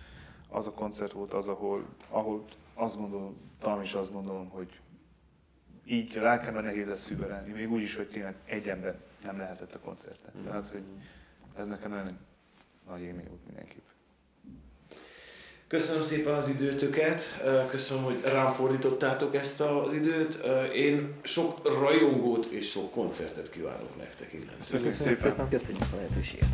az 0.50 0.68
a 0.68 0.72
koncert 0.72 1.12
volt 1.12 1.34
az, 1.34 1.48
ahol, 1.48 1.86
ahol 2.10 2.46
azt 2.74 2.98
gondolom, 2.98 3.38
talán 3.60 3.82
is 3.82 3.94
azt 3.94 4.14
gondolom, 4.14 4.50
hogy 4.50 4.80
így 5.86 6.18
a 6.18 6.22
lelkemben 6.22 6.64
nehéz 6.64 6.88
lesz 6.88 7.02
szüberelni, 7.02 7.52
még 7.52 7.72
úgy 7.72 7.82
is, 7.82 7.96
hogy 7.96 8.08
tényleg 8.08 8.36
egy 8.46 8.68
ember 8.68 9.00
nem 9.24 9.38
lehetett 9.38 9.74
a 9.74 9.80
koncerten. 9.80 10.32
Mm. 10.38 10.44
Tehát, 10.44 10.70
hogy 10.70 10.84
ez 11.58 11.68
nekem 11.68 11.92
nagyon 11.92 12.18
nagy 12.88 13.02
élmény 13.02 13.28
volt 13.28 13.46
mindenképp. 13.46 13.91
Köszönöm 15.72 16.02
szépen 16.02 16.34
az 16.34 16.48
időtöket, 16.48 17.42
köszönöm, 17.70 18.04
hogy 18.04 18.22
rám 18.24 18.54
fordítottátok 18.54 19.36
ezt 19.36 19.62
az 19.62 19.94
időt. 19.94 20.40
Én 20.76 21.14
sok 21.24 21.80
rajongót 21.80 22.46
és 22.46 22.70
sok 22.70 22.92
koncertet 22.92 23.50
kívánok 23.50 23.98
nektek 23.98 24.34
innen. 24.34 24.56
Köszönjük 24.70 25.18
szépen. 25.18 25.50
Köszönjük 25.50 25.84
a 25.94 25.96
lehetőséget. 25.96 26.48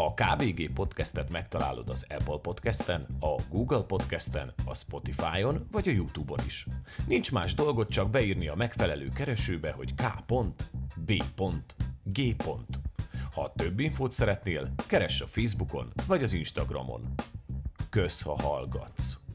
A 0.00 0.14
KBG 0.14 0.72
podcastet 0.72 1.30
megtalálod 1.30 1.88
az 1.88 2.06
Apple 2.08 2.38
podcasten, 2.42 3.06
a 3.20 3.34
Google 3.50 3.82
podcasten, 3.82 4.52
a 4.66 4.74
Spotify-on 4.74 5.66
vagy 5.70 5.88
a 5.88 5.90
YouTube-on 5.90 6.38
is. 6.46 6.66
Nincs 7.06 7.32
más 7.32 7.54
dolgot, 7.54 7.88
csak 7.88 8.10
beírni 8.10 8.48
a 8.48 8.54
megfelelő 8.54 9.08
keresőbe, 9.08 9.70
hogy 9.70 9.94
k.b.g. 9.94 11.22
Ha 13.32 13.52
több 13.56 13.80
infót 13.80 14.12
szeretnél, 14.12 14.72
keress 14.86 15.20
a 15.20 15.26
Facebookon 15.26 15.92
vagy 16.06 16.22
az 16.22 16.32
Instagramon. 16.32 17.14
Kösz, 17.90 18.22
ha 18.22 18.42
hallgatsz! 18.42 19.27